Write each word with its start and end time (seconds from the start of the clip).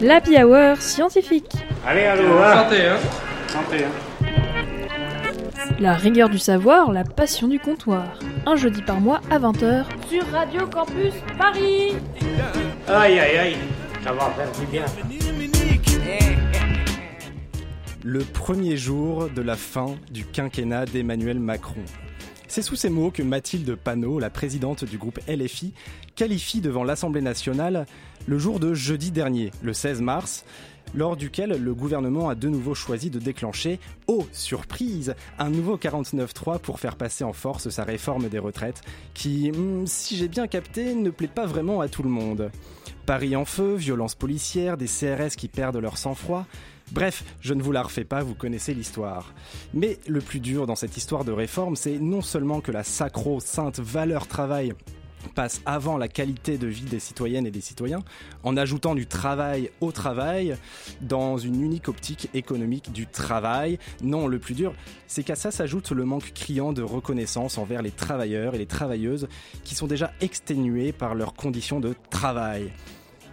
L'Happy 0.00 0.36
Hour 0.42 0.76
scientifique. 0.80 1.50
Allez, 1.86 2.04
allô, 2.04 2.38
hein. 2.38 2.64
Santé, 2.64 2.86
hein 2.86 2.98
Santé, 3.48 3.76
hein. 3.84 4.26
La 5.80 5.94
rigueur 5.94 6.28
du 6.28 6.38
savoir, 6.38 6.92
la 6.92 7.04
passion 7.04 7.48
du 7.48 7.58
comptoir. 7.58 8.04
Un 8.46 8.56
jeudi 8.56 8.82
par 8.82 9.00
mois 9.00 9.20
à 9.30 9.38
20h 9.38 9.84
sur 10.08 10.24
Radio 10.30 10.66
Campus 10.66 11.14
Paris. 11.36 11.96
Aïe, 12.86 13.18
aïe, 13.18 13.38
aïe. 13.38 13.56
Ça 14.04 14.12
va 14.12 14.30
faire 14.30 14.50
du 14.60 14.66
bien. 14.66 14.84
Le 18.04 18.20
premier 18.20 18.76
jour 18.76 19.28
de 19.34 19.42
la 19.42 19.56
fin 19.56 19.96
du 20.10 20.24
quinquennat 20.24 20.84
d'Emmanuel 20.86 21.40
Macron. 21.40 21.82
C'est 22.50 22.62
sous 22.62 22.76
ces 22.76 22.88
mots 22.88 23.10
que 23.10 23.22
Mathilde 23.22 23.74
Panot, 23.74 24.18
la 24.18 24.30
présidente 24.30 24.82
du 24.82 24.96
groupe 24.96 25.20
LFI, 25.28 25.74
qualifie 26.16 26.62
devant 26.62 26.82
l'Assemblée 26.82 27.20
nationale 27.20 27.84
le 28.26 28.38
jour 28.38 28.58
de 28.58 28.72
jeudi 28.72 29.10
dernier, 29.10 29.50
le 29.62 29.74
16 29.74 30.00
mars, 30.00 30.46
lors 30.94 31.18
duquel 31.18 31.62
le 31.62 31.74
gouvernement 31.74 32.30
a 32.30 32.34
de 32.34 32.48
nouveau 32.48 32.74
choisi 32.74 33.10
de 33.10 33.18
déclencher, 33.18 33.78
oh 34.06 34.26
surprise, 34.32 35.14
un 35.38 35.50
nouveau 35.50 35.76
49.3 35.76 36.58
pour 36.58 36.80
faire 36.80 36.96
passer 36.96 37.22
en 37.22 37.34
force 37.34 37.68
sa 37.68 37.84
réforme 37.84 38.30
des 38.30 38.38
retraites, 38.38 38.80
qui, 39.12 39.52
hmm, 39.52 39.86
si 39.86 40.16
j'ai 40.16 40.28
bien 40.28 40.46
capté, 40.46 40.94
ne 40.94 41.10
plaît 41.10 41.28
pas 41.28 41.44
vraiment 41.44 41.82
à 41.82 41.88
tout 41.88 42.02
le 42.02 42.08
monde. 42.08 42.50
Paris 43.04 43.36
en 43.36 43.44
feu, 43.44 43.74
violences 43.74 44.14
policières, 44.14 44.78
des 44.78 44.86
CRS 44.86 45.36
qui 45.36 45.48
perdent 45.48 45.76
leur 45.76 45.98
sang-froid. 45.98 46.46
Bref, 46.92 47.22
je 47.40 47.54
ne 47.54 47.62
vous 47.62 47.72
la 47.72 47.82
refais 47.82 48.04
pas, 48.04 48.22
vous 48.22 48.34
connaissez 48.34 48.72
l'histoire. 48.72 49.32
Mais 49.74 49.98
le 50.06 50.20
plus 50.20 50.40
dur 50.40 50.66
dans 50.66 50.76
cette 50.76 50.96
histoire 50.96 51.24
de 51.24 51.32
réforme, 51.32 51.76
c'est 51.76 51.98
non 51.98 52.22
seulement 52.22 52.60
que 52.60 52.72
la 52.72 52.82
sacro-sainte 52.82 53.78
valeur 53.78 54.26
travail 54.26 54.72
passe 55.34 55.60
avant 55.66 55.98
la 55.98 56.08
qualité 56.08 56.58
de 56.58 56.66
vie 56.66 56.84
des 56.84 57.00
citoyennes 57.00 57.46
et 57.46 57.50
des 57.50 57.60
citoyens, 57.60 58.02
en 58.42 58.56
ajoutant 58.56 58.94
du 58.94 59.06
travail 59.06 59.70
au 59.80 59.92
travail, 59.92 60.56
dans 61.00 61.36
une 61.36 61.62
unique 61.62 61.88
optique 61.88 62.30
économique 62.34 62.92
du 62.92 63.06
travail. 63.06 63.78
Non, 64.02 64.26
le 64.26 64.38
plus 64.38 64.54
dur, 64.54 64.74
c'est 65.06 65.24
qu'à 65.24 65.36
ça 65.36 65.50
s'ajoute 65.50 65.90
le 65.90 66.04
manque 66.04 66.32
criant 66.32 66.72
de 66.72 66.82
reconnaissance 66.82 67.58
envers 67.58 67.82
les 67.82 67.90
travailleurs 67.90 68.54
et 68.54 68.58
les 68.58 68.66
travailleuses 68.66 69.28
qui 69.64 69.74
sont 69.74 69.86
déjà 69.86 70.12
exténués 70.20 70.92
par 70.92 71.14
leurs 71.14 71.34
conditions 71.34 71.80
de 71.80 71.94
travail. 72.10 72.70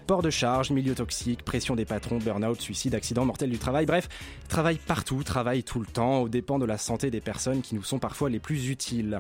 Port 0.08 0.22
de 0.22 0.30
charge, 0.30 0.70
milieu 0.70 0.94
toxique, 0.94 1.44
pression 1.44 1.76
des 1.76 1.86
patrons, 1.86 2.20
burn-out, 2.20 2.62
suicide, 2.62 2.94
accident 2.94 3.26
mortel 3.26 3.50
du 3.50 3.58
travail, 3.58 3.88
bref, 3.88 4.08
travail 4.48 4.78
partout, 4.78 5.24
travail 5.24 5.64
tout 5.64 5.80
le 5.80 5.88
temps, 5.88 6.20
aux 6.20 6.30
dépens 6.30 6.60
de 6.60 6.66
la 6.66 6.78
santé 6.78 7.10
des 7.10 7.22
personnes 7.22 7.64
qui 7.64 7.74
nous 7.74 7.82
sont 7.82 7.98
parfois 7.98 8.30
les 8.30 8.40
plus 8.40 8.70
utiles. 8.70 9.20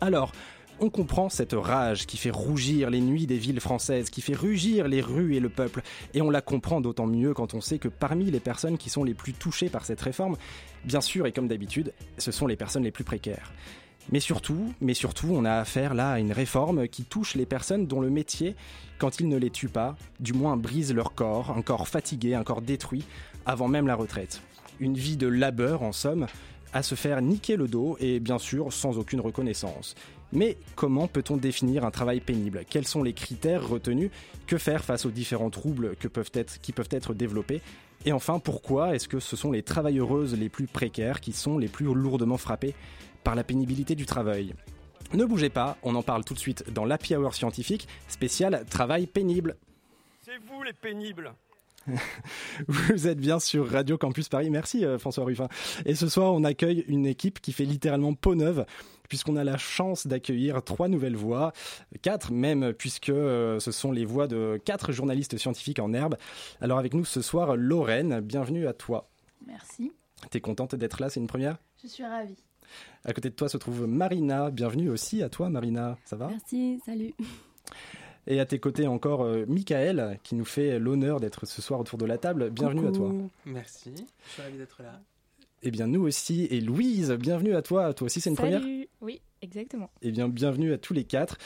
Alors, 0.00 0.32
on 0.80 0.90
comprend 0.90 1.28
cette 1.28 1.52
rage 1.52 2.06
qui 2.06 2.16
fait 2.16 2.30
rougir 2.30 2.90
les 2.90 3.00
nuits 3.00 3.28
des 3.28 3.38
villes 3.38 3.60
françaises, 3.60 4.10
qui 4.10 4.20
fait 4.20 4.34
rugir 4.34 4.88
les 4.88 5.00
rues 5.00 5.36
et 5.36 5.40
le 5.40 5.48
peuple, 5.48 5.82
et 6.14 6.20
on 6.20 6.30
la 6.30 6.40
comprend 6.40 6.80
d'autant 6.80 7.06
mieux 7.06 7.32
quand 7.32 7.54
on 7.54 7.60
sait 7.60 7.78
que 7.78 7.88
parmi 7.88 8.24
les 8.24 8.40
personnes 8.40 8.76
qui 8.76 8.90
sont 8.90 9.04
les 9.04 9.14
plus 9.14 9.34
touchées 9.34 9.68
par 9.68 9.84
cette 9.84 10.00
réforme, 10.00 10.36
bien 10.84 11.00
sûr 11.00 11.28
et 11.28 11.32
comme 11.32 11.46
d'habitude, 11.46 11.92
ce 12.16 12.32
sont 12.32 12.48
les 12.48 12.56
personnes 12.56 12.82
les 12.82 12.90
plus 12.90 13.04
précaires. 13.04 13.52
Mais 14.10 14.20
surtout, 14.20 14.72
on 15.30 15.44
a 15.44 15.52
affaire 15.52 15.94
là 15.94 16.12
à 16.12 16.18
une 16.18 16.32
réforme 16.32 16.88
qui 16.88 17.04
touche 17.04 17.34
les 17.34 17.46
personnes 17.46 17.86
dont 17.86 18.00
le 18.00 18.10
métier, 18.10 18.56
quand 18.98 19.20
il 19.20 19.28
ne 19.28 19.36
les 19.36 19.50
tue 19.50 19.68
pas, 19.68 19.96
du 20.18 20.32
moins 20.32 20.56
brise 20.56 20.94
leur 20.94 21.14
corps, 21.14 21.50
un 21.56 21.62
corps 21.62 21.88
fatigué, 21.88 22.34
un 22.34 22.44
corps 22.44 22.62
détruit, 22.62 23.04
avant 23.44 23.68
même 23.68 23.86
la 23.86 23.94
retraite. 23.94 24.40
Une 24.80 24.94
vie 24.94 25.16
de 25.16 25.26
labeur, 25.26 25.82
en 25.82 25.92
somme, 25.92 26.26
à 26.72 26.82
se 26.82 26.94
faire 26.94 27.20
niquer 27.22 27.56
le 27.56 27.68
dos 27.68 27.96
et 28.00 28.20
bien 28.20 28.38
sûr 28.38 28.72
sans 28.72 28.98
aucune 28.98 29.20
reconnaissance. 29.20 29.94
Mais 30.32 30.58
comment 30.74 31.08
peut-on 31.08 31.36
définir 31.36 31.84
un 31.84 31.90
travail 31.90 32.20
pénible? 32.20 32.64
Quels 32.68 32.86
sont 32.86 33.02
les 33.02 33.14
critères 33.14 33.66
retenus? 33.66 34.10
Que 34.46 34.58
faire 34.58 34.84
face 34.84 35.06
aux 35.06 35.10
différents 35.10 35.50
troubles 35.50 35.96
qui 35.96 36.72
peuvent 36.72 36.90
être 36.90 37.14
développés? 37.14 37.62
Et 38.04 38.12
enfin, 38.12 38.38
pourquoi 38.38 38.94
est-ce 38.94 39.08
que 39.08 39.20
ce 39.20 39.36
sont 39.36 39.50
les 39.50 39.62
travailleuses 39.62 40.38
les 40.38 40.48
plus 40.48 40.66
précaires 40.66 41.20
qui 41.20 41.32
sont 41.32 41.58
les 41.58 41.68
plus 41.68 41.86
lourdement 41.92 42.38
frappées 42.38 42.74
par 43.24 43.34
la 43.34 43.44
pénibilité 43.44 43.94
du 43.94 44.06
travail? 44.06 44.54
Ne 45.14 45.24
bougez 45.24 45.48
pas, 45.48 45.78
on 45.82 45.94
en 45.94 46.02
parle 46.02 46.24
tout 46.24 46.34
de 46.34 46.38
suite 46.38 46.70
dans 46.72 46.84
l'Happy 46.84 47.16
Hour 47.16 47.34
scientifique 47.34 47.88
spécial 48.08 48.64
travail 48.68 49.06
pénible. 49.06 49.56
C'est 50.22 50.38
vous 50.46 50.62
les 50.62 50.74
pénibles 50.74 51.32
Vous 52.68 53.06
êtes 53.06 53.18
bien 53.18 53.40
sur 53.40 53.70
Radio 53.70 53.96
Campus 53.96 54.28
Paris. 54.28 54.50
Merci 54.50 54.84
euh, 54.84 54.98
François 54.98 55.24
Ruffin. 55.24 55.48
Et 55.86 55.94
ce 55.94 56.08
soir, 56.08 56.34
on 56.34 56.44
accueille 56.44 56.84
une 56.88 57.06
équipe 57.06 57.40
qui 57.40 57.52
fait 57.52 57.64
littéralement 57.64 58.14
peau 58.14 58.34
neuve 58.34 58.66
puisqu'on 59.08 59.36
a 59.36 59.44
la 59.44 59.56
chance 59.56 60.06
d'accueillir 60.06 60.62
trois 60.62 60.88
nouvelles 60.88 61.16
voix, 61.16 61.52
quatre 62.02 62.32
même, 62.32 62.72
puisque 62.72 63.08
euh, 63.08 63.58
ce 63.58 63.72
sont 63.72 63.92
les 63.92 64.04
voix 64.04 64.26
de 64.26 64.60
quatre 64.64 64.92
journalistes 64.92 65.36
scientifiques 65.36 65.78
en 65.78 65.92
herbe. 65.92 66.16
Alors 66.60 66.78
avec 66.78 66.94
nous 66.94 67.04
ce 67.04 67.22
soir, 67.22 67.56
Lorraine, 67.56 68.20
bienvenue 68.20 68.66
à 68.66 68.72
toi. 68.72 69.08
Merci. 69.46 69.92
T'es 70.30 70.40
contente 70.40 70.74
d'être 70.74 71.00
là, 71.00 71.10
c'est 71.10 71.20
une 71.20 71.26
première? 71.26 71.58
Je 71.82 71.88
suis 71.88 72.04
ravie. 72.04 72.36
À 73.04 73.12
côté 73.12 73.30
de 73.30 73.34
toi 73.34 73.48
se 73.48 73.56
trouve 73.56 73.86
Marina, 73.86 74.50
bienvenue 74.50 74.90
aussi 74.90 75.22
à 75.22 75.28
toi 75.30 75.48
Marina, 75.48 75.96
ça 76.04 76.16
va? 76.16 76.28
Merci, 76.28 76.80
salut. 76.84 77.14
Et 78.26 78.40
à 78.40 78.44
tes 78.44 78.58
côtés 78.58 78.86
encore 78.86 79.22
euh, 79.22 79.46
Michael, 79.48 80.18
qui 80.22 80.34
nous 80.34 80.44
fait 80.44 80.78
l'honneur 80.78 81.18
d'être 81.18 81.46
ce 81.46 81.62
soir 81.62 81.80
autour 81.80 81.96
de 81.96 82.04
la 82.04 82.18
table. 82.18 82.50
Bienvenue 82.50 82.86
à 82.86 82.92
toi. 82.92 83.10
Merci, 83.46 83.94
je 84.26 84.32
suis 84.32 84.42
ravi 84.42 84.58
d'être 84.58 84.82
là. 84.82 85.00
Eh 85.62 85.70
bien, 85.70 85.86
nous 85.86 86.02
aussi. 86.06 86.44
Et 86.50 86.60
Louise, 86.60 87.10
bienvenue 87.12 87.54
à 87.54 87.62
toi. 87.62 87.92
Toi 87.94 88.06
aussi, 88.06 88.20
c'est 88.20 88.30
une 88.30 88.36
première. 88.36 88.62
Oui, 89.00 89.20
exactement. 89.42 89.90
Eh 90.02 90.10
bien, 90.10 90.28
bienvenue 90.28 90.72
à 90.72 90.78
tous 90.78 90.94
les 90.94 91.04
quatre. 91.04 91.38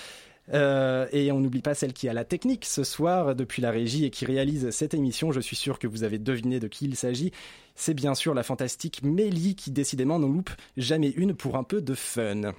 Euh, 0.52 1.06
et 1.12 1.30
on 1.30 1.38
n'oublie 1.38 1.62
pas 1.62 1.74
celle 1.74 1.92
qui 1.92 2.08
a 2.08 2.12
la 2.12 2.24
technique 2.24 2.64
ce 2.64 2.82
soir 2.82 3.36
depuis 3.36 3.62
la 3.62 3.70
régie 3.70 4.04
et 4.04 4.10
qui 4.10 4.24
réalise 4.24 4.70
cette 4.70 4.92
émission. 4.92 5.30
Je 5.30 5.40
suis 5.40 5.54
sûr 5.54 5.78
que 5.78 5.86
vous 5.86 6.02
avez 6.02 6.18
deviné 6.18 6.58
de 6.58 6.66
qui 6.66 6.84
il 6.86 6.96
s'agit. 6.96 7.30
C'est 7.76 7.94
bien 7.94 8.14
sûr 8.14 8.34
la 8.34 8.42
fantastique 8.42 9.02
Mélie 9.04 9.54
qui 9.54 9.70
décidément 9.70 10.18
n'en 10.18 10.28
loupe 10.28 10.50
jamais 10.76 11.10
une 11.10 11.34
pour 11.34 11.56
un 11.56 11.62
peu 11.62 11.80
de 11.80 11.94
fun. 11.94 12.52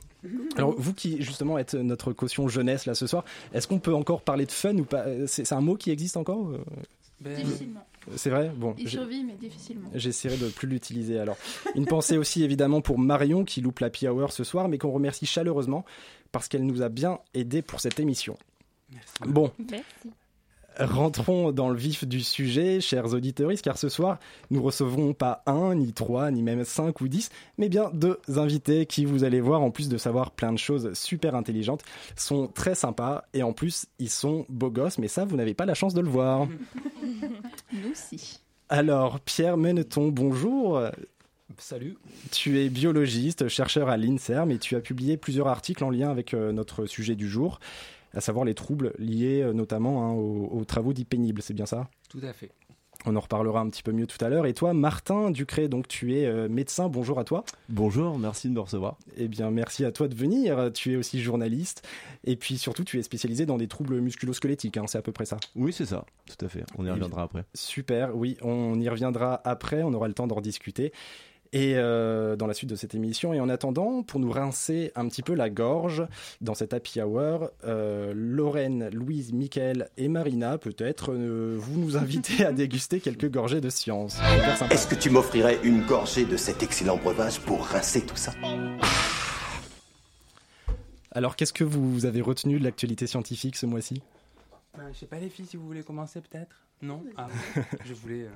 Alors 0.56 0.74
vous 0.78 0.94
qui 0.94 1.22
justement 1.22 1.58
êtes 1.58 1.74
notre 1.75 2.13
caution 2.13 2.47
jeunesse 2.47 2.86
là 2.86 2.96
ce 2.96 3.06
soir, 3.06 3.25
est-ce 3.53 3.68
qu'on 3.68 3.80
peut 3.80 3.94
encore 3.94 4.22
parler 4.22 4.46
de 4.46 4.52
fun 4.52 4.75
ou 4.78 4.86
pas? 4.86 5.06
C'est 5.28 5.44
c'est 5.46 5.53
un 5.53 5.62
mot 5.62 5.75
qui 5.75 5.92
existe 5.92 6.16
encore? 6.16 6.52
Euh, 6.52 6.59
Ben, 7.19 7.36
Difficilement. 7.36 7.86
C'est 8.16 8.30
vrai? 8.30 8.52
Bon, 8.56 8.75
Il 8.78 8.90
survit, 8.90 9.24
mais 9.24 9.34
difficilement. 9.34 9.90
J'essaierai 9.94 10.38
de 10.38 10.50
plus 10.50 10.68
l'utiliser 10.68 11.19
alors. 11.19 11.38
Une 11.75 11.86
pensée 11.86 12.18
aussi 12.18 12.44
évidemment 12.44 12.81
pour 12.81 13.00
Marion 13.00 13.44
qui 13.46 13.62
loupe 13.62 13.80
la 13.80 13.90
Hour 14.12 14.31
ce 14.31 14.44
soir, 14.44 14.68
mais 14.68 14.78
qu'on 14.78 14.91
remercie 14.91 15.25
chaleureusement 15.25 15.86
parce 16.31 16.47
qu'elle 16.47 16.66
nous 16.66 16.81
a 16.81 16.90
bien 16.90 17.19
aidé 17.34 17.62
pour 17.62 17.80
cette 17.80 18.00
émission. 18.00 18.38
merci. 18.92 19.13
Bon, 19.25 19.52
Merci. 19.69 20.09
Rentrons 20.79 21.51
dans 21.51 21.69
le 21.69 21.78
vif 21.78 22.06
du 22.06 22.22
sujet, 22.22 22.81
chers 22.81 23.13
auditeurs, 23.13 23.51
car 23.61 23.78
ce 23.78 23.89
soir, 23.89 24.19
nous 24.50 24.61
recevrons 24.61 25.13
pas 25.13 25.44
un, 25.45 25.75
ni 25.75 25.94
trois, 25.94 26.31
ni 26.31 26.41
même 26.41 26.63
cinq 26.63 27.01
ou 27.01 27.07
dix, 27.07 27.29
mais 27.57 27.69
bien 27.69 27.89
deux 27.94 28.19
invités 28.35 28.85
qui, 28.85 29.06
vous 29.06 29.23
allez 29.23 29.41
voir, 29.41 29.62
en 29.62 29.72
plus 29.72 29.89
de 29.89 29.97
savoir 29.97 30.31
plein 30.31 30.51
de 30.51 30.57
choses 30.57 30.94
super 30.94 31.35
intelligentes, 31.35 31.83
sont 32.16 32.47
très 32.47 32.75
sympas 32.75 33.23
et 33.33 33.44
en 33.44 33.53
plus, 33.53 33.85
ils 34.00 34.09
sont 34.09 34.45
beaux 34.50 34.72
gosses, 34.72 34.97
mais 34.97 35.07
ça, 35.07 35.25
vous 35.25 35.35
n'avez 35.35 35.53
pas 35.53 35.66
la 35.66 35.73
chance 35.73 35.94
de 35.94 36.01
le 36.01 36.09
voir. 36.09 36.47
Nous 37.72 37.91
aussi. 37.91 38.39
Alors, 38.69 39.19
Pierre 39.19 39.57
Meneton, 39.57 40.09
bonjour. 40.09 40.81
Salut. 41.57 41.97
Tu 42.31 42.59
es 42.59 42.69
biologiste, 42.69 43.47
chercheur 43.47 43.89
à 43.89 43.97
l'INSERM 43.97 44.51
et 44.51 44.57
tu 44.57 44.75
as 44.75 44.79
publié 44.79 45.17
plusieurs 45.17 45.47
articles 45.47 45.83
en 45.83 45.89
lien 45.89 46.09
avec 46.09 46.33
euh, 46.33 46.51
notre 46.51 46.85
sujet 46.85 47.16
du 47.16 47.29
jour, 47.29 47.59
à 48.13 48.22
savoir 48.22 48.46
les 48.46 48.53
troubles 48.53 48.94
liés 48.97 49.41
euh, 49.41 49.53
notamment 49.53 50.06
hein, 50.06 50.12
aux, 50.13 50.50
aux 50.51 50.66
travaux 50.66 50.94
dits 50.94 51.06
pénibles, 51.06 51.41
c'est 51.41 51.53
bien 51.53 51.66
ça? 51.66 51.90
Tout 52.09 52.22
à 52.24 52.34
fait. 52.34 52.51
On 53.06 53.18
en 53.18 53.19
reparlera 53.19 53.59
un 53.59 53.69
petit 53.69 53.84
peu 53.84 53.91
mieux 53.91 54.07
tout 54.07 54.24
à 54.24 54.29
l'heure. 54.29 54.46
Et 54.46 54.53
toi, 54.53 54.74
Martin 54.74 55.29
Ducré, 55.29 55.68
donc 55.68 55.90
tu 55.90 56.16
es 56.16 56.25
euh, 56.25 56.47
médecin, 56.47 56.88
bonjour 56.88 57.19
à 57.19 57.25
toi. 57.25 57.44
Bonjour, 57.68 58.18
merci 58.18 58.47
de 58.47 58.53
me 58.53 58.62
recevoir. 58.62 58.97
Eh 59.18 59.28
bien, 59.28 59.51
merci 59.51 59.84
à 59.84 59.91
toi 59.91 60.07
de 60.07 60.16
venir. 60.16 60.72
Tu 60.74 60.94
es 60.94 60.96
aussi 60.96 61.22
journaliste 61.22 61.85
et 62.24 62.38
puis 62.38 62.57
surtout, 62.57 62.85
tu 62.85 63.00
es 63.00 63.03
spécialisé 63.03 63.46
dans 63.46 63.57
des 63.57 63.68
troubles 63.68 64.00
musculo-squelettiques, 64.00 64.78
hein, 64.78 64.85
c'est 64.88 64.97
à 64.97 65.01
peu 65.01 65.12
près 65.12 65.25
ça. 65.25 65.35
Oui, 65.56 65.74
c'est 65.74 65.85
ça, 65.85 66.06
tout 66.27 66.45
à 66.45 66.48
fait. 66.48 66.63
On 66.77 66.86
y 66.86 66.89
reviendra 66.89 67.24
après. 67.24 67.44
Super, 67.54 68.15
oui, 68.15 68.38
on 68.42 68.80
y 68.80 68.88
reviendra 68.88 69.42
après, 69.44 69.83
on 69.83 69.94
aura 69.94 70.07
le 70.07 70.13
temps 70.13 70.27
d'en 70.27 70.39
discuter. 70.39 70.94
Et 71.53 71.73
euh, 71.75 72.35
dans 72.35 72.47
la 72.47 72.55
suite 72.55 72.71
de 72.71 72.75
cette 72.75 72.95
émission, 72.95 73.31
et 73.31 73.39
en 73.39 73.47
attendant, 73.47 74.01
pour 74.01 74.19
nous 74.19 74.31
rincer 74.31 74.91
un 74.95 75.07
petit 75.07 75.21
peu 75.21 75.35
la 75.35 75.51
gorge 75.51 76.03
dans 76.41 76.55
cet 76.55 76.73
happy 76.73 77.00
hour, 77.00 77.51
euh, 77.63 78.11
Lorraine, 78.15 78.89
Louise, 78.91 79.33
Mickaël 79.33 79.89
et 79.95 80.07
Marina, 80.07 80.57
peut-être, 80.57 81.13
euh, 81.13 81.55
vous 81.59 81.79
nous 81.79 81.95
invitez 81.95 82.44
à 82.44 82.51
déguster 82.51 83.00
quelques 83.00 83.29
gorgées 83.29 83.61
de 83.61 83.69
science. 83.69 84.17
Est-ce 84.71 84.88
que 84.88 84.95
tu 84.95 85.11
m'offrirais 85.11 85.59
une 85.63 85.85
gorgée 85.85 86.25
de 86.25 86.38
cet 86.38 86.63
excellent 86.63 86.97
breuvage 86.97 87.39
pour 87.39 87.63
rincer 87.63 88.01
tout 88.01 88.15
ça? 88.15 88.33
Alors, 91.11 91.35
qu'est-ce 91.35 91.53
que 91.53 91.63
vous 91.63 92.07
avez 92.07 92.21
retenu 92.21 92.57
de 92.57 92.63
l'actualité 92.63 93.05
scientifique 93.05 93.57
ce 93.57 93.67
mois-ci? 93.67 94.01
Ben, 94.75 94.85
je 94.91 94.97
sais 94.97 95.05
pas 95.05 95.19
les 95.19 95.29
filles 95.29 95.45
si 95.45 95.55
vous 95.55 95.67
voulez 95.67 95.83
commencer 95.83 96.19
peut-être? 96.19 96.65
Non? 96.81 97.03
Ah, 97.15 97.27
Je 97.85 97.94
voulais 97.94 98.23
euh, 98.23 98.31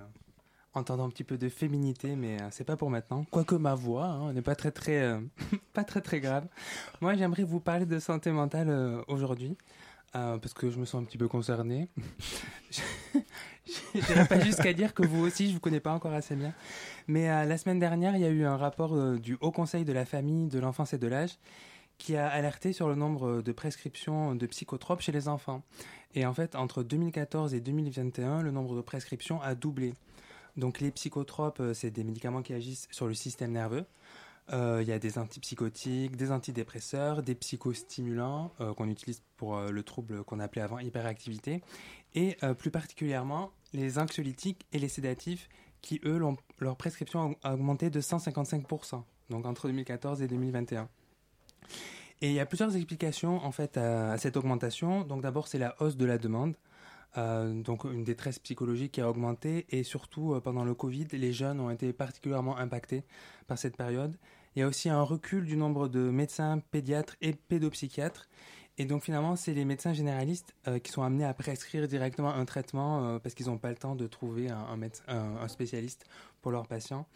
entendre 0.77 1.03
un 1.03 1.09
petit 1.09 1.24
peu 1.24 1.38
de 1.38 1.50
féminité, 1.50 2.15
mais 2.15 2.41
euh, 2.41 2.47
c'est 2.51 2.63
pas 2.63 2.77
pour 2.77 2.89
maintenant. 2.89 3.25
Quoique 3.31 3.56
ma 3.56 3.75
voix 3.75 4.06
hein, 4.06 4.33
n'est 4.33 4.41
pas 4.41 4.56
très 4.56 4.71
très 4.71 5.01
euh, 5.01 5.19
pas 5.74 5.83
très 5.83 6.01
très 6.01 6.19
grave. 6.19 6.47
Moi, 7.01 7.15
j'aimerais 7.15 7.44
vous 7.44 7.59
parler 7.59 7.85
de 7.85 8.00
santé 8.00 8.31
mentale 8.31 8.69
euh, 8.69 9.01
aujourd'hui. 9.07 9.57
euh, 10.15 10.38
parce 10.38 10.53
que 10.53 10.69
je 10.69 10.79
me 10.79 10.85
sens 10.85 11.01
un 11.01 11.06
petit 11.06 11.18
peu 11.18 11.27
concerné. 11.27 11.89
J'irai 13.94 14.25
pas 14.27 14.39
jusqu'à 14.39 14.74
dire 14.74 14.94
que 14.94 15.06
vous 15.06 15.24
aussi, 15.25 15.50
je 15.50 15.53
vous 15.53 15.59
connais 15.59 15.81
pas 15.81 15.91
encore 15.91 16.13
assez 16.13 16.35
bien. 16.35 16.53
Mais 17.07 17.27
la 17.45 17.57
semaine 17.57 17.79
dernière, 17.79 18.15
il 18.15 18.21
y 18.21 18.25
a 18.25 18.29
eu 18.29 18.45
un 18.45 18.56
rapport 18.57 18.95
du 19.19 19.38
Haut 19.41 19.51
Conseil 19.51 19.83
de 19.83 19.91
la 19.91 20.06
famille, 20.06 20.47
de 20.47 20.59
l'enfance 20.59 20.94
et 20.94 20.97
de 20.97 21.07
l'âge 21.07 21.38
qui 21.97 22.15
a 22.15 22.27
alerté 22.27 22.74
sur 22.74 22.88
le 22.88 22.95
nombre 22.95 23.41
de 23.41 23.51
prescriptions 23.51 24.35
de 24.35 24.45
psychotropes 24.45 25.01
chez 25.01 25.12
les 25.12 25.27
enfants. 25.27 25.63
Et 26.13 26.25
en 26.25 26.33
fait, 26.33 26.56
entre 26.56 26.83
2014 26.83 27.53
et 27.53 27.59
2021, 27.59 28.41
le 28.41 28.51
nombre 28.51 28.75
de 28.75 28.81
prescriptions 28.81 29.41
a 29.41 29.56
doublé. 29.56 29.94
Donc 30.57 30.80
les 30.80 30.92
psychotropes, 30.92 31.59
euh, 31.59 31.74
c'est 31.74 31.92
des 31.92 32.04
médicaments 32.04 32.42
qui 32.42 32.54
agissent 32.54 32.88
sur 32.92 33.07
le 33.07 33.13
système 33.13 33.51
nerveux. 33.51 33.86
Euh, 34.51 34.80
Il 34.81 34.88
y 34.88 34.92
a 34.92 35.00
des 35.00 35.18
antipsychotiques, 35.18 36.15
des 36.15 36.31
antidépresseurs, 36.31 37.21
des 37.21 37.36
psychostimulants 37.36 38.51
euh, 38.59 38.74
qu'on 38.74 38.89
utilise 38.89 39.21
pour 39.36 39.59
le 39.59 39.83
trouble 39.83 40.24
qu'on 40.24 40.39
appelait 40.39 40.62
avant 40.62 40.80
hyperactivité, 40.80 41.62
et 42.15 42.38
plus 42.57 42.71
particulièrement 42.71 43.51
les 43.74 44.00
anxiolytiques 44.00 44.65
et 44.74 44.80
les 44.80 44.88
sédatifs 44.88 45.48
qui, 45.81 46.01
eux, 46.06 46.19
leur 46.60 46.75
prescription 46.75 47.38
a 47.44 47.53
augmenté 47.53 47.92
de 47.92 48.01
155%, 48.01 49.03
donc 49.30 49.45
entre 49.45 49.68
2014 49.68 50.24
et 50.24 50.27
2021. 50.27 50.89
Et 52.21 52.30
il 52.30 52.33
y 52.33 52.39
a 52.39 52.45
plusieurs 52.45 52.75
explications 52.75 53.44
en 53.45 53.51
fait 53.51 53.77
à, 53.77 54.18
cette 54.18 54.38
augmentation. 54.38 55.03
Donc 55.03 55.21
d'abord 55.21 55.48
c'est 55.48 55.60
la 55.60 55.75
hausse 55.81 55.98
de 55.98 56.06
la 56.06 56.18
demande, 56.18 56.56
donc 57.15 57.83
une 57.86 58.04
détresse 58.04 58.39
psychologique 58.39 58.94
qui 58.94 59.01
a 59.01 59.09
augmenté 59.09 59.65
et 59.69 59.83
surtout 59.83 60.33
euh, 60.33 60.39
pendant 60.39 60.63
le 60.63 60.74
Covid, 60.74 61.07
les 61.13 61.33
jeunes 61.33 61.59
ont 61.59 61.69
été 61.69 61.94
particulièrement 61.94 62.57
impactés 62.57 63.04
par 63.48 63.57
cette 63.57 63.77
période. 63.77 64.15
Il 64.56 64.59
y 64.59 64.63
a 64.63 64.68
aussi 64.68 64.89
un 64.89 65.01
recul 65.01 65.45
du 65.45 65.57
nombre 65.57 65.88
de 65.88 66.00
médecins, 66.00 66.59
pédiatres 66.71 67.15
et 67.21 67.33
pédopsychiatres. 67.33 68.27
Et 68.80 68.86
donc 68.86 69.04
finalement, 69.04 69.36
c'est 69.36 69.54
les 69.54 69.65
médecins 69.65 69.94
généralistes 69.94 70.54
euh, 70.68 70.77
qui 70.77 70.92
sont 70.92 71.01
amenés 71.01 71.25
à 71.25 71.33
prescrire 71.33 71.88
directement 71.88 72.33
un 72.33 72.45
traitement 72.45 73.04
euh, 73.04 73.19
parce 73.19 73.33
qu'ils 73.33 73.48
n'ont 73.48 73.57
pas 73.57 73.69
le 73.69 73.77
temps 73.77 73.95
de 73.95 74.06
trouver 74.06 74.50
un, 74.50 75.48
spécialiste 75.48 76.06
pour 76.42 76.51
leurs 76.51 76.68
patients. 76.68 77.07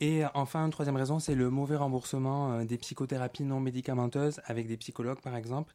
Et 0.00 0.24
euh, 0.24 0.28
enfin, 0.34 0.64
une 0.64 0.70
troisième 0.70 0.96
raison, 0.96 1.18
c'est 1.18 1.34
le 1.34 1.50
mauvais 1.50 1.76
remboursement 1.76 2.52
euh, 2.52 2.64
des 2.64 2.78
psychothérapies 2.78 3.44
non 3.44 3.60
médicamenteuses 3.60 4.40
avec 4.46 4.66
des 4.66 4.76
psychologues, 4.78 5.20
par 5.20 5.36
exemple. 5.36 5.74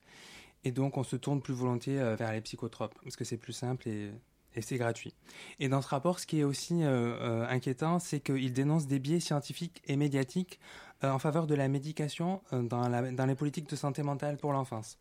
Et 0.66 0.72
donc, 0.72 0.98
on 0.98 1.04
se 1.04 1.16
tourne 1.16 1.42
plus 1.42 1.54
volontiers 1.54 2.00
euh, 2.00 2.16
vers 2.16 2.34
les 2.34 2.42
psychotropes 2.42 2.96
parce 3.04 3.16
que 3.16 3.24
c'est 3.24 3.38
plus 3.38 3.54
simple 3.54 3.88
et, 3.88 4.12
et 4.56 4.62
c'est 4.62 4.78
gratuit. 4.78 5.14
Et 5.60 5.70
dans 5.70 5.82
ce 5.82 5.88
rapport, 5.88 6.20
ce 6.20 6.26
qui 6.26 6.40
est 6.40 6.44
aussi 6.44 6.84
euh, 6.84 6.88
euh, 7.22 7.48
inquiétant, 7.48 8.00
c'est 8.00 8.20
qu'il 8.20 8.52
dénonce 8.52 8.88
des 8.88 9.00
biais 9.00 9.20
scientifiques 9.20 9.82
et 9.86 9.96
médiatiques 9.96 10.60
euh, 11.04 11.12
en 11.12 11.20
faveur 11.20 11.46
de 11.48 11.56
la 11.56 11.68
médication 11.68 12.42
euh, 12.52 12.62
dans, 12.64 12.88
la- 12.90 13.12
dans 13.12 13.26
les 13.28 13.36
politiques 13.36 13.70
de 13.70 13.76
santé 13.76 14.02
mentale 14.04 14.38
pour 14.38 14.54
l'enfance. 14.54 14.98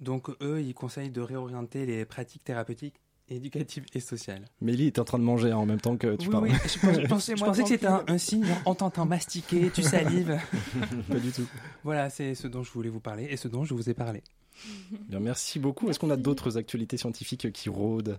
Donc, 0.00 0.28
eux, 0.42 0.62
ils 0.62 0.74
conseillent 0.74 1.10
de 1.10 1.20
réorienter 1.20 1.86
les 1.86 2.04
pratiques 2.04 2.44
thérapeutiques, 2.44 2.96
éducatives 3.28 3.84
et 3.94 4.00
sociales. 4.00 4.44
Mélie 4.60 4.88
est 4.88 4.98
en 4.98 5.04
train 5.04 5.18
de 5.18 5.24
manger 5.24 5.52
en 5.52 5.64
même 5.66 5.80
temps 5.80 5.96
que 5.96 6.16
tu 6.16 6.26
oui, 6.26 6.32
parles. 6.32 6.44
oui, 6.44 6.50
je, 6.66 6.78
pense- 6.78 7.00
je 7.00 7.06
pensais- 7.06 7.36
je 7.36 7.44
pensais 7.44 7.62
que 7.62 7.68
c'était 7.68 7.86
un, 7.86 8.04
un 8.08 8.18
signe, 8.18 8.44
genre, 8.44 8.56
on 8.66 8.74
t'entend 8.74 9.06
mastiquer, 9.06 9.70
tu 9.70 9.82
salives. 9.82 10.38
Pas 11.08 11.18
du 11.18 11.30
tout. 11.32 11.46
Voilà, 11.84 12.10
c'est 12.10 12.34
ce 12.34 12.48
dont 12.48 12.62
je 12.62 12.72
voulais 12.72 12.88
vous 12.90 13.00
parler 13.00 13.24
et 13.30 13.36
ce 13.36 13.46
dont 13.48 13.64
je 13.64 13.72
vous 13.72 13.88
ai 13.88 13.94
parlé. 13.94 14.22
Bien, 15.08 15.20
merci 15.20 15.58
beaucoup. 15.58 15.88
Est-ce 15.88 15.98
qu'on 15.98 16.10
a 16.10 16.16
d'autres 16.16 16.56
actualités 16.56 16.96
scientifiques 16.96 17.52
qui 17.52 17.68
rôdent? 17.68 18.18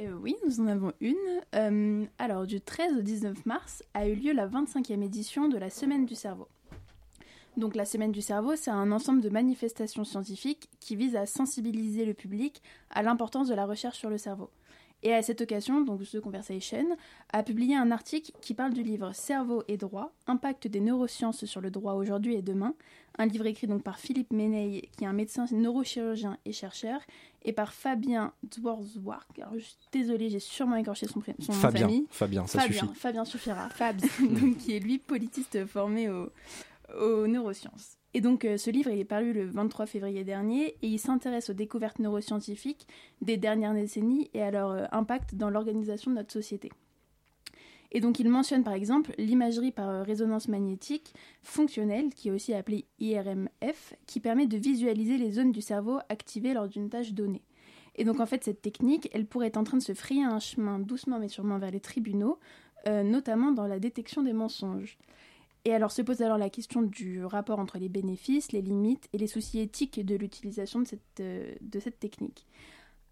Euh, 0.00 0.12
oui, 0.20 0.36
nous 0.46 0.60
en 0.60 0.66
avons 0.66 0.92
une. 1.00 1.16
Euh, 1.54 2.04
alors, 2.18 2.46
du 2.46 2.60
13 2.60 2.98
au 2.98 3.02
19 3.02 3.46
mars 3.46 3.82
a 3.94 4.06
eu 4.06 4.14
lieu 4.14 4.32
la 4.32 4.46
25e 4.46 5.02
édition 5.02 5.48
de 5.48 5.58
la 5.58 5.70
Semaine 5.70 6.06
du 6.06 6.14
cerveau. 6.14 6.48
Donc, 7.56 7.74
la 7.74 7.84
Semaine 7.84 8.12
du 8.12 8.22
cerveau, 8.22 8.54
c'est 8.54 8.70
un 8.70 8.92
ensemble 8.92 9.20
de 9.20 9.28
manifestations 9.28 10.04
scientifiques 10.04 10.68
qui 10.78 10.94
visent 10.94 11.16
à 11.16 11.26
sensibiliser 11.26 12.04
le 12.04 12.14
public 12.14 12.62
à 12.90 13.02
l'importance 13.02 13.48
de 13.48 13.54
la 13.54 13.66
recherche 13.66 13.98
sur 13.98 14.10
le 14.10 14.18
cerveau. 14.18 14.50
Et 15.02 15.14
à 15.14 15.22
cette 15.22 15.40
occasion, 15.40 15.80
donc 15.80 16.02
The 16.02 16.20
Conversation 16.20 16.96
a 17.32 17.42
publié 17.42 17.76
un 17.76 17.92
article 17.92 18.32
qui 18.40 18.54
parle 18.54 18.74
du 18.74 18.82
livre 18.82 19.12
Cerveau 19.12 19.62
et 19.68 19.76
droit, 19.76 20.12
impact 20.26 20.66
des 20.66 20.80
neurosciences 20.80 21.44
sur 21.44 21.60
le 21.60 21.70
droit 21.70 21.92
aujourd'hui 21.92 22.34
et 22.34 22.42
demain, 22.42 22.74
un 23.16 23.26
livre 23.26 23.46
écrit 23.46 23.66
donc 23.66 23.82
par 23.82 23.98
Philippe 23.98 24.32
Méneil, 24.32 24.88
qui 24.96 25.04
est 25.04 25.06
un 25.06 25.12
médecin 25.12 25.46
neurochirurgien 25.50 26.38
et 26.44 26.52
chercheur, 26.52 27.00
et 27.44 27.52
par 27.52 27.72
Fabien 27.72 28.32
Dworzwark. 28.42 29.38
Alors, 29.38 29.54
je 29.54 29.60
suis 29.64 29.76
désolée, 29.92 30.28
j'ai 30.30 30.40
sûrement 30.40 30.76
écorché 30.76 31.06
son, 31.06 31.20
pré- 31.20 31.34
son 31.40 31.52
nom 31.52 31.58
de 31.58 31.62
Fabien. 31.62 31.80
famille. 31.86 32.06
Fabien, 32.10 32.46
ça 32.46 32.60
Fabien, 32.60 32.80
suffit. 32.80 32.94
Fabien 32.94 33.24
suffira. 33.24 33.68
Fabs. 33.70 34.00
donc, 34.20 34.56
qui 34.58 34.74
est 34.76 34.80
lui 34.80 34.98
politiste 34.98 35.64
formé 35.66 36.08
au- 36.10 36.30
aux 37.00 37.26
neurosciences. 37.26 37.96
Et 38.14 38.22
donc 38.22 38.46
euh, 38.46 38.56
ce 38.56 38.70
livre 38.70 38.90
il 38.90 38.98
est 38.98 39.04
paru 39.04 39.34
le 39.34 39.44
23 39.44 39.84
février 39.84 40.24
dernier 40.24 40.68
et 40.80 40.88
il 40.88 40.98
s'intéresse 40.98 41.50
aux 41.50 41.54
découvertes 41.54 41.98
neuroscientifiques 41.98 42.86
des 43.20 43.36
dernières 43.36 43.74
décennies 43.74 44.30
et 44.32 44.40
à 44.42 44.50
leur 44.50 44.70
euh, 44.70 44.84
impact 44.92 45.34
dans 45.34 45.50
l'organisation 45.50 46.10
de 46.10 46.16
notre 46.16 46.32
société. 46.32 46.70
Et 47.90 48.00
donc 48.00 48.20
il 48.20 48.28
mentionne 48.28 48.64
par 48.64 48.74
exemple 48.74 49.12
l'imagerie 49.18 49.72
par 49.72 49.88
euh, 49.88 50.02
résonance 50.02 50.48
magnétique 50.48 51.14
fonctionnelle, 51.42 52.10
qui 52.14 52.28
est 52.28 52.32
aussi 52.32 52.52
appelée 52.52 52.84
IRMF, 52.98 53.94
qui 54.06 54.20
permet 54.20 54.46
de 54.46 54.58
visualiser 54.58 55.16
les 55.16 55.32
zones 55.32 55.52
du 55.52 55.62
cerveau 55.62 55.98
activées 56.08 56.52
lors 56.52 56.68
d'une 56.68 56.90
tâche 56.90 57.12
donnée. 57.12 57.42
Et 57.94 58.04
donc 58.04 58.20
en 58.20 58.26
fait 58.26 58.44
cette 58.44 58.60
technique, 58.60 59.08
elle 59.12 59.26
pourrait 59.26 59.48
être 59.48 59.56
en 59.56 59.64
train 59.64 59.78
de 59.78 59.82
se 59.82 59.94
frayer 59.94 60.22
un 60.22 60.38
chemin 60.38 60.78
doucement 60.78 61.18
mais 61.18 61.28
sûrement 61.28 61.58
vers 61.58 61.70
les 61.70 61.80
tribunaux, 61.80 62.38
euh, 62.86 63.02
notamment 63.02 63.52
dans 63.52 63.66
la 63.66 63.78
détection 63.78 64.22
des 64.22 64.34
mensonges. 64.34 64.98
Et 65.64 65.74
alors 65.74 65.90
se 65.90 66.02
pose 66.02 66.22
alors 66.22 66.38
la 66.38 66.50
question 66.50 66.82
du 66.82 67.24
rapport 67.24 67.58
entre 67.58 67.78
les 67.78 67.88
bénéfices, 67.88 68.52
les 68.52 68.62
limites 68.62 69.08
et 69.12 69.18
les 69.18 69.26
soucis 69.26 69.60
éthiques 69.60 70.04
de 70.04 70.14
l'utilisation 70.14 70.80
de 70.80 70.86
cette, 70.86 71.20
euh, 71.20 71.54
de 71.60 71.80
cette 71.80 71.98
technique. 71.98 72.46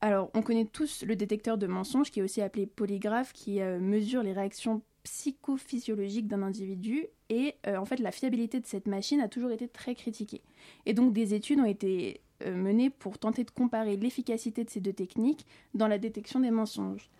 Alors 0.06 0.30
on 0.34 0.42
connaît 0.42 0.66
tous 0.66 1.02
le 1.02 1.16
détecteur 1.16 1.58
de 1.58 1.66
mensonges 1.66 2.12
qui 2.12 2.20
est 2.20 2.22
aussi 2.22 2.40
appelé 2.40 2.64
polygraphe 2.64 3.32
qui 3.32 3.60
euh, 3.60 3.80
mesure 3.80 4.22
les 4.22 4.32
réactions 4.32 4.82
psychophysiologiques 5.02 6.28
d'un 6.28 6.44
individu 6.44 7.06
et 7.28 7.56
euh, 7.66 7.76
en 7.76 7.84
fait 7.84 7.98
la 7.98 8.12
fiabilité 8.12 8.60
de 8.60 8.66
cette 8.66 8.86
machine 8.86 9.20
a 9.20 9.26
toujours 9.26 9.50
été 9.50 9.66
très 9.66 9.96
critiquée. 9.96 10.42
Et 10.84 10.94
donc 10.94 11.12
des 11.12 11.34
études 11.34 11.58
ont 11.58 11.64
été 11.64 12.20
euh, 12.44 12.54
menées 12.54 12.88
pour 12.88 13.18
tenter 13.18 13.42
de 13.42 13.50
comparer 13.50 13.96
l'efficacité 13.96 14.62
de 14.62 14.70
ces 14.70 14.78
deux 14.78 14.92
techniques 14.92 15.44
dans 15.74 15.88
la 15.88 15.98
détection 15.98 16.38
des 16.38 16.52
mensonges. 16.52 17.10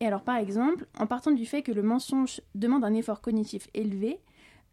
Et 0.00 0.06
alors 0.08 0.24
par 0.24 0.34
exemple, 0.34 0.88
en 0.98 1.06
partant 1.06 1.30
du 1.30 1.46
fait 1.46 1.62
que 1.62 1.70
le 1.70 1.84
mensonge 1.84 2.40
demande 2.56 2.82
un 2.82 2.94
effort 2.94 3.20
cognitif 3.20 3.68
élevé, 3.72 4.18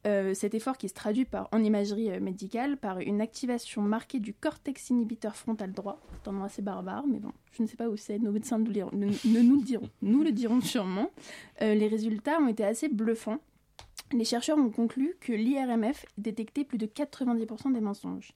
euh, 0.07 0.33
cet 0.33 0.53
effort 0.53 0.77
qui 0.77 0.87
se 0.87 0.93
traduit 0.93 1.25
par, 1.25 1.49
en 1.51 1.61
imagerie 1.61 2.09
euh, 2.09 2.21
médicale 2.21 2.77
par 2.77 2.99
une 2.99 3.19
activation 3.19 3.81
marquée 3.81 4.19
du 4.19 4.33
cortex 4.33 4.89
inhibiteur 4.89 5.35
frontal 5.35 5.73
droit. 5.73 5.99
C'est 6.23 6.31
nom 6.31 6.43
assez 6.43 6.61
barbare, 6.61 7.05
mais 7.05 7.19
bon, 7.19 7.33
je 7.51 7.63
ne 7.63 7.67
sais 7.67 7.75
pas 7.75 7.89
où 7.89 7.97
c'est, 7.97 8.17
nos 8.17 8.31
médecins 8.31 8.59
nous 8.59 8.65
nous 8.65 9.55
le 9.57 9.61
diront, 9.61 9.89
nous 10.01 10.23
le 10.23 10.31
dirons 10.31 10.61
sûrement. 10.61 11.11
Euh, 11.61 11.73
les 11.73 11.87
résultats 11.87 12.39
ont 12.39 12.47
été 12.47 12.63
assez 12.63 12.87
bluffants. 12.87 13.39
Les 14.11 14.23
chercheurs 14.23 14.57
ont 14.57 14.69
conclu 14.69 15.15
que 15.19 15.33
l'IRMF 15.33 16.05
détectait 16.17 16.63
plus 16.63 16.77
de 16.77 16.87
90% 16.87 17.73
des 17.73 17.81
mensonges. 17.81 18.31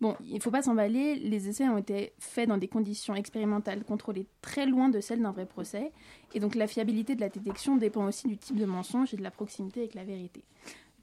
Bon, 0.00 0.16
il 0.24 0.34
ne 0.34 0.40
faut 0.40 0.50
pas 0.50 0.62
s'emballer, 0.62 1.14
les 1.14 1.48
essais 1.48 1.66
ont 1.68 1.78
été 1.78 2.12
faits 2.18 2.48
dans 2.48 2.58
des 2.58 2.68
conditions 2.68 3.14
expérimentales 3.14 3.84
contrôlées 3.84 4.26
très 4.42 4.66
loin 4.66 4.88
de 4.88 5.00
celles 5.00 5.22
d'un 5.22 5.30
vrai 5.30 5.46
procès, 5.46 5.92
et 6.34 6.40
donc 6.40 6.56
la 6.56 6.66
fiabilité 6.66 7.14
de 7.14 7.20
la 7.20 7.28
détection 7.28 7.76
dépend 7.76 8.06
aussi 8.06 8.26
du 8.26 8.36
type 8.36 8.56
de 8.56 8.66
mensonge 8.66 9.14
et 9.14 9.16
de 9.16 9.22
la 9.22 9.30
proximité 9.30 9.80
avec 9.80 9.94
la 9.94 10.04
vérité. 10.04 10.42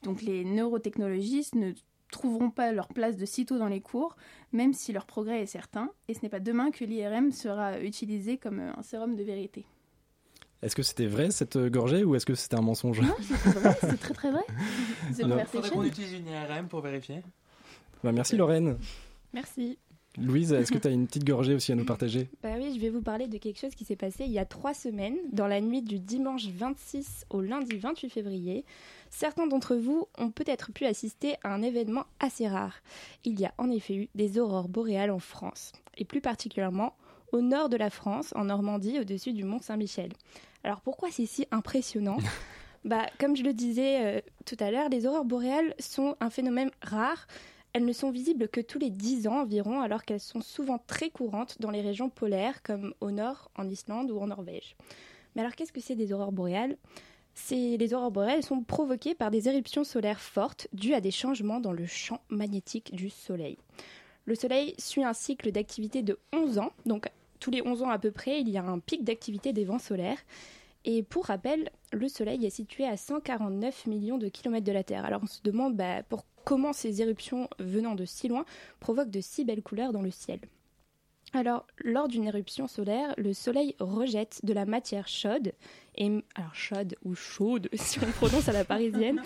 Donc 0.03 0.21
les 0.21 0.43
neurotechnologistes 0.45 1.55
ne 1.55 1.73
trouveront 2.11 2.49
pas 2.49 2.71
leur 2.71 2.87
place 2.89 3.15
de 3.17 3.25
sitôt 3.25 3.57
dans 3.57 3.67
les 3.67 3.81
cours, 3.81 4.15
même 4.51 4.73
si 4.73 4.91
leur 4.91 5.05
progrès 5.05 5.41
est 5.41 5.45
certain, 5.45 5.89
et 6.07 6.13
ce 6.13 6.19
n'est 6.23 6.29
pas 6.29 6.39
demain 6.41 6.71
que 6.71 6.83
l'IRM 6.83 7.31
sera 7.31 7.79
utilisé 7.79 8.37
comme 8.37 8.59
euh, 8.59 8.71
un 8.77 8.83
sérum 8.83 9.15
de 9.15 9.23
vérité. 9.23 9.65
Est-ce 10.61 10.75
que 10.75 10.83
c'était 10.83 11.07
vrai 11.07 11.31
cette 11.31 11.55
euh, 11.55 11.69
gorgée 11.69 12.03
ou 12.03 12.15
est-ce 12.15 12.25
que 12.25 12.35
c'était 12.35 12.57
un 12.57 12.61
mensonge? 12.61 13.01
Non, 13.01 13.15
c'est 13.21 13.33
vrai, 13.33 13.77
c'est 13.79 13.99
très 13.99 14.13
très 14.13 14.31
vrai. 14.31 14.43
The 15.17 15.23
Alors, 15.23 15.45
Conversation. 15.45 15.83
utilise 15.83 16.13
une 16.13 16.27
IRM 16.27 16.67
pour 16.67 16.81
vérifier. 16.81 17.21
Bah, 18.03 18.11
Merci 18.11 18.35
Lorraine. 18.35 18.77
Merci. 19.33 19.79
Louise, 20.17 20.51
est-ce 20.51 20.73
que 20.73 20.77
tu 20.77 20.87
as 20.89 20.91
une 20.91 21.07
petite 21.07 21.23
gorgée 21.25 21.53
aussi 21.55 21.71
à 21.71 21.75
nous 21.75 21.85
partager? 21.85 22.29
Bah 22.43 22.49
oui, 22.57 22.73
je 22.75 22.81
vais 22.81 22.89
vous 22.89 23.01
parler 23.01 23.27
de 23.29 23.37
quelque 23.37 23.57
chose 23.57 23.73
qui 23.75 23.85
s'est 23.85 23.95
passé 23.95 24.25
il 24.25 24.31
y 24.31 24.39
a 24.39 24.45
trois 24.45 24.73
semaines, 24.73 25.15
dans 25.31 25.47
la 25.47 25.61
nuit 25.61 25.81
du 25.81 25.99
dimanche 25.99 26.47
26 26.47 27.25
au 27.29 27.39
lundi 27.39 27.77
28 27.77 28.09
février. 28.09 28.65
Certains 29.11 29.45
d'entre 29.45 29.75
vous 29.75 30.07
ont 30.17 30.31
peut-être 30.31 30.71
pu 30.71 30.85
assister 30.85 31.35
à 31.43 31.53
un 31.53 31.61
événement 31.61 32.05
assez 32.19 32.47
rare. 32.47 32.81
Il 33.25 33.39
y 33.39 33.45
a 33.45 33.53
en 33.57 33.69
effet 33.69 33.95
eu 33.95 34.09
des 34.15 34.39
aurores 34.39 34.69
boréales 34.69 35.11
en 35.11 35.19
France, 35.19 35.73
et 35.97 36.05
plus 36.05 36.21
particulièrement 36.21 36.95
au 37.31 37.41
nord 37.41 37.69
de 37.69 37.77
la 37.77 37.89
France, 37.89 38.33
en 38.35 38.45
Normandie, 38.45 38.99
au-dessus 38.99 39.33
du 39.33 39.43
mont 39.43 39.61
Saint-Michel. 39.61 40.11
Alors 40.63 40.81
pourquoi 40.81 41.11
c'est 41.11 41.27
si 41.27 41.47
impressionnant? 41.51 42.17
Bah, 42.83 43.05
Comme 43.19 43.37
je 43.37 43.43
le 43.43 43.53
disais 43.53 44.03
euh, 44.03 44.21
tout 44.45 44.57
à 44.59 44.71
l'heure, 44.71 44.89
les 44.89 45.05
aurores 45.05 45.23
boréales 45.23 45.75
sont 45.77 46.15
un 46.19 46.31
phénomène 46.31 46.71
rare. 46.81 47.27
Elles 47.73 47.85
ne 47.85 47.93
sont 47.93 48.09
visibles 48.09 48.47
que 48.47 48.59
tous 48.59 48.79
les 48.79 48.89
10 48.89 49.27
ans 49.27 49.41
environ, 49.41 49.81
alors 49.81 50.03
qu'elles 50.03 50.19
sont 50.19 50.41
souvent 50.41 50.79
très 50.87 51.11
courantes 51.11 51.61
dans 51.61 51.69
les 51.69 51.81
régions 51.81 52.09
polaires, 52.09 52.63
comme 52.63 52.95
au 52.99 53.11
nord, 53.11 53.51
en 53.55 53.69
Islande 53.69 54.09
ou 54.09 54.19
en 54.19 54.25
Norvège. 54.25 54.75
Mais 55.35 55.41
alors, 55.41 55.55
qu'est-ce 55.55 55.71
que 55.71 55.79
c'est 55.79 55.95
des 55.95 56.11
aurores 56.11 56.31
boréales? 56.31 56.75
Les 57.49 57.93
aurores 57.93 58.11
boréales 58.11 58.43
sont 58.43 58.63
provoquées 58.63 59.15
par 59.15 59.31
des 59.31 59.49
éruptions 59.49 59.83
solaires 59.83 60.21
fortes 60.21 60.67
dues 60.73 60.93
à 60.93 61.01
des 61.01 61.11
changements 61.11 61.59
dans 61.59 61.73
le 61.73 61.85
champ 61.85 62.21
magnétique 62.29 62.95
du 62.95 63.09
Soleil. 63.09 63.57
Le 64.25 64.35
Soleil 64.35 64.75
suit 64.77 65.03
un 65.03 65.13
cycle 65.13 65.51
d'activité 65.51 66.03
de 66.03 66.19
11 66.33 66.59
ans, 66.59 66.71
donc 66.85 67.09
tous 67.39 67.51
les 67.51 67.61
11 67.61 67.83
ans 67.83 67.89
à 67.89 67.99
peu 67.99 68.11
près, 68.11 68.39
il 68.39 68.49
y 68.49 68.57
a 68.57 68.63
un 68.63 68.79
pic 68.79 69.03
d'activité 69.03 69.51
des 69.51 69.65
vents 69.65 69.79
solaires. 69.79 70.19
Et 70.85 71.03
pour 71.03 71.25
rappel, 71.25 71.69
le 71.91 72.07
Soleil 72.07 72.45
est 72.45 72.51
situé 72.51 72.85
à 72.85 72.97
149 72.97 73.87
millions 73.87 74.17
de 74.17 74.29
kilomètres 74.29 74.65
de 74.65 74.71
la 74.71 74.83
Terre. 74.83 75.05
Alors 75.05 75.21
on 75.23 75.27
se 75.27 75.41
demande 75.41 75.75
bah, 75.75 76.03
pour 76.03 76.25
comment 76.45 76.73
ces 76.73 77.01
éruptions 77.01 77.49
venant 77.59 77.95
de 77.95 78.05
si 78.05 78.27
loin 78.27 78.45
provoquent 78.79 79.11
de 79.11 79.21
si 79.21 79.43
belles 79.43 79.63
couleurs 79.63 79.91
dans 79.91 80.01
le 80.01 80.11
ciel. 80.11 80.39
Alors, 81.33 81.65
lors 81.83 82.09
d'une 82.09 82.25
éruption 82.25 82.67
solaire, 82.67 83.13
le 83.17 83.33
Soleil 83.33 83.75
rejette 83.79 84.41
de 84.43 84.51
la 84.51 84.65
matière 84.65 85.07
chaude, 85.07 85.53
et, 85.95 86.23
alors 86.35 86.53
chaude 86.53 86.95
ou 87.05 87.15
chaude 87.15 87.69
si 87.73 87.99
on 87.99 88.11
prononce 88.11 88.49
à 88.49 88.53
la 88.53 88.65
parisienne, 88.65 89.21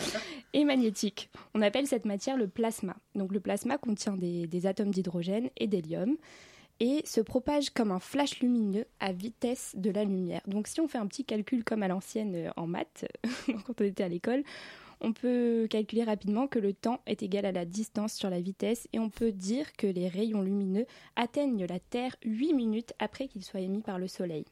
et 0.53 0.65
magnétique. 0.65 1.29
On 1.55 1.62
appelle 1.62 1.88
cette 1.88 2.05
matière 2.05 2.38
le 2.38 2.47
plasma. 2.47 2.95
Donc 3.15 3.31
le 3.31 3.39
plasma 3.39 3.77
contient 3.77 4.15
des, 4.15 4.45
des 4.45 4.67
atomes 4.67 4.91
d'hydrogène 4.91 5.50
et 5.57 5.67
d'hélium 5.67 6.15
et 6.79 7.01
se 7.05 7.21
propage 7.21 7.69
comme 7.69 7.91
un 7.91 8.00
flash 8.00 8.39
lumineux 8.39 8.85
à 9.00 9.12
vitesse 9.12 9.74
de 9.77 9.89
la 9.91 10.03
lumière. 10.03 10.41
Donc 10.45 10.67
si 10.67 10.81
on 10.81 10.88
fait 10.88 10.97
un 10.97 11.07
petit 11.07 11.25
calcul 11.25 11.63
comme 11.63 11.83
à 11.83 11.88
l'ancienne 11.88 12.35
euh, 12.35 12.50
en 12.57 12.67
maths, 12.67 13.05
quand 13.65 13.81
on 13.81 13.83
était 13.83 14.03
à 14.03 14.09
l'école, 14.09 14.43
on 15.01 15.13
peut 15.13 15.67
calculer 15.69 16.03
rapidement 16.03 16.47
que 16.47 16.59
le 16.59 16.73
temps 16.73 17.01
est 17.05 17.23
égal 17.23 17.45
à 17.45 17.51
la 17.51 17.65
distance 17.65 18.13
sur 18.13 18.29
la 18.29 18.41
vitesse 18.41 18.87
et 18.93 18.99
on 18.99 19.09
peut 19.09 19.31
dire 19.31 19.73
que 19.73 19.87
les 19.87 20.07
rayons 20.07 20.41
lumineux 20.41 20.85
atteignent 21.15 21.65
la 21.65 21.79
Terre 21.79 22.15
8 22.23 22.53
minutes 22.53 22.93
après 22.99 23.27
qu'ils 23.27 23.43
soient 23.43 23.59
émis 23.59 23.81
par 23.81 23.99
le 23.99 24.07
Soleil. 24.07 24.45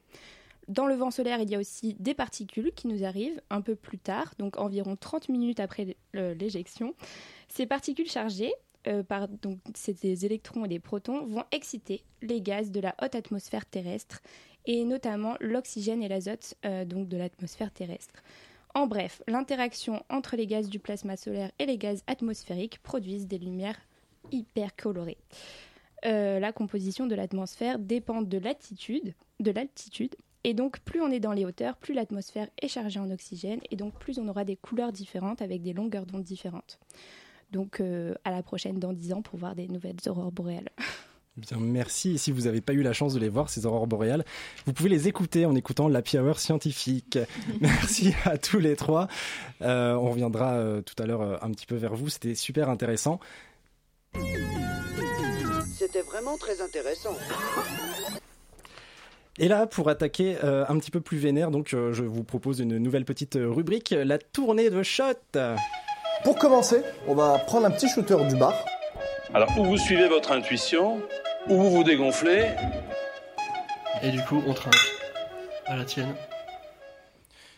Dans 0.68 0.86
le 0.86 0.94
vent 0.94 1.10
solaire, 1.10 1.40
il 1.40 1.50
y 1.50 1.54
a 1.54 1.58
aussi 1.58 1.94
des 1.98 2.14
particules 2.14 2.72
qui 2.72 2.88
nous 2.88 3.04
arrivent 3.04 3.40
un 3.50 3.60
peu 3.60 3.74
plus 3.74 3.98
tard, 3.98 4.34
donc 4.38 4.58
environ 4.58 4.96
30 4.96 5.28
minutes 5.28 5.60
après 5.60 5.96
l'éjection. 6.14 6.94
Ces 7.48 7.66
particules 7.66 8.10
chargées, 8.10 8.52
euh, 8.86 9.02
donc 9.42 9.58
c'est 9.74 10.00
des 10.00 10.24
électrons 10.24 10.64
et 10.64 10.68
des 10.68 10.80
protons, 10.80 11.26
vont 11.26 11.44
exciter 11.52 12.02
les 12.22 12.40
gaz 12.40 12.70
de 12.70 12.80
la 12.80 12.94
haute 13.02 13.14
atmosphère 13.14 13.66
terrestre 13.66 14.22
et 14.66 14.84
notamment 14.84 15.36
l'oxygène 15.40 16.02
et 16.02 16.08
l'azote 16.08 16.54
euh, 16.64 16.84
donc 16.84 17.08
de 17.08 17.16
l'atmosphère 17.16 17.70
terrestre. 17.70 18.22
En 18.74 18.88
bref, 18.88 19.22
l'interaction 19.28 20.04
entre 20.10 20.36
les 20.36 20.48
gaz 20.48 20.68
du 20.68 20.80
plasma 20.80 21.16
solaire 21.16 21.52
et 21.60 21.66
les 21.66 21.78
gaz 21.78 22.02
atmosphériques 22.08 22.80
produisent 22.82 23.28
des 23.28 23.38
lumières 23.38 23.78
hyper 24.32 24.74
colorées. 24.74 25.18
Euh, 26.04 26.40
la 26.40 26.52
composition 26.52 27.06
de 27.06 27.14
l'atmosphère 27.14 27.78
dépend 27.78 28.20
de 28.20 28.36
l'altitude, 28.36 29.14
de 29.38 29.50
l'altitude, 29.52 30.16
et 30.42 30.54
donc 30.54 30.80
plus 30.80 31.00
on 31.00 31.10
est 31.10 31.20
dans 31.20 31.32
les 31.32 31.44
hauteurs, 31.44 31.76
plus 31.76 31.94
l'atmosphère 31.94 32.48
est 32.60 32.68
chargée 32.68 32.98
en 32.98 33.10
oxygène, 33.10 33.60
et 33.70 33.76
donc 33.76 33.98
plus 33.98 34.18
on 34.18 34.28
aura 34.28 34.44
des 34.44 34.56
couleurs 34.56 34.92
différentes 34.92 35.40
avec 35.40 35.62
des 35.62 35.72
longueurs 35.72 36.04
d'onde 36.04 36.24
différentes. 36.24 36.80
Donc 37.52 37.80
euh, 37.80 38.14
à 38.24 38.32
la 38.32 38.42
prochaine 38.42 38.80
dans 38.80 38.92
10 38.92 39.12
ans 39.12 39.22
pour 39.22 39.38
voir 39.38 39.54
des 39.54 39.68
nouvelles 39.68 39.96
aurores 40.08 40.32
boréales. 40.32 40.70
Bien, 41.36 41.58
merci. 41.58 42.14
Et 42.14 42.18
si 42.18 42.30
vous 42.30 42.42
n'avez 42.42 42.60
pas 42.60 42.72
eu 42.74 42.82
la 42.82 42.92
chance 42.92 43.14
de 43.14 43.18
les 43.18 43.28
voir, 43.28 43.50
ces 43.50 43.66
aurores 43.66 43.88
boréales, 43.88 44.24
vous 44.66 44.72
pouvez 44.72 44.88
les 44.88 45.08
écouter 45.08 45.46
en 45.46 45.56
écoutant 45.56 45.88
l'Happy 45.88 46.16
Hour 46.16 46.38
scientifique. 46.38 47.18
merci 47.60 48.14
à 48.24 48.38
tous 48.38 48.60
les 48.60 48.76
trois. 48.76 49.08
Euh, 49.62 49.94
on 49.94 50.10
reviendra 50.10 50.52
euh, 50.52 50.80
tout 50.80 51.00
à 51.02 51.06
l'heure 51.06 51.22
euh, 51.22 51.36
un 51.42 51.50
petit 51.50 51.66
peu 51.66 51.74
vers 51.74 51.94
vous. 51.94 52.08
C'était 52.08 52.36
super 52.36 52.70
intéressant. 52.70 53.18
C'était 55.76 56.02
vraiment 56.02 56.38
très 56.38 56.60
intéressant. 56.60 57.16
Et 59.38 59.48
là, 59.48 59.66
pour 59.66 59.88
attaquer 59.88 60.36
euh, 60.44 60.64
un 60.68 60.78
petit 60.78 60.92
peu 60.92 61.00
plus 61.00 61.18
vénère, 61.18 61.50
donc 61.50 61.74
euh, 61.74 61.92
je 61.92 62.04
vous 62.04 62.22
propose 62.22 62.60
une 62.60 62.78
nouvelle 62.78 63.04
petite 63.04 63.36
rubrique, 63.40 63.90
la 63.90 64.18
tournée 64.18 64.70
de 64.70 64.84
shot. 64.84 65.14
Pour 66.22 66.38
commencer, 66.38 66.82
on 67.08 67.16
va 67.16 67.38
prendre 67.40 67.66
un 67.66 67.72
petit 67.72 67.88
shooter 67.88 68.16
du 68.28 68.36
bar. 68.36 68.54
Alors, 69.34 69.50
ou 69.58 69.64
vous 69.64 69.78
suivez 69.78 70.06
votre 70.06 70.30
intuition, 70.30 71.00
ou 71.48 71.56
vous 71.56 71.70
vous 71.70 71.84
dégonflez. 71.84 72.48
Et 74.02 74.10
du 74.10 74.20
coup, 74.22 74.42
on 74.46 74.54
trinque. 74.54 74.74
À 75.66 75.76
la 75.76 75.84
tienne. 75.84 76.14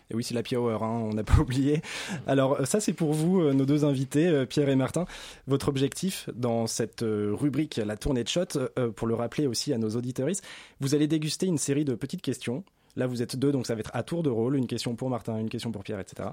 Et 0.09 0.15
oui, 0.15 0.23
c'est 0.23 0.35
la 0.35 0.43
Hour, 0.57 0.85
hein, 0.85 1.01
on 1.11 1.15
n'a 1.15 1.25
pas 1.25 1.37
oublié. 1.41 1.83
Alors 2.27 2.65
ça, 2.67 2.79
c'est 2.79 2.93
pour 2.93 3.13
vous, 3.13 3.41
euh, 3.41 3.53
nos 3.53 3.67
deux 3.67 3.85
invités, 3.85 4.29
euh, 4.29 4.47
Pierre 4.47 4.69
et 4.69 4.77
Martin. 4.77 5.05
Votre 5.49 5.69
objectif 5.69 6.31
dans 6.35 6.67
cette 6.69 7.03
euh, 7.03 7.33
rubrique, 7.35 7.81
la 7.85 7.97
tournée 7.97 8.23
de 8.23 8.29
shot, 8.29 8.45
euh, 8.79 8.91
pour 8.91 9.09
le 9.09 9.15
rappeler 9.15 9.49
aussi 9.49 9.73
à 9.73 9.79
nos 9.79 9.91
auditeuristes, 9.91 10.45
vous 10.81 10.95
allez 10.95 11.09
déguster 11.09 11.47
une 11.47 11.59
série 11.59 11.85
de 11.85 11.95
petites 11.95 12.23
questions. 12.23 12.63
Là, 12.95 13.07
vous 13.07 13.21
êtes 13.21 13.37
deux, 13.37 13.53
donc 13.53 13.67
ça 13.67 13.75
va 13.75 13.81
être 13.81 13.91
à 13.95 14.03
tour 14.03 14.23
de 14.23 14.31
rôle, 14.31 14.57
une 14.57 14.67
question 14.69 14.95
pour 14.95 15.11
Martin, 15.11 15.39
une 15.39 15.51
question 15.51 15.73
pour 15.73 15.83
Pierre, 15.83 16.01
etc. 16.01 16.31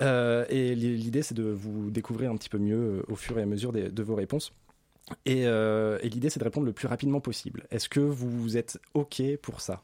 Euh, 0.00 0.44
et 0.48 0.74
l'idée, 0.74 1.22
c'est 1.22 1.34
de 1.34 1.44
vous 1.44 1.90
découvrir 1.90 2.30
un 2.30 2.36
petit 2.36 2.48
peu 2.48 2.58
mieux 2.58 2.76
euh, 2.76 3.02
au 3.08 3.16
fur 3.16 3.38
et 3.38 3.42
à 3.42 3.46
mesure 3.46 3.72
de 3.72 4.02
vos 4.02 4.14
réponses. 4.14 4.52
Et, 5.26 5.46
euh, 5.46 5.98
et 6.02 6.08
l'idée, 6.08 6.30
c'est 6.30 6.38
de 6.40 6.44
répondre 6.44 6.66
le 6.66 6.72
plus 6.72 6.88
rapidement 6.88 7.20
possible. 7.20 7.64
Est-ce 7.70 7.88
que 7.88 8.00
vous 8.00 8.56
êtes 8.56 8.78
OK 8.94 9.22
pour 9.42 9.60
ça? 9.60 9.82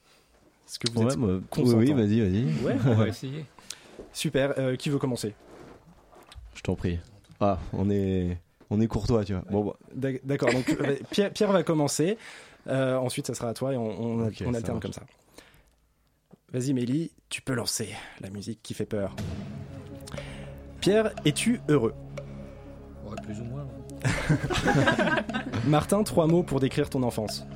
Est-ce 0.67 0.79
que 0.79 0.91
vous 0.91 1.03
Ouais, 1.03 1.13
êtes 1.13 1.19
oui, 1.19 1.41
consentant? 1.51 1.79
oui, 1.79 1.93
vas-y, 1.93 2.21
vas-y. 2.21 2.65
Ouais, 2.65 2.77
On 2.87 2.95
va 2.95 3.09
essayer. 3.09 3.45
Super. 4.13 4.59
Euh, 4.59 4.77
qui 4.77 4.91
veut 4.91 4.99
commencer? 4.99 5.35
Je 6.55 6.63
t'en 6.63 6.75
prie. 6.75 6.99
Ah, 7.41 7.59
on 7.73 7.91
est, 7.91 8.39
on 8.71 8.81
est 8.81 8.87
courtois, 8.87 9.25
tu 9.25 9.33
vois. 9.35 9.43
Bon, 9.51 9.65
bah, 9.65 9.77
D'ac- 9.95 10.25
D'accord. 10.25 10.53
Donc 10.53 10.69
euh, 10.71 10.97
Pierre, 11.11 11.33
Pierre 11.33 11.53
va 11.53 11.63
commencer. 11.63 12.17
Euh, 12.69 12.97
ensuite, 12.97 13.27
ça 13.27 13.35
sera 13.35 13.49
à 13.49 13.55
toi 13.55 13.75
et 13.75 13.77
on, 13.77 14.01
on, 14.01 14.55
alterne 14.55 14.81
comme 14.81 14.93
ça. 14.93 15.03
Vas-y, 16.53 16.73
Mélie, 16.73 17.11
tu 17.29 17.43
peux 17.43 17.55
lancer 17.55 17.89
la 18.21 18.31
musique 18.31 18.63
qui 18.63 18.75
fait 18.75 18.87
peur. 18.87 19.15
Pierre, 20.81 21.11
es-tu 21.25 21.61
heureux? 21.69 21.95
Ouais, 23.05 23.17
plus 23.23 23.41
ou 23.41 23.45
moins. 23.45 23.67
Martin, 25.67 26.03
trois 26.03 26.27
mots 26.27 26.43
pour 26.43 26.61
décrire 26.61 26.91
ton 26.91 27.03
enfance. 27.03 27.47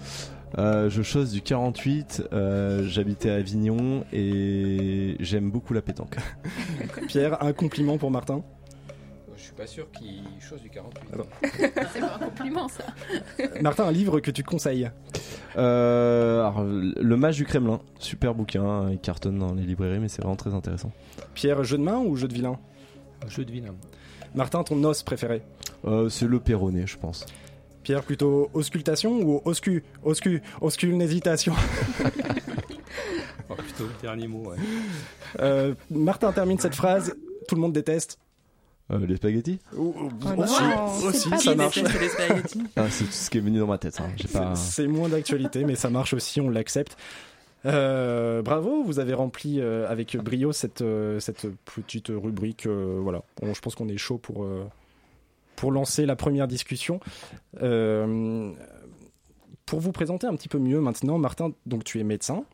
Euh, 0.57 0.89
je 0.89 1.03
chose 1.03 1.33
du 1.33 1.43
48, 1.43 2.29
euh, 2.33 2.83
j'habitais 2.87 3.31
à 3.31 3.35
Avignon 3.35 4.05
et 4.13 5.17
j'aime 5.21 5.51
beaucoup 5.51 5.75
la 5.75 5.83
pétanque. 5.83 6.17
Pierre, 7.09 7.43
un 7.43 7.53
compliment 7.53 7.99
pour 7.99 8.11
Martin? 8.11 8.43
Je 9.37 9.43
suis 9.43 9.53
pas 9.53 9.67
sûr 9.67 9.91
qu'il 9.93 10.23
chose 10.41 10.63
du 10.63 10.71
48. 10.71 11.01
C'est 11.93 12.01
pas 12.01 12.17
un 12.17 12.19
compliment 12.19 12.69
ça. 12.69 12.85
Martin, 13.61 13.85
un 13.85 13.93
livre 13.93 14.21
que 14.21 14.31
tu 14.31 14.43
conseilles? 14.43 14.91
Euh, 15.57 16.41
alors, 16.41 16.65
le 16.65 17.17
Mage 17.17 17.37
du 17.37 17.45
Kremlin, 17.45 17.81
super 17.99 18.35
bouquin, 18.35 18.91
il 18.91 18.99
cartonne 18.99 19.39
dans 19.39 19.55
les 19.55 19.63
librairies, 19.63 20.01
mais 20.01 20.09
c'est 20.09 20.23
vraiment 20.23 20.37
très 20.37 20.55
intéressant. 20.55 20.93
Pierre, 21.35 21.63
jeu 21.63 21.79
de 21.79 21.83
main 21.83 21.99
ou 21.99 22.17
jeu 22.17 22.27
de 22.27 22.35
vilain? 22.35 22.59
Jeu 23.29 23.45
de 23.45 23.53
vilain. 23.53 23.75
Martin, 24.35 24.63
ton 24.63 24.83
os 24.85 25.03
préféré 25.03 25.43
Euh, 25.87 26.09
c'est 26.09 26.27
le 26.27 26.39
Perronnet, 26.41 26.87
je 26.87 26.97
pense. 26.99 27.25
Pierre, 27.83 28.03
plutôt 28.03 28.51
auscultation 28.55 29.21
ou 29.23 29.41
oscu 29.45 29.83
Oscu, 30.03 30.43
oscule 30.61 30.97
n'hésitation. 30.97 31.55
Oh, 33.51 33.55
plutôt 33.55 33.85
le 33.85 34.03
dernier 34.03 34.29
mot, 34.29 34.51
ouais. 34.51 34.57
Euh, 35.41 35.75
Martin 35.91 36.33
termine 36.33 36.59
cette 36.59 36.75
phrase. 36.75 37.15
Tout 37.49 37.55
le 37.55 37.61
monde 37.63 37.73
déteste. 37.73 38.19
Euh, 38.91 39.07
les 39.07 39.17
spaghettis? 39.17 39.59
Non, 39.75 39.95
aussi, 40.39 40.63
aussi, 41.07 41.39
ça 41.39 41.55
marche. 41.55 41.81
ah, 42.77 42.87
C'est 42.91 43.05
tout 43.05 43.11
ce 43.13 43.31
qui 43.31 43.39
est 43.39 43.41
venu 43.41 43.59
dans 43.59 43.67
ma 43.67 43.79
tête. 43.79 43.99
hein. 44.01 44.11
Pas... 44.33 44.55
C'est 44.55 44.87
moins 44.87 45.09
d'actualité, 45.09 45.65
mais 45.65 45.75
ça 45.77 45.89
marche 45.91 46.13
aussi, 46.15 46.41
on 46.41 46.51
l'accepte. 46.51 46.97
Euh, 47.69 48.43
bravo, 48.43 48.83
vous 48.83 48.99
avez 48.99 49.15
rempli 49.15 49.61
euh, 49.61 49.89
avec 49.89 50.17
brio 50.17 50.53
cette, 50.53 50.83
euh, 50.83 51.21
petite 51.65 52.09
rubrique. 52.09 52.67
voilà, 52.67 53.23
je 53.43 53.61
pense 53.61 53.75
qu'on 53.75 53.89
est 53.89 53.99
chaud 53.99 54.19
pour, 54.19 54.47
pour 55.57 55.73
lancer 55.73 56.07
la 56.07 56.17
première 56.17 56.49
discussion. 56.49 57.01
Pour 59.67 59.81
vous 59.81 59.93
présenter 59.93 60.27
un 60.27 60.35
petit 60.35 60.49
peu 60.49 60.59
mieux 60.59 60.81
maintenant, 60.81 61.19
Martin, 61.19 61.53
donc 61.67 61.85
tu 61.85 62.01
es 62.01 62.05
médecin. 62.05 62.45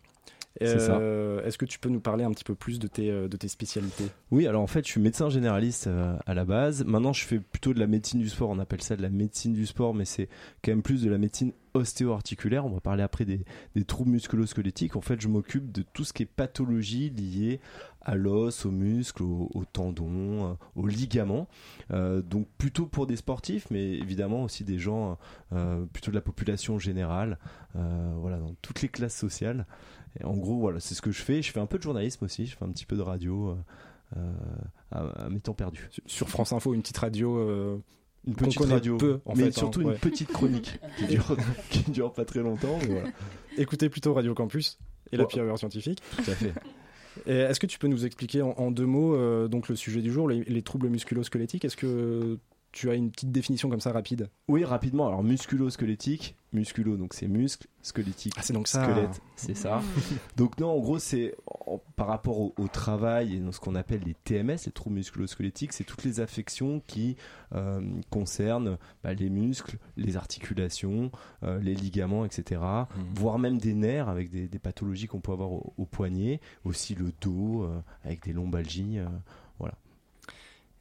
Euh, 0.62 1.44
Est-ce 1.44 1.58
que 1.58 1.64
tu 1.64 1.78
peux 1.78 1.88
nous 1.88 2.00
parler 2.00 2.24
un 2.24 2.30
petit 2.30 2.44
peu 2.44 2.54
plus 2.54 2.78
de 2.78 2.86
tes, 2.86 3.10
euh, 3.10 3.28
de 3.28 3.36
tes 3.36 3.48
spécialités? 3.48 4.04
Oui, 4.30 4.46
alors 4.46 4.62
en 4.62 4.66
fait, 4.66 4.84
je 4.86 4.90
suis 4.92 5.00
médecin 5.00 5.28
généraliste 5.28 5.88
euh, 5.88 6.16
à 6.26 6.34
la 6.34 6.44
base. 6.44 6.84
Maintenant, 6.84 7.12
je 7.12 7.24
fais 7.24 7.40
plutôt 7.40 7.74
de 7.74 7.80
la 7.80 7.86
médecine 7.86 8.20
du 8.20 8.28
sport. 8.28 8.50
On 8.50 8.58
appelle 8.58 8.82
ça 8.82 8.96
de 8.96 9.02
la 9.02 9.10
médecine 9.10 9.52
du 9.52 9.66
sport, 9.66 9.94
mais 9.94 10.04
c'est 10.04 10.28
quand 10.62 10.70
même 10.70 10.82
plus 10.82 11.02
de 11.02 11.10
la 11.10 11.18
médecine 11.18 11.52
ostéo-articulaire. 11.74 12.64
On 12.64 12.70
va 12.70 12.80
parler 12.80 13.02
après 13.02 13.24
des, 13.24 13.44
des 13.74 13.84
troubles 13.84 14.10
musculo-squelettiques. 14.12 14.94
En 14.94 15.00
fait, 15.00 15.20
je 15.20 15.26
m'occupe 15.26 15.72
de 15.72 15.82
tout 15.82 16.04
ce 16.04 16.12
qui 16.12 16.22
est 16.22 16.26
pathologie 16.26 17.10
liée 17.10 17.60
à 18.00 18.14
l'os, 18.14 18.64
aux 18.64 18.70
muscles, 18.70 19.24
aux, 19.24 19.50
aux 19.54 19.64
tendons, 19.64 20.56
aux 20.76 20.86
ligaments. 20.86 21.48
Euh, 21.90 22.22
donc 22.22 22.46
plutôt 22.58 22.86
pour 22.86 23.08
des 23.08 23.16
sportifs, 23.16 23.66
mais 23.70 23.94
évidemment 23.94 24.44
aussi 24.44 24.62
des 24.62 24.78
gens 24.78 25.18
euh, 25.52 25.84
plutôt 25.86 26.12
de 26.12 26.16
la 26.16 26.22
population 26.22 26.78
générale. 26.78 27.38
euh, 27.76 28.12
voilà, 28.18 28.38
dans 28.38 28.54
toutes 28.62 28.82
les 28.82 28.88
classes 28.88 29.16
sociales. 29.16 29.66
Et 30.20 30.24
en 30.24 30.36
gros, 30.36 30.58
voilà, 30.58 30.80
c'est 30.80 30.94
ce 30.94 31.02
que 31.02 31.10
je 31.10 31.22
fais. 31.22 31.42
Je 31.42 31.50
fais 31.52 31.60
un 31.60 31.66
peu 31.66 31.78
de 31.78 31.82
journalisme 31.82 32.24
aussi. 32.24 32.46
Je 32.46 32.56
fais 32.56 32.64
un 32.64 32.68
petit 32.70 32.86
peu 32.86 32.96
de 32.96 33.02
radio. 33.02 33.50
euh, 33.50 33.54
euh, 34.16 34.32
à, 34.92 35.24
à 35.24 35.28
mes 35.28 35.40
temps 35.40 35.54
perdus. 35.54 35.88
Sur 36.06 36.28
France 36.28 36.52
Info, 36.52 36.72
une 36.74 36.82
petite 36.82 36.98
radio. 36.98 37.36
euh, 37.38 37.78
Une 38.26 38.34
petite 38.36 38.60
radio, 38.64 38.96
peu, 38.96 39.20
en 39.24 39.34
mais 39.34 39.44
fait, 39.44 39.52
surtout 39.52 39.80
hein, 39.80 39.92
une 39.92 39.98
petite 39.98 40.32
chronique 40.32 40.78
qui 40.98 41.06
dure, 41.06 41.36
qui 41.70 41.90
dure 41.90 42.12
pas 42.12 42.24
très 42.24 42.40
longtemps. 42.40 42.78
Mais 42.82 42.86
voilà. 43.00 43.08
Écoutez 43.58 43.88
plutôt 43.88 44.14
Radio 44.14 44.32
Campus 44.34 44.78
et 45.10 45.16
la. 45.16 45.24
Pierre 45.26 45.58
scientifique. 45.58 46.00
Tout 46.16 46.30
à 46.30 46.34
fait. 46.34 46.52
Est-ce 47.26 47.58
que 47.60 47.66
tu 47.66 47.78
peux 47.78 47.86
nous 47.88 48.06
expliquer 48.06 48.42
en, 48.42 48.50
en 48.56 48.70
deux 48.70 48.86
mots 48.86 49.14
euh, 49.14 49.46
donc 49.48 49.68
le 49.68 49.76
sujet 49.76 50.00
du 50.02 50.12
jour, 50.12 50.28
les, 50.28 50.42
les 50.44 50.62
troubles 50.62 50.88
musculo-squelettiques? 50.88 51.64
Est-ce 51.64 51.76
que 51.76 52.38
tu 52.72 52.90
as 52.90 52.94
une 52.94 53.10
petite 53.12 53.30
définition 53.32 53.68
comme 53.68 53.80
ça 53.80 53.92
rapide? 53.92 54.28
Oui, 54.48 54.64
rapidement. 54.64 55.06
Alors, 55.06 55.22
musculo-squelettique, 55.22 56.34
musculo, 56.54 56.96
donc 56.96 57.12
c'est 57.14 57.28
muscle, 57.28 57.66
squelettique, 57.82 58.32
Ah, 58.36 58.42
c'est 58.42 58.52
donc 58.52 58.68
ça. 58.68 58.82
squelette, 58.84 59.20
c'est 59.36 59.54
ça. 59.54 59.82
donc 60.36 60.58
non, 60.58 60.70
en 60.70 60.78
gros, 60.78 60.98
c'est 60.98 61.34
par 61.96 62.06
rapport 62.06 62.40
au, 62.40 62.54
au 62.58 62.68
travail 62.68 63.34
et 63.36 63.38
dans 63.40 63.52
ce 63.52 63.60
qu'on 63.60 63.74
appelle 63.74 64.02
les 64.06 64.14
TMS, 64.14 64.56
les 64.66 64.72
troubles 64.72 64.96
musculo-squelettiques, 64.96 65.72
c'est 65.72 65.84
toutes 65.84 66.04
les 66.04 66.20
affections 66.20 66.80
qui 66.86 67.16
euh, 67.54 67.80
concernent 68.10 68.78
bah, 69.02 69.12
les 69.14 69.28
muscles, 69.30 69.76
les 69.96 70.16
articulations, 70.16 71.10
euh, 71.42 71.58
les 71.60 71.74
ligaments, 71.74 72.24
etc. 72.24 72.60
Voire 73.14 73.38
même 73.38 73.58
des 73.58 73.74
nerfs 73.74 74.08
avec 74.08 74.30
des, 74.30 74.48
des 74.48 74.58
pathologies 74.58 75.06
qu'on 75.06 75.20
peut 75.20 75.32
avoir 75.32 75.52
au, 75.52 75.74
au 75.76 75.84
poignet, 75.84 76.40
aussi 76.64 76.94
le 76.94 77.12
dos 77.20 77.64
euh, 77.64 77.80
avec 78.04 78.24
des 78.24 78.32
lombalgies. 78.32 78.98
euh, 78.98 79.06
voilà. 79.58 79.74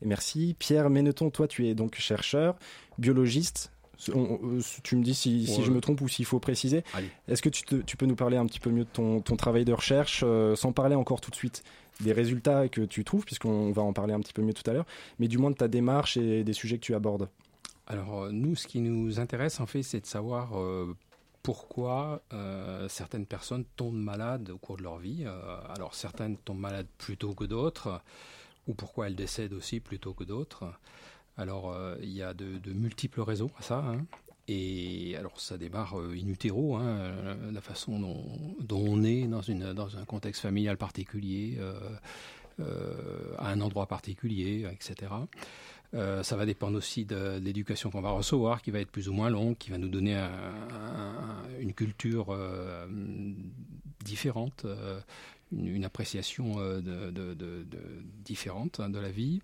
Et 0.02 0.06
Merci. 0.06 0.56
Pierre 0.58 0.90
Méneton, 0.90 1.30
toi, 1.30 1.48
tu 1.48 1.68
es 1.68 1.76
donc 1.76 1.96
chercheur, 1.96 2.56
biologiste. 2.98 3.72
On- 4.14 4.40
on- 4.42 4.60
tu 4.84 4.96
me 4.96 5.04
dis 5.04 5.14
si, 5.14 5.46
si 5.46 5.60
Ouais. 5.60 5.66
je 5.66 5.72
me 5.72 5.80
trompe 5.80 6.02
ou 6.02 6.08
s'il 6.08 6.26
faut 6.26 6.40
préciser. 6.40 6.84
Est-ce 7.28 7.42
que 7.42 7.50
tu, 7.50 7.64
te- 7.64 7.76
tu 7.76 7.96
peux 7.98 8.06
nous 8.08 8.16
parler 8.16 8.38
un 8.38 8.46
petit 8.46 8.60
peu 8.60 8.70
mieux 8.72 8.86
de 8.86 8.90
ton, 8.90 9.22
ton 9.22 9.36
travail 9.36 9.66
de 9.66 9.74
recherche, 9.74 10.24
euh, 10.26 10.56
sans 10.56 10.72
parler 10.74 10.96
encore 10.96 11.22
tout 11.22 11.30
de 11.32 11.36
suite 11.36 11.64
des 12.02 12.12
résultats 12.12 12.68
que 12.70 12.82
tu 12.82 13.04
trouves, 13.04 13.24
puisqu'on 13.24 13.72
va 13.72 13.84
en 13.84 13.94
parler 13.94 14.14
un 14.14 14.20
petit 14.20 14.34
peu 14.34 14.42
mieux 14.42 14.54
tout 14.54 14.68
à 14.70 14.74
l'heure, 14.74 14.86
mais 15.20 15.28
du 15.28 15.38
moins 15.38 15.52
de 15.52 15.56
ta 15.56 15.68
démarche 15.68 16.18
et 16.18 16.44
des 16.44 16.54
sujets 16.54 16.78
que 16.78 16.84
tu 16.84 16.96
abordes 16.96 17.30
Alors, 17.86 18.24
euh, 18.24 18.32
nous, 18.32 18.56
ce 18.56 18.66
qui 18.66 18.80
nous 18.80 19.20
intéresse, 19.20 19.60
en 19.60 19.68
fait, 19.68 19.84
c'est 19.84 20.00
de 20.02 20.06
savoir 20.08 20.58
euh, 20.60 20.96
pourquoi 21.44 22.22
euh, 22.34 22.88
certaines 22.90 23.26
personnes 23.28 23.66
tombent 23.76 23.96
malades 24.02 24.50
au 24.50 24.58
cours 24.58 24.78
de 24.78 24.84
leur 24.84 24.98
vie. 24.98 25.24
Euh, 25.26 25.58
alors, 25.76 25.94
certaines 25.94 26.38
tombent 26.38 26.60
malades 26.62 26.88
plutôt 26.98 27.34
que 27.36 27.44
d'autres, 27.44 28.02
ou 28.68 28.74
pourquoi 28.74 29.08
elles 29.08 29.16
décèdent 29.16 29.54
aussi 29.54 29.80
plutôt 29.80 30.14
que 30.14 30.24
d'autres. 30.24 30.64
Alors, 31.38 31.72
euh, 31.72 31.96
il 32.02 32.12
y 32.12 32.22
a 32.22 32.34
de, 32.34 32.72
multiples 32.74 33.22
raisons 33.22 33.50
à 33.58 33.62
ça. 33.62 33.80
hein. 33.80 34.06
Et 34.48 35.16
alors, 35.18 35.40
ça 35.40 35.58
démarre 35.58 35.98
euh, 36.00 36.16
in 36.22 36.28
utero, 36.28 36.76
hein, 36.76 36.84
euh, 36.84 37.52
la 37.52 37.62
façon 37.62 38.00
dont, 38.00 38.76
on 38.76 39.04
est 39.04 39.26
dans, 39.28 39.98
un 39.98 40.06
contexte 40.06 40.42
familial 40.42 40.78
particulier, 40.78 41.58
à 42.60 43.50
un 43.50 43.62
endroit 43.62 43.88
particulier, 43.88 44.68
etc. 44.72 45.12
Ça 45.94 46.36
va 46.36 46.46
dépendre 46.46 46.78
aussi 46.78 47.06
de, 47.06 47.40
l'éducation 47.42 47.90
qu'on 47.90 48.02
va 48.02 48.12
recevoir, 48.12 48.62
qui 48.62 48.72
va 48.72 48.80
être 48.80 48.92
plus 48.92 49.10
ou 49.10 49.14
moins 49.14 49.30
longue, 49.30 49.58
qui 49.58 49.72
va 49.72 49.78
nous 49.78 49.90
donner 49.90 50.16
un- 50.16 50.30
un- 50.30 51.60
une 51.60 51.74
culture 51.74 52.38
différente, 54.04 54.68
une, 55.52 55.86
appréciation 55.86 56.58
différente 58.24 58.80
hein, 58.80 58.90
de 58.90 59.00
la 59.00 59.10
vie, 59.10 59.42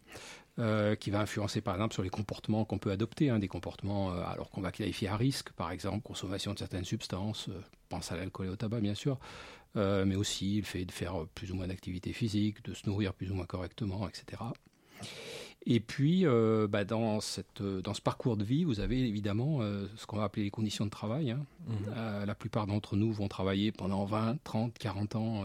euh, 0.60 0.96
qui 0.96 1.10
va 1.10 1.22
influencer 1.22 1.62
par 1.62 1.76
exemple 1.76 1.94
sur 1.94 2.04
les 2.04 2.10
comportements 2.10 2.66
qu'on 2.66 2.78
peut 2.78 2.92
adopter, 2.92 3.30
hein, 3.30 3.40
des 3.40 3.48
comportements 3.48 4.12
euh, 4.12 4.22
alors 4.26 4.50
qu'on 4.50 4.62
va 4.62 4.72
qualifier 4.72 5.08
à 5.08 5.16
risque, 5.18 5.52
par 5.54 5.72
exemple 5.72 6.02
consommation 6.02 6.54
de 6.54 6.60
certaines 6.60 6.86
substances, 6.86 7.50
euh, 7.50 7.62
pense 7.90 8.12
à 8.12 8.18
l'alcool 8.18 8.48
et 8.48 8.50
au 8.50 8.56
tabac 8.56 8.82
bien 8.82 8.96
sûr, 8.96 9.18
mais 9.76 10.16
aussi 10.16 10.58
le 10.58 10.66
fait 10.66 10.86
de 10.86 10.92
faire 10.92 11.26
plus 11.36 11.52
ou 11.52 11.56
moins 11.56 11.68
d'activité 11.68 12.12
physique, 12.12 12.64
de 12.66 12.74
se 12.74 12.88
nourrir 12.88 13.14
plus 13.14 13.32
ou 13.32 13.36
moins 13.36 13.46
correctement, 13.46 14.08
etc. 14.08 14.44
Et 15.66 15.80
puis, 15.80 16.26
euh, 16.26 16.68
bah, 16.68 16.86
dans, 16.86 17.20
cette, 17.20 17.62
dans 17.62 17.94
ce 17.94 18.02
parcours 18.02 18.38
de 18.38 18.44
vie, 18.44 18.64
vous 18.64 18.80
avez 18.80 19.00
évidemment 19.00 19.62
euh, 19.62 19.88
ce 19.98 20.06
qu'on 20.06 20.18
va 20.18 20.24
appeler 20.24 20.44
les 20.44 20.52
conditions 20.52 20.86
de 20.86 20.90
travail. 20.90 21.32
hein. 21.32 21.46
Euh, 21.96 22.26
la 22.26 22.36
plupart 22.36 22.66
d'entre 22.66 22.96
nous 22.96 23.12
vont 23.12 23.28
travailler 23.28 23.72
pendant 23.72 24.06
20, 24.06 24.38
30, 24.44 24.78
40 24.78 25.16
ans, 25.16 25.44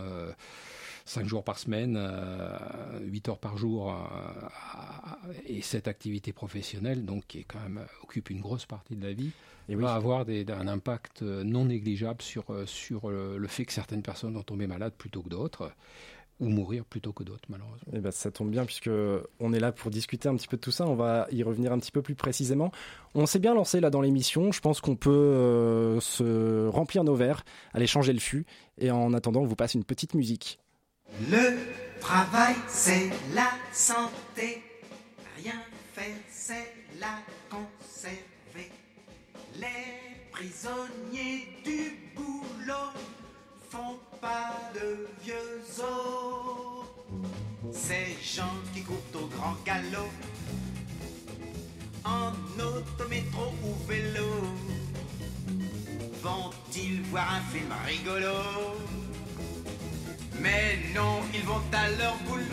5 1.07 1.27
jours 1.27 1.45
par 1.45 1.59
semaine, 1.59 1.97
euh, 1.99 2.99
8 3.03 3.29
heures 3.29 3.39
par 3.39 3.57
jour, 3.59 3.91
euh, 3.93 5.33
et 5.47 5.61
cette 5.63 5.89
activité 5.89 6.33
professionnelle, 6.33 7.05
donc, 7.05 7.25
qui 7.27 7.41
est 7.41 7.45
quand 7.45 7.61
même, 7.61 7.79
euh, 7.79 7.87
occupe 8.03 8.31
une 8.31 8.41
grosse 8.41 8.67
partie 8.67 8.97
de 8.97 9.07
la 9.07 9.13
vie, 9.13 9.31
Et 9.69 9.77
oui. 9.77 9.83
va 9.83 9.95
avoir 9.95 10.25
des- 10.25 10.47
un 10.51 10.67
impact 10.69 11.23
euh, 11.23 11.45
non 11.45 11.67
négligeable 11.67 12.23
sur, 12.23 12.45
euh, 12.51 12.65
sur 12.67 13.11
euh, 13.11 13.37
le 13.39 13.49
fait 13.49 13.65
que 13.67 13.73
certaines 13.73 14.03
personnes 14.03 14.35
vont 14.35 14.43
tomber 14.43 14.67
malades 14.67 14.95
plutôt 14.97 15.23
que 15.23 15.29
d'autres, 15.29 15.73
ou 16.41 16.49
mourir 16.49 16.85
plutôt 16.85 17.13
que 17.13 17.23
d'autres, 17.23 17.45
malheureusement. 17.49 17.93
Eh 17.93 18.01
ben, 18.01 18.11
ça 18.11 18.31
tombe 18.33 18.51
bien 18.51 18.65
puisque 18.65 18.91
on 19.41 19.53
est 19.53 19.61
là 19.61 19.71
pour 19.71 19.91
discuter 19.93 20.29
un 20.29 20.35
petit 20.35 20.49
peu 20.49 20.57
de 20.57 20.61
tout 20.63 20.73
ça. 20.73 20.85
On 20.87 20.97
va 20.97 21.29
y 21.31 21.43
revenir 21.45 21.73
un 21.73 21.79
petit 21.79 21.93
peu 21.93 22.03
plus 22.03 22.17
précisément. 22.17 22.73
On 23.15 23.25
s'est 23.27 23.39
bien 23.39 23.55
lancé 23.55 23.79
là 23.79 23.89
dans 23.89 24.01
l'émission. 24.01 24.51
Je 24.51 24.61
pense 24.61 24.81
qu'on 24.81 24.97
peut 24.97 25.11
euh, 25.13 26.01
se 26.01 26.67
remplir 26.67 27.05
nos 27.05 27.15
verres, 27.15 27.45
aller 27.73 27.87
changer 27.87 28.13
le 28.13 28.19
fût. 28.19 28.47
Et 28.79 28.91
en 28.91 29.13
attendant, 29.13 29.43
on 29.43 29.47
vous 29.47 29.55
passe 29.55 29.75
une 29.75 29.85
petite 29.85 30.15
musique. 30.15 30.59
Le 31.31 31.59
travail, 32.01 32.55
c'est 32.69 33.11
la 33.35 33.51
santé. 33.73 34.63
Rien 35.37 35.63
faire, 35.95 36.17
c'est 36.31 36.75
la 36.99 37.19
conserver. 37.49 38.71
Les 39.57 40.29
prisonniers 40.33 41.49
du 41.65 42.11
boulot 42.17 42.93
font 43.71 43.99
pas 44.21 44.55
de 44.75 45.09
vieux 45.23 45.63
os. 45.79 46.87
Ces 47.73 48.17
gens 48.23 48.57
qui 48.73 48.83
courent 48.83 49.23
au 49.23 49.27
grand 49.27 49.57
galop, 49.65 50.11
en 52.05 52.33
autométro 52.61 53.53
ou 53.65 53.75
vélo, 53.87 54.29
vont-ils 56.23 57.03
voir 57.03 57.35
un 57.35 57.41
film 57.53 57.73
rigolo? 57.87 58.35
Mais 60.41 60.79
non, 60.95 61.21
ils 61.33 61.45
vont 61.45 61.63
à 61.73 61.89
leur 61.99 62.17
boulot. 62.27 62.45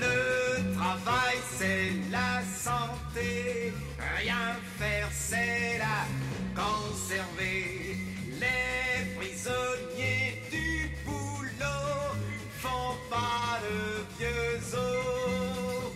Le 0.00 0.74
travail, 0.74 1.36
c'est 1.58 1.92
la 2.10 2.42
santé. 2.42 3.72
Rien 4.18 4.56
faire, 4.78 5.08
c'est 5.12 5.78
la 5.78 6.06
conserver. 6.54 7.96
Les 8.40 9.14
prisonniers 9.16 10.42
du 10.50 10.90
boulot 11.04 12.14
font 12.58 12.96
pas 13.10 13.58
de 13.64 14.04
vieux 14.18 14.60
os. 14.74 15.92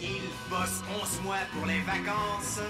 Ils 0.00 0.30
bossent 0.48 0.82
11 1.02 1.22
mois 1.24 1.44
pour 1.52 1.66
les 1.66 1.80
vacances 1.80 2.60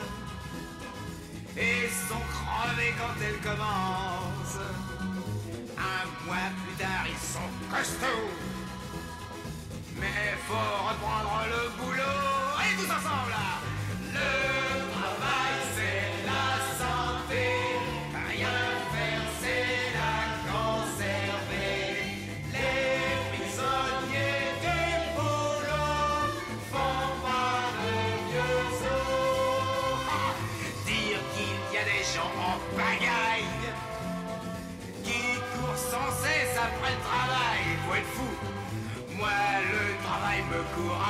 et 1.56 1.88
sont 2.08 2.24
crevés 2.32 2.94
quand 2.98 3.16
elles 3.22 3.40
commencent. 3.40 4.99
Sont 7.20 7.50
costauds. 7.70 8.30
Mais 9.98 10.37
faut 10.46 10.88
reprendre 10.88 11.44
le 11.50 11.83
boulot. 11.83 12.19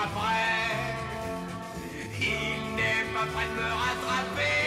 Après. 0.04 0.96
Il 2.20 2.76
n'est 2.76 3.06
pas 3.14 3.26
prêt 3.32 3.48
de 3.48 3.54
me 3.60 3.68
rattraper. 3.68 4.59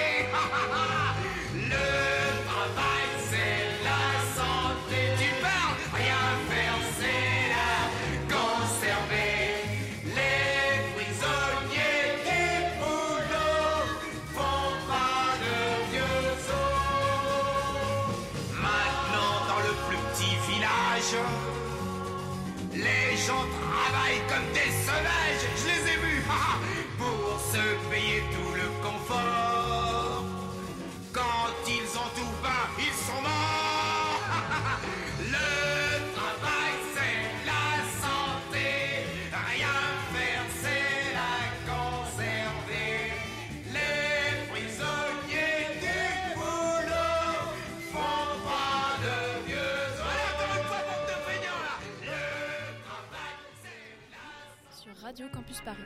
Radio 55.13 55.27
Campus 55.31 55.61
Paris. 55.61 55.77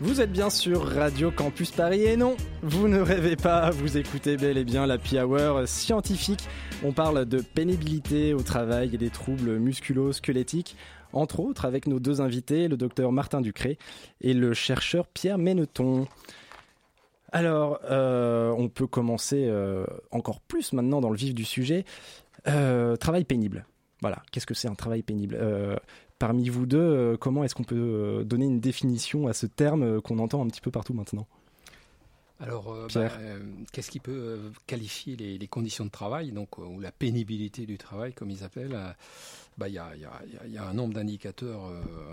Vous 0.00 0.22
êtes 0.22 0.32
bien 0.32 0.48
sur 0.48 0.82
Radio 0.82 1.30
Campus 1.30 1.72
Paris 1.72 2.04
et 2.04 2.16
non, 2.16 2.38
vous 2.62 2.88
ne 2.88 3.00
rêvez 3.00 3.36
pas, 3.36 3.68
vous 3.68 3.98
écoutez 3.98 4.38
bel 4.38 4.56
et 4.56 4.64
bien 4.64 4.86
la 4.86 4.96
Hour 4.96 5.68
scientifique. 5.68 6.48
On 6.82 6.92
parle 6.92 7.26
de 7.26 7.42
pénibilité 7.42 8.32
au 8.32 8.40
travail 8.40 8.94
et 8.94 8.96
des 8.96 9.10
troubles 9.10 9.58
musculo-squelettiques, 9.58 10.74
entre 11.12 11.40
autres 11.40 11.66
avec 11.66 11.86
nos 11.86 12.00
deux 12.00 12.22
invités, 12.22 12.66
le 12.66 12.78
docteur 12.78 13.12
Martin 13.12 13.42
Ducré 13.42 13.76
et 14.22 14.32
le 14.32 14.54
chercheur 14.54 15.06
Pierre 15.06 15.36
Méneton. 15.36 16.08
Alors, 17.30 17.80
euh, 17.90 18.54
on 18.56 18.70
peut 18.70 18.86
commencer 18.86 19.44
euh, 19.46 19.84
encore 20.12 20.40
plus 20.40 20.72
maintenant 20.72 21.02
dans 21.02 21.10
le 21.10 21.18
vif 21.18 21.34
du 21.34 21.44
sujet. 21.44 21.84
Euh, 22.48 22.96
travail 22.96 23.24
pénible. 23.24 23.66
Voilà, 24.02 24.22
qu'est-ce 24.30 24.46
que 24.46 24.54
c'est 24.54 24.68
un 24.68 24.74
travail 24.74 25.02
pénible? 25.02 25.36
Parmi 26.18 26.48
vous 26.48 26.64
deux, 26.64 26.78
euh, 26.78 27.16
comment 27.18 27.44
est-ce 27.44 27.54
qu'on 27.54 27.64
peut 27.64 27.76
euh, 27.76 28.24
donner 28.24 28.46
une 28.46 28.60
définition 28.60 29.26
à 29.26 29.34
ce 29.34 29.44
terme 29.44 29.82
euh, 29.82 30.00
qu'on 30.00 30.18
entend 30.18 30.42
un 30.42 30.48
petit 30.48 30.62
peu 30.62 30.70
partout 30.70 30.94
maintenant? 30.94 31.26
Alors, 32.40 32.76
bah, 32.94 33.08
qu'est-ce 33.72 33.90
qui 33.90 33.98
peut 33.98 34.52
qualifier 34.66 35.16
les, 35.16 35.48
conditions 35.48 35.86
de 35.86 35.90
travail, 35.90 36.32
donc 36.32 36.58
ou 36.58 36.80
la 36.80 36.92
pénibilité 36.92 37.64
du 37.64 37.78
travail, 37.78 38.12
comme 38.12 38.30
ils 38.30 38.44
appellent 38.44 38.78
bah, 39.56 39.68
Il 39.68 39.72
y, 39.72 39.78
a, 39.78 40.68
un 40.68 40.74
nombre 40.74 40.92
d'indicateurs 40.92 41.62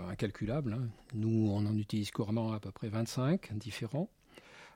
incalculables. 0.08 0.72
Hein. 0.72 0.88
Nous, 1.12 1.50
on 1.50 1.66
en 1.66 1.76
utilise 1.76 2.10
couramment 2.10 2.54
à 2.54 2.58
peu 2.58 2.70
près 2.70 2.88
25 2.88 3.52
différents. 3.58 4.08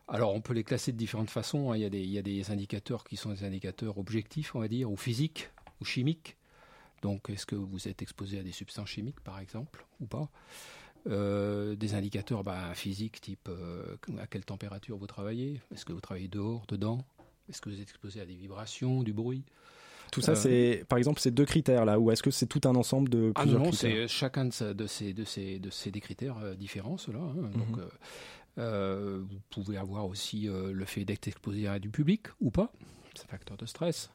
Alors, 0.06 0.34
on 0.34 0.42
peut 0.42 0.52
les 0.52 0.64
classer 0.64 0.92
de 0.92 0.98
différentes 0.98 1.30
façons. 1.30 1.72
Hein. 1.72 1.78
Il 1.78 1.94
y, 1.94 2.06
y, 2.10 2.18
a 2.18 2.22
des 2.22 2.50
indicateurs 2.50 3.04
qui 3.04 3.16
sont 3.16 3.30
des 3.30 3.44
indicateurs 3.44 3.96
objectifs, 3.96 4.54
on 4.54 4.60
va 4.60 4.68
dire, 4.68 4.90
ou 4.90 4.98
physiques, 4.98 5.48
ou 5.80 5.86
chimiques. 5.86 6.37
Donc, 7.02 7.30
est-ce 7.30 7.46
que 7.46 7.56
vous 7.56 7.88
êtes 7.88 8.02
exposé 8.02 8.38
à 8.38 8.42
des 8.42 8.52
substances 8.52 8.88
chimiques, 8.88 9.20
par 9.20 9.38
exemple, 9.38 9.86
ou 10.00 10.06
pas 10.06 10.30
euh, 11.08 11.76
des 11.76 11.94
indicateurs 11.94 12.42
bah, 12.42 12.74
physiques, 12.74 13.20
type 13.20 13.48
euh, 13.48 13.96
à 14.20 14.26
quelle 14.26 14.44
température 14.44 14.96
vous 14.96 15.06
travaillez? 15.06 15.60
Est-ce 15.72 15.84
que 15.84 15.92
vous 15.92 16.00
travaillez 16.00 16.28
dehors, 16.28 16.64
dedans? 16.66 17.04
Est-ce 17.48 17.60
que 17.60 17.70
vous 17.70 17.76
êtes 17.76 17.88
exposé 17.88 18.20
à 18.20 18.26
des 18.26 18.34
vibrations, 18.34 19.02
du 19.02 19.12
bruit? 19.12 19.44
Tout 20.10 20.20
ça, 20.20 20.32
euh, 20.32 20.34
c'est 20.34 20.84
par 20.88 20.98
exemple 20.98 21.20
ces 21.20 21.30
deux 21.30 21.44
critères 21.44 21.84
là, 21.84 21.98
ou 22.00 22.10
est-ce 22.10 22.22
que 22.22 22.30
c'est 22.30 22.46
tout 22.46 22.62
un 22.64 22.74
ensemble 22.74 23.10
de 23.10 23.32
ah 23.36 23.44
non, 23.44 23.72
c'est 23.72 24.08
chacun 24.08 24.46
de, 24.46 24.52
ces, 24.52 24.74
de 24.74 24.86
ces, 24.86 25.12
de 25.12 25.24
ces, 25.24 25.58
de 25.58 25.70
ces 25.70 25.90
des 25.90 26.00
critères 26.00 26.56
différents, 26.56 26.98
cela. 26.98 27.20
Hein. 27.20 27.34
Mhm. 27.34 27.52
Donc, 27.52 29.26
vous 29.30 29.40
pouvez 29.50 29.76
avoir 29.76 30.06
aussi 30.06 30.48
le 30.50 30.84
fait 30.84 31.04
d'être 31.04 31.28
exposé 31.28 31.68
à 31.68 31.78
du 31.78 31.90
public 31.90 32.26
ou 32.40 32.50
pas, 32.50 32.72
c'est 33.14 33.24
un 33.24 33.28
facteur 33.28 33.56
de 33.56 33.66
stress. 33.66 34.10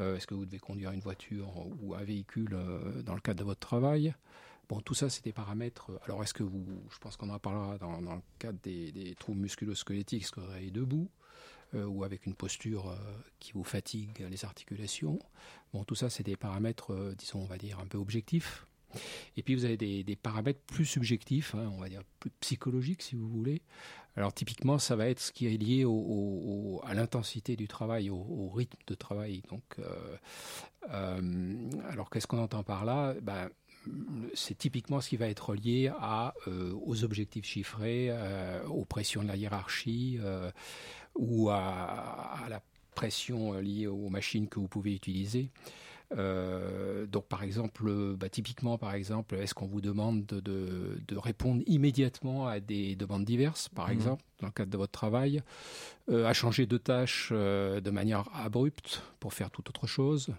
Euh, 0.00 0.16
est-ce 0.16 0.26
que 0.26 0.34
vous 0.34 0.46
devez 0.46 0.58
conduire 0.58 0.92
une 0.92 1.00
voiture 1.00 1.52
ou 1.82 1.94
un 1.94 2.02
véhicule 2.02 2.54
euh, 2.54 3.02
dans 3.02 3.14
le 3.14 3.20
cadre 3.20 3.40
de 3.40 3.44
votre 3.44 3.60
travail? 3.60 4.14
Bon, 4.68 4.80
tout 4.80 4.94
ça, 4.94 5.10
c'est 5.10 5.24
des 5.24 5.32
paramètres. 5.32 5.90
Alors, 6.04 6.22
est-ce 6.22 6.32
que 6.32 6.42
vous, 6.42 6.64
je 6.90 6.98
pense 6.98 7.16
qu'on 7.16 7.28
en 7.30 7.38
parlera 7.38 7.76
dans, 7.78 8.00
le 8.00 8.22
cadre 8.38 8.58
des, 8.62 9.14
troubles 9.18 9.40
musculo-squelettiques, 9.40 10.22
est-ce 10.22 10.32
que 10.32 10.40
vous 10.40 10.46
travaillez 10.46 10.70
debout 10.70 11.10
euh, 11.74 11.84
ou 11.84 12.04
avec 12.04 12.26
une 12.26 12.34
posture 12.34 12.96
qui 13.40 13.52
vous 13.52 13.64
fatigue 13.64 14.24
les 14.30 14.44
articulations 14.44 15.18
Bon, 15.72 15.84
tout 15.84 15.96
ça, 15.96 16.08
c'est 16.08 16.22
des 16.22 16.36
paramètres, 16.36 17.14
disons, 17.18 17.40
on 17.40 17.46
va 17.46 17.58
dire, 17.58 17.78
un 17.80 17.86
peu 17.86 17.98
objectifs. 17.98 18.66
Et 19.36 19.42
puis 19.42 19.54
vous 19.54 19.64
avez 19.64 19.76
des, 19.76 20.16
paramètres 20.16 20.60
plus 20.66 20.84
subjectifs, 20.84 21.54
hein, 21.54 21.70
on 21.74 21.80
va 21.80 21.88
dire 21.88 22.02
plus 22.18 22.30
psychologiques 22.40 23.02
si 23.02 23.16
vous 23.16 23.28
voulez. 23.28 23.62
Alors 24.16 24.32
typiquement, 24.32 24.78
ça 24.78 24.96
va 24.96 25.08
être 25.08 25.20
ce 25.20 25.32
qui 25.32 25.46
est 25.46 25.56
lié 25.56 25.84
à 26.84 26.94
l'intensité 26.94 27.56
du 27.56 27.68
travail, 27.68 28.10
au, 28.10 28.48
rythme 28.48 28.78
de 28.86 28.94
travail. 28.94 29.42
Donc, 29.48 29.62
euh, 29.78 30.16
euh, 30.90 31.70
alors 31.88 32.10
qu'est-ce 32.10 32.26
qu'on 32.26 32.42
entend 32.42 32.62
par 32.62 32.84
là? 32.84 33.14
Ben, 33.22 33.48
c'est 34.34 34.58
typiquement 34.58 35.00
ce 35.00 35.08
qui 35.08 35.16
va 35.16 35.28
être 35.28 35.54
lié 35.54 35.90
à, 36.00 36.34
euh, 36.48 36.74
aux 36.84 37.04
objectifs 37.04 37.46
chiffrés, 37.46 38.10
aux 38.66 38.84
pressions 38.84 39.22
de 39.22 39.28
la 39.28 39.36
hiérarchie 39.36 40.18
ou 41.14 41.48
à, 41.50 42.44
à, 42.44 42.48
la 42.48 42.60
pression 42.94 43.54
liée 43.54 43.86
aux 43.86 44.10
machines 44.10 44.48
que 44.48 44.58
vous 44.58 44.68
pouvez 44.68 44.94
utiliser. 44.94 45.50
Euh, 46.16 47.06
donc 47.06 47.26
par 47.26 47.42
exemple, 47.42 48.14
bah, 48.16 48.28
typiquement 48.28 48.78
par 48.78 48.94
exemple, 48.94 49.36
est-ce 49.36 49.54
qu'on 49.54 49.66
vous 49.66 49.80
demande 49.80 50.26
de, 50.26 50.40
de, 51.06 51.16
répondre 51.16 51.62
immédiatement 51.66 52.48
à 52.48 52.58
des 52.58 52.96
demandes 52.96 53.24
diverses, 53.24 53.68
par 53.68 53.86
mhm. 53.88 53.92
exemple, 53.92 54.24
dans 54.40 54.48
le 54.48 54.52
cadre 54.52 54.70
de 54.70 54.76
votre 54.76 54.92
travail, 54.92 55.42
euh, 56.08 56.26
à 56.26 56.32
changer 56.32 56.66
de 56.66 56.78
tâche 56.78 57.30
euh, 57.32 57.80
de 57.80 57.90
manière 57.90 58.28
abrupte 58.34 59.02
pour 59.20 59.34
faire 59.34 59.50
toute 59.50 59.68
autre 59.68 59.86
chose 59.86 60.34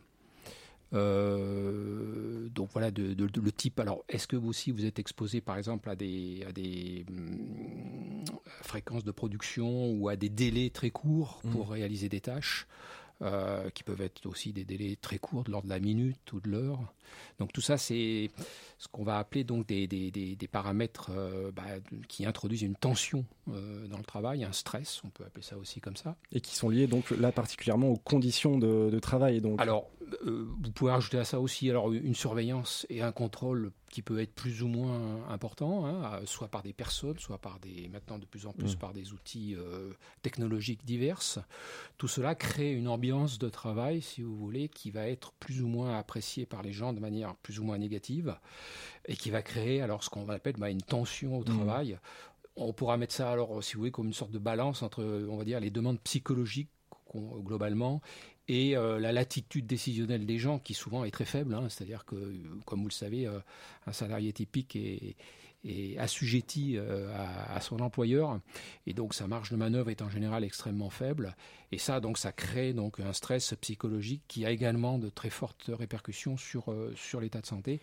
donc 0.94 2.70
voilà 2.74 2.92
de, 2.92 3.14
de, 3.14 3.40
le 3.40 3.52
type. 3.54 3.80
Alors, 3.80 4.04
est-ce 4.10 4.28
que 4.28 4.36
vous 4.36 4.50
aussi 4.50 4.72
vous 4.72 4.86
êtes 4.86 5.00
exposé, 5.00 5.40
par 5.40 5.58
exemple, 5.58 5.90
à 5.90 5.96
des, 5.96 6.44
à 6.46 6.52
des 6.52 7.06
hum, 7.10 8.26
fréquences 8.62 9.06
de 9.06 9.12
production 9.12 9.92
ou 9.92 10.10
à 10.10 10.18
des 10.18 10.28
délais 10.28 10.70
très 10.70 10.90
courts 10.90 11.42
pour 11.50 11.68
mhm. 11.68 11.72
réaliser 11.72 12.10
des 12.10 12.20
tâches 12.20 12.68
qui 13.74 13.84
peuvent 13.84 14.02
être 14.02 14.26
aussi 14.26 14.52
des 14.52 14.64
délais 14.64 14.98
très 15.00 15.20
courts, 15.20 15.44
de 15.44 15.52
l'ordre 15.52 15.68
de 15.68 15.74
la 15.74 15.80
minute 15.80 16.34
ou 16.34 16.40
de 16.40 16.50
l'heure. 16.50 16.94
Donc 17.40 17.54
tout 17.54 17.62
ça, 17.62 17.78
c'est 17.78 18.30
ce 18.78 18.88
qu'on 18.88 19.04
va 19.04 19.20
appeler 19.20 19.44
donc 19.44 19.68
des, 19.68 19.88
des, 19.88 20.12
des, 20.12 20.48
paramètres 20.48 21.12
euh, 21.12 21.52
bah, 21.52 21.64
qui 22.08 22.26
introduisent 22.26 22.64
une 22.64 22.76
tension 22.76 23.26
euh, 23.50 23.88
dans 23.88 23.98
le 23.98 24.04
travail, 24.04 24.44
un 24.44 24.52
stress, 24.52 25.02
on 25.04 25.10
peut 25.10 25.24
appeler 25.24 25.44
ça 25.44 25.58
aussi 25.58 25.82
comme 25.82 25.96
ça. 25.96 26.16
Et 26.32 26.42
qui 26.42 26.56
sont 26.56 26.70
liés 26.70 26.88
donc 26.88 27.12
là 27.12 27.32
particulièrement 27.32 27.90
aux 27.90 27.98
conditions 27.98 28.58
de, 28.58 28.90
de 28.90 29.00
travail. 29.00 29.42
Donc. 29.42 29.62
Alors, 29.62 29.90
vous 30.24 30.72
pouvez 30.72 30.92
rajouter 30.92 31.18
à 31.18 31.26
ça 31.26 31.40
aussi 31.40 31.70
alors 31.70 31.92
une 31.92 32.16
surveillance 32.16 32.86
et 32.90 33.02
un 33.02 33.12
contrôle 33.12 33.72
qui 33.90 34.02
peut 34.02 34.20
être 34.20 34.34
plus 34.34 34.64
ou 34.64 34.68
moins 34.68 35.28
important, 35.30 35.86
hein, 35.86 36.22
soit 36.26 36.48
par 36.48 36.64
des 36.64 36.72
personnes, 36.74 37.20
soit 37.20 37.38
par 37.38 37.60
des, 37.60 37.90
maintenant 37.90 38.18
de 38.18 38.26
plus 38.26 38.46
en 38.46 38.54
plus 38.54 38.76
mmh. 38.76 38.80
par 38.80 38.94
des 38.94 39.12
outils 39.12 39.56
euh, 39.56 39.92
technologiques 40.22 40.86
divers. 40.86 41.22
Tout 41.98 42.08
cela 42.08 42.34
crée 42.36 42.72
une 42.72 42.88
ambiance 42.88 43.38
de 43.38 43.50
travail, 43.50 44.02
si 44.02 44.22
vous 44.22 44.36
voulez, 44.36 44.70
qui 44.70 44.92
va 44.92 45.08
être 45.10 45.34
plus 45.34 45.62
ou 45.62 45.68
moins 45.68 45.98
appréciée 45.98 46.46
par 46.46 46.62
les 46.62 46.72
gens 46.72 46.94
de 46.94 47.00
manière 47.02 47.36
plus 47.36 47.60
ou 47.60 47.64
moins 47.64 47.78
négative, 47.78 48.38
et 49.06 49.16
qui 49.16 49.30
va 49.30 49.42
créer 49.42 49.82
alors 49.82 50.04
ce 50.04 50.10
qu'on 50.10 50.28
appelle 50.30 50.56
bah, 50.58 50.70
une 50.70 50.82
tension 50.82 51.38
au 51.38 51.42
mmh. 51.42 51.46
travail. 51.46 52.00
On 52.56 52.74
pourra 52.74 52.98
mettre 52.98 53.14
ça 53.14 53.32
alors, 53.32 53.64
si 53.64 53.74
vous 53.74 53.80
voulez, 53.80 53.92
comme 53.92 54.08
une 54.08 54.14
sorte 54.14 54.32
de 54.32 54.40
balance 54.40 54.84
entre, 54.84 55.04
on 55.04 55.38
va 55.38 55.46
dire, 55.46 55.60
les 55.60 55.72
demandes 55.72 56.00
psychologiques 56.02 56.70
globalement 57.14 58.02
et 58.48 58.76
euh, 58.76 59.00
la 59.00 59.12
latitude 59.12 59.66
décisionnelle 59.66 60.26
des 60.26 60.38
gens 60.38 60.60
qui 60.60 60.74
souvent 60.74 61.04
est 61.04 61.12
très 61.12 61.26
faible. 61.26 61.54
Hein. 61.54 61.68
C'est-à-dire 61.70 62.06
que, 62.06 62.16
comme 62.66 62.82
vous 62.82 62.88
le 62.88 62.94
savez, 62.94 63.28
euh, 63.28 63.40
un 63.86 63.94
salarié 63.94 64.34
typique 64.34 64.76
est, 64.76 65.16
assujetti 65.98 66.78
euh, 66.78 67.14
à, 67.16 67.62
son 67.62 67.80
employeur 67.80 68.40
et 68.88 68.94
donc 68.94 69.14
sa 69.14 69.28
marge 69.28 69.52
de 69.52 69.56
manœuvre 69.56 69.90
est 69.90 70.02
en 70.02 70.10
général 70.10 70.44
extrêmement 70.44 70.90
faible 70.90 71.36
et 71.72 71.78
ça 71.78 72.00
donc 72.00 72.18
ça 72.18 72.32
crée 72.32 72.74
donc 72.74 73.00
un 73.00 73.14
stress 73.14 73.54
psychologique 73.62 74.24
qui 74.28 74.46
a 74.46 74.52
également 74.52 74.98
de 74.98 75.10
très 75.10 75.30
fortes 75.30 75.70
répercussions 75.72 76.36
sur 76.36 76.74
sur 76.96 77.22
l'état 77.22 77.42
de 77.42 77.46
santé 77.46 77.80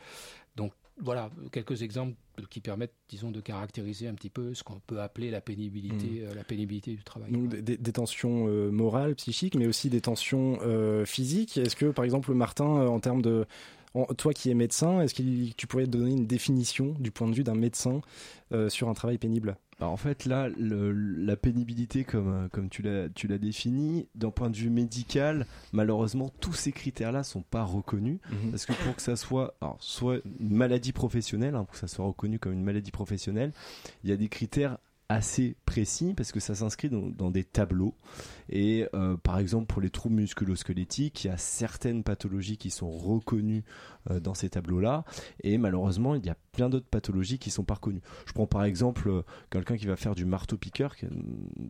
donc 0.57 0.73
voilà 1.01 1.31
quelques 1.53 1.83
exemples 1.83 2.17
qui 2.51 2.61
permettent, 2.61 2.95
disons, 3.09 3.31
de 3.31 3.41
caractériser 3.41 4.09
un 4.09 4.15
petit 4.15 4.31
peu 4.31 4.55
ce 4.55 4.63
qu'on 4.63 4.81
peut 4.87 5.01
appeler 5.01 5.31
la 5.31 5.41
pénibilité, 5.41 6.07
mmh. 6.07 6.31
euh, 6.31 6.35
la 6.35 6.45
pénibilité 6.45 6.93
du 6.93 7.03
travail. 7.03 7.31
Donc 7.31 7.49
des, 7.49 7.93
tensions 7.93 8.47
euh, 8.49 8.71
morales, 8.71 9.15
psychiques, 9.15 9.55
mais 9.55 9.67
aussi 9.67 9.91
des 9.91 10.01
tensions 10.01 10.59
euh, 10.63 11.05
physiques. 11.05 11.57
Est-ce 11.57 11.77
que, 11.77 11.87
par 11.87 12.05
exemple, 12.05 12.33
Martin, 12.35 12.65
en 12.65 13.01
termes 13.01 13.23
de, 13.23 13.47
toi 14.17 14.33
qui 14.33 14.51
es 14.51 14.55
médecin, 14.55 15.01
est-ce 15.01 15.15
que 15.15 15.53
tu 15.53 15.67
pourrais 15.67 15.87
donner 15.87 16.13
une 16.13 16.27
définition 16.27 16.95
du 16.99 17.11
point 17.11 17.29
de 17.29 17.35
vue 17.35 17.45
d'un 17.45 17.55
médecin 17.55 18.01
sur 18.69 18.89
un 18.89 18.95
travail 18.95 19.19
pénible? 19.19 19.57
Bah, 19.79 19.87
en 19.87 19.97
fait, 19.97 20.25
là, 20.25 20.49
la 20.59 21.37
pénibilité, 21.37 22.03
comme, 22.03 22.47
euh, 22.47 22.49
comme 22.49 22.69
tu 22.69 22.83
l'as 22.83 23.39
défini, 23.39 24.09
d'un 24.17 24.31
point 24.31 24.51
de 24.51 24.57
vue 24.57 24.71
médical, 24.71 25.47
malheureusement, 25.73 26.33
tous 26.41 26.53
ces 26.53 26.73
critères-là 26.73 27.23
sont 27.23 27.43
pas 27.43 27.63
reconnus. 27.63 28.19
Mhm. 28.31 28.51
Parce 28.51 28.67
que 28.67 28.73
pour 28.73 28.97
que 28.97 29.03
ça 29.03 29.15
soit, 29.15 29.57
soit 29.79 30.19
une 30.41 30.55
maladie 30.55 30.93
professionnelle, 30.93 31.55
hein, 31.55 31.65
pour 31.65 31.73
que 31.73 31.79
ça 31.79 31.87
soit 31.87 32.05
reconnu 32.05 32.41
comme 32.41 32.55
une 32.55 32.65
maladie 32.65 32.91
professionnelle, 32.91 33.53
il 34.03 34.11
y 34.11 34.13
a 34.13 34.17
des 34.17 34.29
critères 34.29 34.79
assez 35.09 35.57
précis 35.65 36.13
parce 36.15 36.33
que 36.33 36.41
ça 36.41 36.55
s'inscrit 36.55 36.91
dans, 36.91 37.31
des 37.31 37.45
tableaux. 37.45 37.95
Et 38.51 38.87
euh, 38.95 39.17
par 39.17 39.39
exemple 39.39 39.67
pour 39.67 39.81
les 39.81 39.91
troubles 39.91 40.17
musculo-squelettiques 40.17 41.25
il 41.25 41.29
y 41.29 41.31
a 41.31 41.37
certaines 41.37 42.03
pathologies 42.03 42.59
qui 42.59 42.71
sont 42.71 42.91
reconnues 42.91 43.65
dans 44.23 44.35
ces 44.35 44.51
tableaux 44.51 44.81
là 44.81 45.05
et 45.43 45.59
malheureusement 45.59 46.15
il 46.15 46.25
y 46.25 46.31
a 46.31 46.37
plein 46.53 46.69
d'autres 46.69 46.89
pathologies 46.89 47.39
qui 47.39 47.51
sont 47.51 47.65
pas 47.65 47.75
reconnues. 47.75 48.01
Je 48.27 48.33
prends 48.33 48.47
par 48.47 48.65
exemple 48.65 49.09
euh, 49.09 49.23
quelqu'un 49.51 49.77
qui 49.77 49.87
va 49.87 49.97
faire 49.97 50.15
du 50.15 50.25
marteau 50.25 50.57
piqueur 50.57 50.95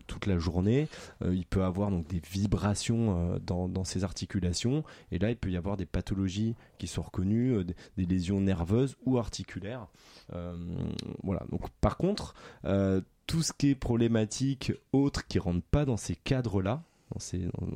toute 0.07 0.25
la 0.25 0.37
journée 0.37 0.87
il 1.21 1.45
peut 1.45 1.63
avoir 1.63 1.91
donc 1.91 2.07
des 2.07 2.21
vibrations 2.31 3.39
dans, 3.45 3.83
ses 3.83 4.03
articulations. 4.03 4.83
Et 5.11 5.19
là 5.19 5.29
il 5.29 5.35
peut 5.35 5.49
y 5.49 5.57
avoir 5.57 5.77
des 5.77 5.85
pathologies 5.85 6.55
qui 6.77 6.87
sont 6.87 7.01
reconnues 7.01 7.63
des, 7.63 7.75
des 7.97 8.05
lésions 8.05 8.39
nerveuses 8.39 8.95
ou 9.05 9.17
articulaires. 9.17 9.87
Voilà. 11.23 11.43
Donc 11.51 11.69
par 11.81 11.97
contre 11.97 12.33
tout 13.29 13.43
ce 13.43 13.53
qui 13.53 13.69
est 13.69 13.75
problématique 13.75 14.73
autre 14.91 15.27
qui 15.27 15.37
rentre 15.37 15.61
pas 15.61 15.85
dans 15.85 15.97
ces 15.97 16.15
cadres-là, 16.15 16.81
dans 17.11 17.19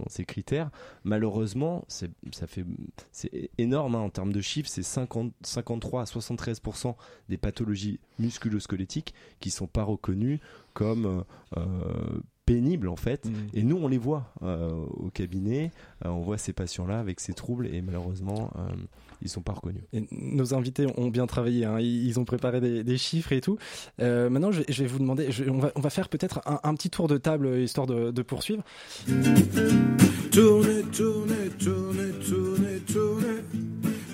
ces, 0.10 0.26
critères. 0.26 0.70
Malheureusement, 1.04 1.86
c'est 1.88 2.12
ça 2.32 2.48
fait 2.48 2.66
c'est 3.12 3.50
énorme 3.58 3.96
hein, 3.96 4.00
en 4.00 4.10
termes 4.10 4.34
de 4.34 4.42
chiffres. 4.42 4.70
C'est 4.70 4.84
50 4.84 5.34
53 5.42 6.02
à 6.02 6.06
73% 6.06 6.96
des 7.30 7.38
pathologies 7.38 8.00
musculo-squelettiques 8.20 9.14
qui 9.40 9.50
sont 9.50 9.68
pas 9.68 9.84
reconnues 9.84 10.40
comme 10.74 11.24
euh, 11.58 12.22
pénibles 12.46 12.88
en 12.90 12.96
fait. 12.96 13.26
Et 13.54 13.64
nous, 13.64 13.78
on 13.78 13.88
les 13.88 13.98
voit 13.98 14.34
euh, 14.42 14.70
au 14.98 15.10
cabinet. 15.10 15.72
Euh, 16.06 16.10
on 16.10 16.22
voit 16.22 16.38
ces 16.38 16.54
patients-là 16.54 17.00
avec 17.00 17.20
ces 17.20 17.34
troubles 17.34 17.68
et 17.68 17.82
malheureusement, 17.82 18.52
euh, 18.58 18.70
ils 19.22 19.30
sont 19.30 19.42
pas 19.42 19.54
reconnus. 19.54 19.84
Et 19.94 20.04
nos 20.12 20.54
invités 20.54 20.86
ont 20.98 21.08
bien 21.10 21.26
travaillé, 21.28 21.64
hein. 21.66 21.80
ils 21.80 22.20
ont 22.20 22.26
préparé 22.26 22.60
des, 22.60 22.84
des 22.84 22.98
chiffres 22.98 23.32
et 23.32 23.40
tout. 23.42 23.58
Euh, 24.02 24.30
maintenant, 24.30 24.52
je 24.52 24.60
vais, 24.60 24.66
je 24.70 24.82
vais 24.84 24.88
vous 24.90 25.00
demander, 25.00 25.32
je- 25.32 25.46
on, 25.50 25.60
va, 25.60 25.72
on 25.76 25.80
va 25.82 25.90
faire 25.90 26.10
peut-être 26.10 26.42
un, 26.46 26.60
un 26.64 26.74
petit 26.76 26.90
tour 26.90 27.08
de 27.08 27.18
table 27.18 27.58
histoire 27.60 27.88
de, 27.88 28.12
de 28.12 28.22
poursuivre. 28.22 28.64
Tournez, 30.32 30.82
tournez, 30.92 31.50
tournez, 31.60 32.12
tournez, 32.28 32.80
tournez. 32.92 33.44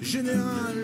Général. 0.01 0.75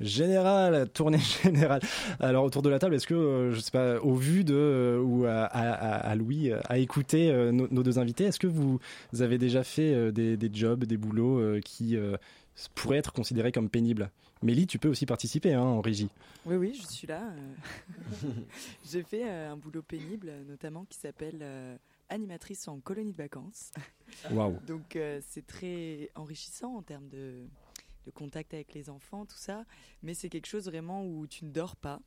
Général, 0.00 0.88
tournée 0.90 1.18
générale. 1.42 1.80
Alors 2.20 2.44
autour 2.44 2.62
de 2.62 2.68
la 2.68 2.78
table, 2.78 2.94
est-ce 2.96 3.06
que, 3.06 3.14
euh, 3.14 3.52
je 3.52 3.60
sais 3.60 3.70
pas, 3.70 4.00
au 4.00 4.14
vu 4.14 4.42
de 4.44 4.54
euh, 4.54 4.98
ou 5.00 5.24
à, 5.24 5.44
à- 5.44 5.70
à- 5.72 5.96
à 6.10 6.14
Louis, 6.16 6.50
euh, 6.50 6.58
à 6.68 6.78
écouter 6.78 7.30
euh, 7.30 7.52
nos, 7.52 7.68
nos 7.70 7.82
deux 7.82 7.98
invités, 7.98 8.24
est-ce 8.24 8.40
que 8.40 8.46
vous, 8.48 8.80
vous 9.12 9.22
avez 9.22 9.38
déjà 9.38 9.62
fait 9.62 10.10
des, 10.12 10.36
des 10.36 10.50
jobs, 10.52 10.84
des 10.84 10.96
boulots 10.96 11.60
qui 11.64 11.96
pourraient 12.74 12.98
être 12.98 13.12
considérés 13.12 13.52
comme 13.52 13.68
pénibles? 13.70 14.10
Mélie, 14.42 14.66
tu 14.66 14.78
peux 14.78 14.88
aussi 14.88 15.06
participer 15.06 15.54
hein, 15.54 15.62
en 15.62 15.80
régie. 15.80 16.08
Oui, 16.44 16.56
oui, 16.56 16.74
je 16.78 16.86
suis 16.86 17.06
là. 17.06 17.22
J'ai 18.90 19.02
fait 19.02 19.28
un 19.28 19.56
boulot 19.56 19.82
pénible, 19.82 20.30
notamment 20.48 20.84
qui 20.88 20.98
s'appelle 20.98 21.42
animatrice 22.10 22.68
en 22.68 22.78
colonie 22.80 23.12
de 23.12 23.16
vacances. 23.16 23.72
Waouh. 24.30 24.58
Donc 24.66 24.98
c'est 25.28 25.46
très 25.46 26.10
enrichissant 26.14 26.74
en 26.76 26.82
termes 26.82 27.08
de, 27.08 27.44
de 28.04 28.10
contact 28.10 28.54
avec 28.54 28.74
les 28.74 28.90
enfants, 28.90 29.26
tout 29.26 29.36
ça. 29.36 29.64
Mais 30.02 30.14
c'est 30.14 30.28
quelque 30.28 30.46
chose 30.46 30.66
vraiment 30.66 31.04
où 31.06 31.26
tu 31.26 31.44
ne 31.44 31.50
dors 31.50 31.76
pas. 31.76 32.00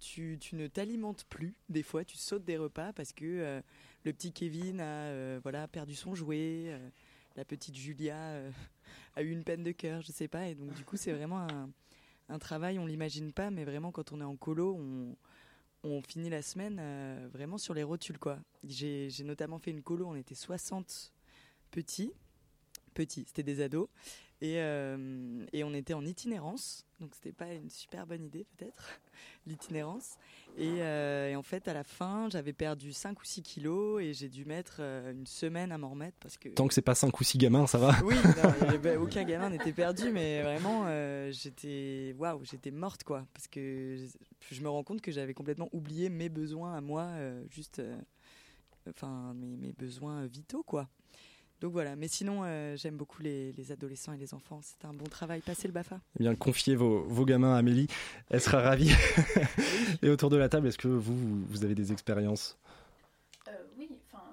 Tu, 0.00 0.38
ne 0.52 0.66
t'alimentes 0.66 1.24
plus. 1.24 1.54
Des 1.68 1.82
fois, 1.82 2.04
tu 2.04 2.16
sautes 2.16 2.44
des 2.44 2.56
repas 2.56 2.92
parce 2.92 3.12
que 3.12 3.24
euh, 3.24 3.62
le 4.04 4.12
petit 4.12 4.32
Kevin 4.32 4.80
a 4.80 4.84
euh, 4.84 5.40
voilà, 5.42 5.66
perdu 5.68 5.94
son 5.94 6.14
jouet. 6.14 6.64
euh, 6.66 6.90
la 7.36 7.44
petite 7.44 7.74
Julia 7.74 8.42
a 9.16 9.22
eu 9.22 9.30
une 9.30 9.42
peine 9.42 9.64
de 9.64 9.72
cœur, 9.72 10.02
je 10.02 10.12
sais 10.12 10.28
pas. 10.28 10.46
Et 10.48 10.54
donc, 10.54 10.72
du 10.74 10.84
coup, 10.84 10.96
c'est 10.96 11.12
vraiment 11.12 11.46
un, 12.28 12.38
travail, 12.38 12.78
on 12.78 12.86
l'imagine 12.86 13.32
pas, 13.32 13.50
mais 13.50 13.64
vraiment, 13.64 13.90
quand 13.90 14.12
on 14.12 14.20
est 14.20 14.24
en 14.24 14.36
colo, 14.36 14.78
on, 15.82 16.02
finit 16.02 16.30
la 16.30 16.42
semaine 16.42 16.80
vraiment 17.32 17.58
sur 17.58 17.74
les 17.74 17.82
rotules, 17.82 18.18
quoi. 18.18 18.38
J'ai 18.62 19.10
j'ai 19.10 19.24
notamment 19.24 19.58
fait 19.58 19.72
une 19.72 19.82
colo, 19.82 20.06
on 20.06 20.14
était 20.14 20.36
60 20.36 21.12
petits, 21.72 22.12
petits, 22.94 23.24
c'était 23.26 23.42
des 23.42 23.60
ados, 23.60 23.88
et, 24.40 24.60
euh, 24.60 25.44
et 25.52 25.64
on 25.64 25.72
était 25.72 25.94
en 25.94 26.04
itinérance, 26.04 26.84
donc 27.00 27.14
c'était 27.14 27.32
pas 27.32 27.52
une 27.52 27.70
super 27.70 28.06
bonne 28.06 28.24
idée, 28.24 28.46
peut-être, 28.56 29.00
l'itinérance. 29.46 30.14
Et, 30.58 30.82
euh, 30.82 31.30
et 31.30 31.36
en 31.36 31.42
fait, 31.42 31.66
à 31.68 31.72
la 31.74 31.82
fin, 31.84 32.28
j'avais 32.30 32.52
perdu 32.52 32.92
5 32.92 33.20
ou 33.20 33.24
6 33.24 33.42
kilos, 33.42 34.02
et 34.02 34.12
j'ai 34.12 34.28
dû 34.28 34.44
mettre 34.44 34.76
euh, 34.80 35.12
une 35.12 35.26
semaine 35.26 35.72
à 35.72 35.78
m'en 35.78 35.90
remettre, 35.90 36.16
parce 36.20 36.36
que... 36.36 36.48
Tant 36.50 36.68
que 36.68 36.74
c'est 36.74 36.82
pas 36.82 36.94
5 36.94 37.18
ou 37.18 37.24
6 37.24 37.38
gamins, 37.38 37.66
ça 37.66 37.78
va 37.78 37.94
Oui, 38.04 38.14
non, 38.36 38.68
avait- 38.68 38.96
aucun 38.96 39.24
gamin 39.24 39.50
n'était 39.50 39.72
perdu, 39.72 40.10
mais 40.12 40.42
vraiment, 40.42 40.84
euh, 40.86 41.30
j'étais, 41.32 42.14
waouh, 42.18 42.44
j'étais 42.44 42.70
morte 42.70 43.02
quoi, 43.04 43.26
parce 43.32 43.48
que 43.48 43.96
je, 44.50 44.54
je 44.54 44.60
me 44.62 44.68
rends 44.68 44.84
compte 44.84 45.00
que 45.00 45.10
j'avais 45.12 45.34
complètement 45.34 45.68
oublié 45.72 46.08
mes 46.10 46.28
besoins 46.28 46.74
à 46.74 46.80
moi, 46.80 47.10
juste, 47.50 47.80
enfin 48.88 49.32
mes, 49.34 49.56
mes 49.56 49.72
besoins 49.72 50.26
vitaux 50.26 50.62
quoi. 50.62 50.88
Donc 51.64 51.72
voilà, 51.72 51.96
mais 51.96 52.08
sinon 52.08 52.42
euh, 52.44 52.76
j'aime 52.76 52.98
beaucoup 52.98 53.22
les, 53.22 53.52
les 53.52 53.72
adolescents 53.72 54.12
et 54.12 54.18
les 54.18 54.34
enfants, 54.34 54.60
c'est 54.62 54.84
un 54.84 54.92
bon 54.92 55.06
travail. 55.06 55.40
Passez 55.40 55.66
le 55.66 55.72
Bafa. 55.72 55.98
Eh 56.20 56.22
bien, 56.22 56.34
confiez 56.34 56.76
vos, 56.76 57.04
vos 57.04 57.24
gamins 57.24 57.54
à 57.54 57.56
Amélie, 57.56 57.86
elle 58.28 58.42
sera 58.42 58.60
ravie. 58.60 58.90
et 60.02 60.10
autour 60.10 60.28
de 60.28 60.36
la 60.36 60.50
table, 60.50 60.66
est-ce 60.68 60.76
que 60.76 60.88
vous, 60.88 61.42
vous- 61.46 61.64
avez 61.64 61.74
des 61.74 61.90
expériences? 61.90 62.58
Euh, 63.48 63.52
oui, 63.78 63.88
enfin, 64.12 64.24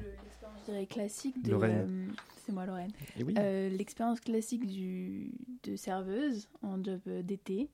le- 0.00 0.06
l'expérience, 0.24 0.58
je 0.66 0.72
dirais, 0.72 0.86
classique 0.86 1.40
de. 1.44 1.52
Lorraine. 1.52 1.86
euh, 1.88 2.12
c'est 2.44 2.50
moi, 2.50 2.66
Lorraine. 2.66 2.90
Eh 3.16 3.22
oui. 3.22 3.34
Euh, 3.38 3.68
l'expérience 3.68 4.18
classique 4.18 4.66
du, 4.66 5.30
de 5.62 5.76
serveuse 5.76 6.48
en 6.62 6.82
job 6.82 6.98
d'été. 7.22 7.68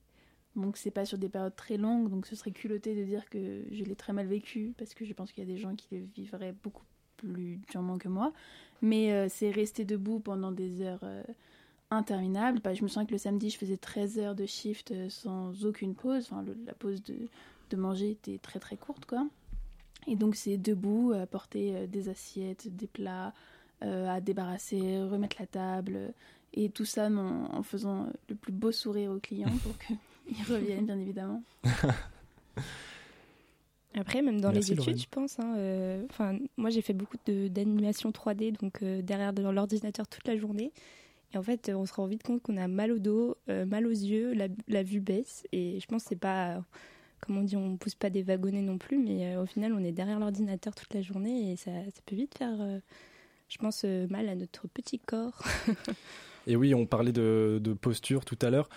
Donc, 0.54 0.76
c'est 0.76 0.90
pas 0.90 1.06
sur 1.06 1.16
des 1.16 1.30
périodes 1.30 1.56
très 1.56 1.78
longues, 1.78 2.10
donc 2.10 2.26
ce 2.26 2.36
serait 2.36 2.52
culotté 2.52 2.94
de 2.94 3.04
dire 3.04 3.30
que 3.30 3.62
je 3.70 3.84
l'ai 3.84 3.96
très 3.96 4.12
mal 4.12 4.26
vécu, 4.26 4.74
parce 4.76 4.92
que 4.92 5.06
je 5.06 5.14
pense 5.14 5.32
qu'il 5.32 5.42
y 5.48 5.50
a 5.50 5.50
des 5.50 5.58
gens 5.58 5.74
qui 5.76 5.88
le 5.96 6.04
vivraient 6.14 6.54
beaucoup 6.62 6.84
plus 7.26 7.60
durement 7.70 7.98
que 7.98 8.08
moi. 8.08 8.32
Mais 8.82 9.12
euh, 9.12 9.26
c'est 9.28 9.50
rester 9.50 9.84
debout 9.84 10.18
pendant 10.20 10.50
des 10.52 10.82
heures 10.82 11.00
euh, 11.04 11.22
interminables. 11.90 12.60
Bah, 12.60 12.74
je 12.74 12.82
me 12.82 12.88
souviens 12.88 13.06
que 13.06 13.12
le 13.12 13.18
samedi, 13.18 13.50
je 13.50 13.58
faisais 13.58 13.76
13 13.76 14.18
heures 14.18 14.34
de 14.34 14.46
shift 14.46 14.90
euh, 14.90 15.08
sans 15.08 15.64
aucune 15.64 15.94
pause. 15.94 16.26
Enfin, 16.30 16.42
le- 16.42 16.56
la 16.66 16.74
pause 16.74 17.02
de, 17.02 17.14
de 17.70 17.76
manger 17.76 18.10
était 18.10 18.38
très 18.38 18.58
très 18.58 18.76
courte, 18.76 19.06
quoi. 19.06 19.26
Et 20.08 20.16
donc 20.16 20.34
c'est 20.34 20.56
debout, 20.56 21.12
à 21.14 21.26
porter 21.26 21.86
des 21.86 22.08
assiettes, 22.08 22.74
des 22.74 22.88
plats, 22.88 23.32
à 23.82 24.20
débarrasser, 24.20 25.00
remettre 25.02 25.36
la 25.38 25.46
table, 25.46 26.12
et 26.54 26.70
tout 26.70 26.84
ça 26.84 27.06
en, 27.08 27.44
en 27.54 27.62
faisant 27.62 28.08
le 28.28 28.34
plus 28.34 28.52
beau 28.52 28.72
sourire 28.72 29.12
aux 29.12 29.20
clients 29.20 29.56
pour 29.62 29.72
qu'ils 30.26 30.42
reviennent, 30.52 30.86
bien 30.86 30.98
évidemment. 30.98 31.42
Après, 33.94 34.22
même 34.22 34.40
dans 34.40 34.52
Merci, 34.52 34.70
les 34.70 34.72
études, 34.74 34.78
Lorraine. 34.78 34.98
je 34.98 35.06
pense. 35.10 35.38
hein, 35.38 35.54
euh, 35.56 36.02
moi, 36.56 36.70
j'ai 36.70 36.80
fait 36.82 36.94
beaucoup 36.94 37.18
d'animation 37.26 38.10
3D, 38.10 38.58
donc 38.60 38.82
euh, 38.82 39.02
derrière 39.02 39.32
dans 39.32 39.52
l'ordinateur 39.52 40.06
toute 40.08 40.26
la 40.26 40.36
journée. 40.36 40.72
Et 41.34 41.38
en 41.38 41.42
fait, 41.42 41.70
on 41.74 41.84
se 41.86 41.92
rend 41.94 42.06
vite 42.06 42.22
compte 42.22 42.42
qu'on 42.42 42.56
a 42.56 42.68
mal 42.68 42.92
au 42.92 42.98
dos, 42.98 43.36
euh, 43.48 43.64
mal 43.66 43.86
aux 43.86 43.90
yeux, 43.90 44.32
la, 44.34 44.48
la 44.68 44.82
vue 44.82 45.00
baisse. 45.00 45.44
Et 45.52 45.78
je 45.80 45.86
pense 45.86 46.02
que 46.04 46.08
c'est 46.10 46.16
pas, 46.16 46.62
comme 47.20 47.38
on 47.38 47.42
dit, 47.42 47.56
on 47.56 47.76
pousse 47.76 47.94
pas 47.94 48.10
des 48.10 48.22
wagonnets 48.22 48.62
non 48.62 48.78
plus, 48.78 48.98
mais 48.98 49.36
au 49.36 49.46
final, 49.46 49.72
on 49.72 49.82
est 49.84 49.92
derrière 49.92 50.18
l'ordinateur 50.18 50.74
toute 50.74 50.92
la 50.94 51.02
journée 51.02 51.52
et 51.52 51.56
ça, 51.56 51.70
ça 51.70 52.00
peut 52.06 52.16
vite 52.16 52.36
faire, 52.36 52.56
je 53.48 53.56
pense, 53.58 53.84
mal 53.84 54.28
à 54.28 54.34
notre 54.34 54.68
petit 54.68 54.98
corps. 54.98 55.42
Et 56.48 56.56
oui, 56.56 56.74
on 56.74 56.86
parlait 56.86 57.12
de, 57.12 57.60
de 57.62 57.72
posture 57.72 58.24
tout 58.24 58.38
à 58.42 58.50
l'heure. 58.50 58.68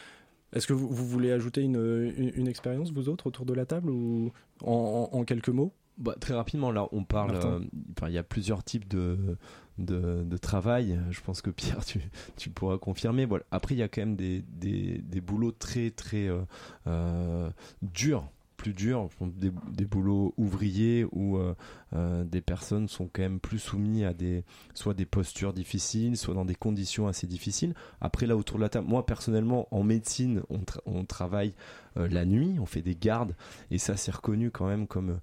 Est-ce 0.56 0.65
que 0.68 0.74
vous, 0.74 0.88
vous 0.88 1.06
voulez 1.06 1.32
ajouter 1.32 1.62
une, 1.62 2.13
une, 2.18 2.32
une 2.36 2.48
expérience, 2.48 2.91
vous 2.91 3.10
autres, 3.10 3.28
autour 3.28 3.46
de 3.46 3.54
la 3.54 3.65
table, 3.65 3.89
ou 3.89 4.32
en, 4.63 5.10
en- 5.12 5.18
en 5.18 5.24
quelques 5.26 5.50
mots? 5.50 5.74
Bah, 5.98 6.15
très 6.20 6.34
rapidement, 6.34 6.72
là, 6.72 6.88
on 6.91 7.04
parle. 7.04 7.36
Euh, 7.36 7.60
il 8.08 8.13
y 8.13 8.18
a 8.18 8.24
plusieurs 8.24 8.63
types 8.63 8.88
de, 8.88 9.38
de, 9.78 10.24
de 10.24 10.38
travail. 10.38 11.00
Je 11.12 11.22
pense 11.22 11.41
que 11.41 11.50
Pierre, 11.50 11.86
tu, 11.86 12.02
tu 12.38 12.50
pourras 12.50 12.78
confirmer. 12.78 13.26
Voilà. 13.26 13.46
Après, 13.52 13.76
il 13.76 13.78
y 13.78 13.84
a 13.84 13.88
quand 13.88 14.02
même 14.02 14.15
des, 14.15 14.41
des, 14.60 14.98
des 15.00 15.22
boulots 15.22 15.52
très, 15.54 15.91
très 15.91 16.28
euh, 16.28 16.41
euh, 16.88 17.50
durs. 17.82 18.28
Plus 18.58 18.74
durs, 18.74 19.10
des, 19.22 19.52
des 19.72 19.86
boulots 19.86 20.34
ouvriers 20.38 21.06
où 21.12 21.38
euh, 21.38 21.54
euh, 21.94 22.24
des 22.24 22.41
personnes 22.41 22.88
sont 22.88 23.10
quand 23.12 23.22
même 23.22 23.39
plus 23.39 23.60
soumises 23.60 24.06
à 24.06 24.13
des 24.13 24.44
soit 24.74 24.94
des 24.94 25.06
postures 25.06 25.54
difficiles, 25.54 26.18
soit 26.18 26.34
dans 26.34 26.46
des 26.46 26.56
conditions 26.56 27.08
assez 27.08 27.28
difficiles. 27.28 27.74
Après 28.02 28.26
là 28.26 28.36
autour 28.36 28.58
de 28.58 28.62
la 28.62 28.70
table, 28.70 28.88
moi 28.88 29.06
personnellement 29.06 29.68
en 29.72 29.84
médecine, 29.84 30.41
on, 30.50 30.60
tra- 30.60 30.82
on 30.86 31.06
travaille 31.06 31.54
euh, 31.98 32.08
la 32.08 32.26
nuit, 32.26 32.58
on 32.60 32.65
fait 32.65 32.82
des 32.82 32.96
gardes 32.96 33.36
et 33.72 33.78
ça 33.78 33.98
c'est 33.98 34.15
reconnu 34.15 34.52
quand 34.52 34.68
même 34.68 34.88
comme 34.88 35.20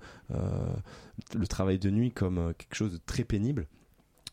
le 1.35 1.47
travail 1.47 1.79
de 1.79 1.91
nuit 1.91 2.11
comme 2.13 2.53
quelque 2.59 2.75
chose 2.75 2.93
de 2.93 3.01
très 3.05 3.25
pénible. 3.25 3.67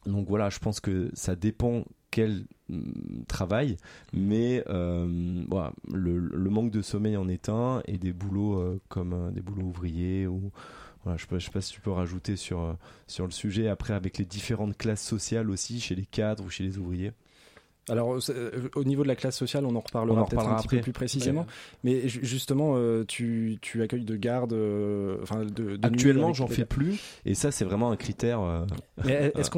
Donc 0.06 0.28
voilà, 0.28 0.50
je 0.50 0.60
pense 0.60 0.80
que 0.80 1.10
ça 1.14 1.36
dépend 1.36 1.84
quel 2.12 2.46
hum, 2.70 3.24
travail, 3.28 3.78
mais 4.14 4.64
euh, 4.68 5.44
le, 5.94 6.50
manque 6.50 6.72
de 6.72 6.82
sommeil 6.82 7.18
en 7.18 7.28
est 7.28 7.50
un 7.50 7.82
et 7.86 7.98
des 7.98 8.14
boulots 8.14 8.60
euh, 8.60 8.80
comme 8.90 9.14
euh, 9.14 9.32
des 9.32 9.42
boulots 9.42 9.68
ouvriers 9.68 10.28
ou 10.28 10.52
je 11.06 11.26
ne 11.32 11.40
sais 11.40 11.50
pas 11.50 11.62
si 11.62 11.72
tu 11.72 11.82
peux 11.82 11.92
rajouter 11.92 12.36
sur, 12.36 12.76
sur 13.08 13.26
le 13.26 13.32
sujet 13.32 13.70
après 13.70 13.94
avec 13.94 14.18
les 14.18 14.26
différentes 14.26 14.78
classes 14.78 15.02
sociales 15.02 15.50
aussi 15.50 15.80
chez 15.80 15.96
les 15.96 16.06
cadres 16.06 16.44
ou 16.44 16.50
chez 16.50 16.64
les 16.64 16.78
ouvriers. 16.78 17.14
Alors, 17.90 18.18
euh, 18.30 18.70
au 18.76 18.84
niveau 18.84 19.04
de 19.04 19.08
la 19.08 19.16
classe 19.16 19.38
sociale, 19.38 19.66
on 19.66 19.76
en 19.76 19.80
reparlera, 19.80 20.26
peut-être 20.26 20.48
un 20.48 20.56
petit 20.58 20.68
peu 20.68 20.82
plus 20.82 20.94
précisément. 20.94 21.42
Ouais. 21.42 21.48
Mais 21.84 22.08
ju- 22.08 22.20
justement, 22.24 22.74
euh, 22.76 23.04
tu, 23.06 23.58
tu 23.62 23.82
accueilles 23.82 24.06
de 24.06 24.16
garde, 24.16 24.54
euh, 24.54 25.18
de, 25.56 25.76
de 25.78 25.88
Actuellement, 25.88 26.34
j'en 26.34 26.48
fais 26.48 26.66
plus 26.66 27.00
et 27.26 27.34
ça 27.36 27.52
c'est 27.52 27.66
vraiment 27.66 27.92
un 27.92 27.96
critère. 27.98 28.42
euh, 28.42 28.66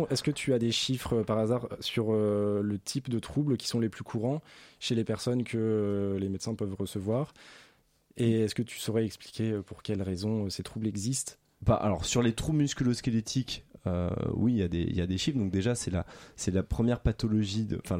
est-ce 0.09 0.23
que 0.23 0.31
tu 0.31 0.53
as 0.53 0.59
des 0.59 0.71
chiffres 0.71 1.23
par 1.23 1.37
hasard 1.37 1.67
sur 1.79 2.11
le 2.13 2.79
type 2.83 3.09
de 3.09 3.19
troubles 3.19 3.57
qui 3.57 3.67
sont 3.67 3.79
les 3.79 3.89
plus 3.89 4.03
courants 4.03 4.41
chez 4.79 4.95
les 4.95 5.03
personnes 5.03 5.43
que 5.43 6.17
les 6.19 6.29
médecins 6.29 6.55
peuvent 6.55 6.75
recevoir? 6.77 7.33
Et 8.17 8.41
est-ce 8.41 8.55
que 8.55 8.61
tu 8.61 8.77
saurais 8.79 9.05
expliquer 9.05 9.53
pour 9.65 9.83
quelles 9.83 10.01
raisons 10.01 10.49
ces 10.49 10.63
troubles 10.63 10.87
existent? 10.87 11.33
Bah, 11.61 11.75
alors 11.75 12.05
sur 12.05 12.21
les 12.21 12.33
troubles 12.33 12.59
musculo-squelettiques, 12.59 13.65
euh, 13.87 14.09
oui, 14.33 14.53
il 14.53 14.57
y, 14.59 14.63
a 14.63 14.67
des- 14.67 14.83
y 14.83 15.01
a 15.01 15.07
des 15.07 15.17
chiffres. 15.17 15.37
Donc 15.37 15.51
déjà, 15.51 15.75
c'est 15.75 15.91
la, 15.91 16.05
la 16.51 16.63
première 16.63 16.99
pathologie, 16.99 17.67
enfin 17.83 17.99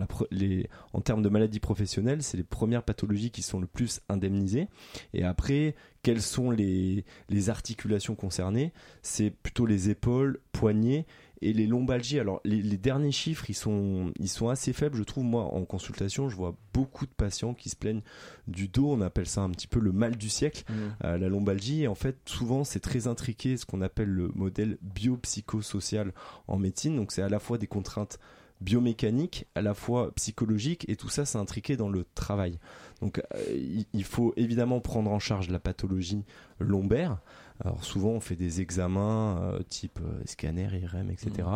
en 0.94 1.02
termes 1.02 1.22
de 1.22 1.30
maladies 1.30 1.60
professionnelles, 1.60 2.24
c'est 2.24 2.38
les 2.38 2.44
premières 2.44 2.84
pathologies 2.84 3.32
qui 3.32 3.41
sont 3.41 3.60
le 3.60 3.67
plus 3.67 4.02
indemnisées. 4.10 4.67
Et 5.13 5.24
après, 5.24 5.76
quelles 6.04 6.22
sont 6.22 6.52
les, 6.52 7.06
les 7.30 7.50
articulations 7.50 8.15
concernées? 8.15 8.74
C'est 9.02 9.30
plutôt 9.32 9.65
les 9.65 9.89
épaules, 9.89 10.39
poignets 10.52 11.06
Et 11.44 11.54
les 11.54 11.66
lombalgies, 11.66 12.20
alors 12.20 12.40
les, 12.46 12.62
les 12.62 12.78
derniers 12.78 13.12
chiffres, 13.12 13.50
ils 13.50 13.56
sont, 13.56 14.12
ils 14.20 14.28
sont 14.30 14.50
assez 14.50 14.74
faibles, 14.74 14.96
je 14.98 15.04
trouve. 15.04 15.24
Moi, 15.24 15.44
en 15.44 15.66
consultation, 15.66 16.30
je 16.30 16.36
vois 16.36 16.56
beaucoup 16.74 17.06
de 17.08 17.12
patients 17.12 17.54
qui 17.56 17.70
se 17.70 17.76
plaignent 17.76 18.04
du 18.48 18.68
dos. 18.68 18.92
On 18.92 19.02
appelle 19.02 19.26
ça 19.28 19.42
un 19.42 19.50
petit 19.50 19.68
peu 19.68 19.80
le 19.80 19.92
mal 19.92 20.16
du 20.18 20.30
siècle, 20.30 20.64
Mmh. 20.70 20.74
euh, 21.06 21.18
la 21.18 21.30
lombalgie. 21.30 21.82
Et 21.84 21.88
en 21.88 21.96
fait, 21.96 22.18
souvent, 22.26 22.64
c'est 22.64 22.80
très 22.80 23.08
intriqué, 23.08 23.58
ce 23.58 23.66
qu'on 23.66 23.82
appelle 23.82 24.10
le 24.10 24.28
modèle 24.36 24.78
biopsychosocial 24.82 26.14
en 26.48 26.58
médecine. 26.58 26.96
Donc, 26.96 27.12
c'est 27.12 27.22
à 27.22 27.30
la 27.30 27.40
fois 27.40 27.58
des 27.58 27.68
contraintes 27.68 28.20
biomécaniques, 28.60 29.48
à 29.56 29.62
la 29.64 29.74
fois 29.74 30.14
psychologiques, 30.16 30.86
et 30.88 30.96
tout 30.96 31.10
ça, 31.10 31.26
c'est 31.26 31.40
intriqué 31.40 31.78
dans 31.78 31.90
le 31.90 32.06
travail. 32.14 32.60
Donc, 33.02 33.18
euh, 33.20 33.44
il- 33.56 33.88
il 33.94 34.04
faut 34.04 34.34
évidemment 34.38 34.80
prendre 34.80 35.10
en 35.12 35.18
charge 35.20 35.50
la 35.50 35.60
pathologie 35.60 36.24
lombaire. 36.60 37.18
Alors 37.63 37.84
souvent 37.84 38.10
on 38.10 38.19
fait 38.19 38.36
des 38.36 38.62
examens 38.62 39.39
euh, 39.41 39.60
type 39.63 40.00
euh, 40.02 40.21
scanner, 40.26 40.67
IRM, 40.74 41.10
etc. 41.12 41.47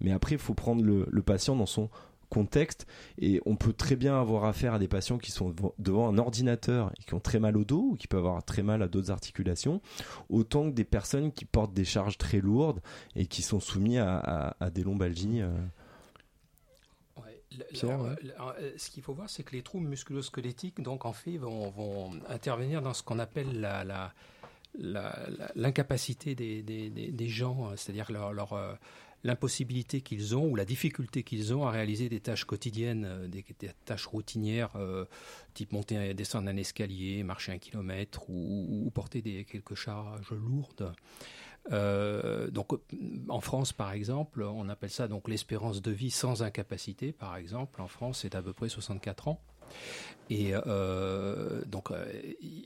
Mais 0.00 0.10
après 0.12 0.34
il 0.34 0.38
faut 0.40 0.54
prendre 0.54 0.82
le, 0.82 1.06
le 1.10 1.22
patient 1.22 1.54
dans 1.56 1.66
son 1.66 1.88
contexte 2.30 2.86
et 3.18 3.40
on 3.46 3.54
peut 3.54 3.72
très 3.72 3.94
bien 3.94 4.18
avoir 4.20 4.44
affaire 4.44 4.74
à 4.74 4.80
des 4.80 4.88
patients 4.88 5.18
qui 5.18 5.30
sont 5.30 5.54
devant, 5.78 6.08
un 6.08 6.18
ordinateur 6.18 6.90
et 6.98 7.04
qui 7.04 7.14
ont 7.14 7.20
très 7.20 7.38
mal 7.38 7.56
au 7.56 7.64
dos 7.64 7.90
ou 7.92 7.96
qui 7.96 8.08
peuvent 8.08 8.26
avoir 8.26 8.42
très 8.42 8.64
mal 8.64 8.82
à 8.82 8.88
d'autres 8.88 9.12
articulations, 9.12 9.80
autant 10.28 10.64
que 10.68 10.74
des 10.74 10.84
personnes 10.84 11.30
qui 11.30 11.44
portent 11.44 11.74
des 11.74 11.84
charges 11.84 12.18
très 12.18 12.40
lourdes 12.40 12.80
et 13.14 13.26
qui 13.26 13.42
sont 13.42 13.60
soumis 13.60 13.98
à, 13.98 14.16
à- 14.18 14.56
à 14.64 14.70
des 14.70 14.82
lombalgies. 14.82 15.42
euh. 15.42 15.50
Le- 17.56 17.64
Pierre, 17.72 18.00
alors, 18.00 18.06
ouais. 18.08 18.54
euh, 18.62 18.72
ce 18.76 18.90
qu'il 18.90 19.04
faut 19.04 19.14
voir, 19.14 19.30
c'est 19.30 19.44
que 19.44 19.52
les 19.54 19.62
troubles 19.62 19.86
musculo-squelettiques, 19.86 20.82
donc 20.82 21.04
en 21.04 21.12
fait, 21.12 21.36
vont, 21.36 21.70
vont 21.70 22.10
intervenir 22.28 22.82
dans 22.82 22.94
ce 22.94 23.04
qu'on 23.04 23.20
appelle 23.20 23.60
la- 23.60 24.12
l'incapacité 24.78 26.34
des, 26.34 27.28
gens, 27.28 27.70
euh, 27.70 27.76
c'est-à-dire 27.76 28.10
leur, 28.10 28.52
euh, 28.52 28.74
l'impossibilité 29.22 30.02
qu'ils 30.02 30.36
ont 30.36 30.46
ou 30.46 30.56
la 30.56 30.64
difficulté 30.64 31.22
qu'ils 31.22 31.54
ont 31.54 31.66
à 31.66 31.70
réaliser 31.70 32.08
des 32.08 32.20
tâches 32.20 32.44
quotidiennes, 32.44 33.04
euh, 33.06 33.28
des, 33.28 33.44
tâches 33.84 34.06
routinières, 34.06 34.76
euh, 34.76 35.06
type 35.54 35.72
monter 35.72 36.10
et 36.10 36.14
descendre 36.14 36.48
un 36.48 36.56
escalier, 36.56 37.22
marcher 37.22 37.52
un 37.52 37.58
kilomètre 37.58 38.28
ou, 38.28 38.90
porter 38.94 39.22
des, 39.22 39.44
quelques 39.44 39.74
charges 39.74 40.32
lourdes. 40.32 40.92
Donc, 41.70 42.72
en 43.28 43.40
France, 43.40 43.72
par 43.72 43.92
exemple, 43.92 44.42
on 44.42 44.68
appelle 44.68 44.90
ça 44.90 45.08
donc 45.08 45.28
l'espérance 45.28 45.80
de 45.80 45.90
vie 45.90 46.10
sans 46.10 46.42
incapacité. 46.42 47.12
Par 47.12 47.36
exemple, 47.36 47.80
en 47.80 47.88
France, 47.88 48.20
c'est 48.20 48.34
à 48.34 48.42
peu 48.42 48.52
près 48.52 48.68
64 48.68 49.28
ans. 49.28 49.40
Et 50.30 50.52
euh, 50.54 51.62
donc, 51.66 51.90
euh, 51.90 52.06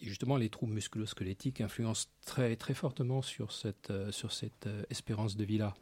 justement, 0.02 0.36
les 0.36 0.48
troubles 0.48 0.74
musculo-squelettiques 0.74 1.60
influencent 1.60 2.08
très 2.24 2.54
très 2.56 2.74
fortement 2.74 3.20
sur 3.22 3.52
cette 3.52 3.90
euh, 3.90 4.12
sur 4.12 4.32
cette 4.32 4.68
espérance 4.90 5.36
de 5.36 5.44
vie 5.44 5.58
là. 5.58 5.74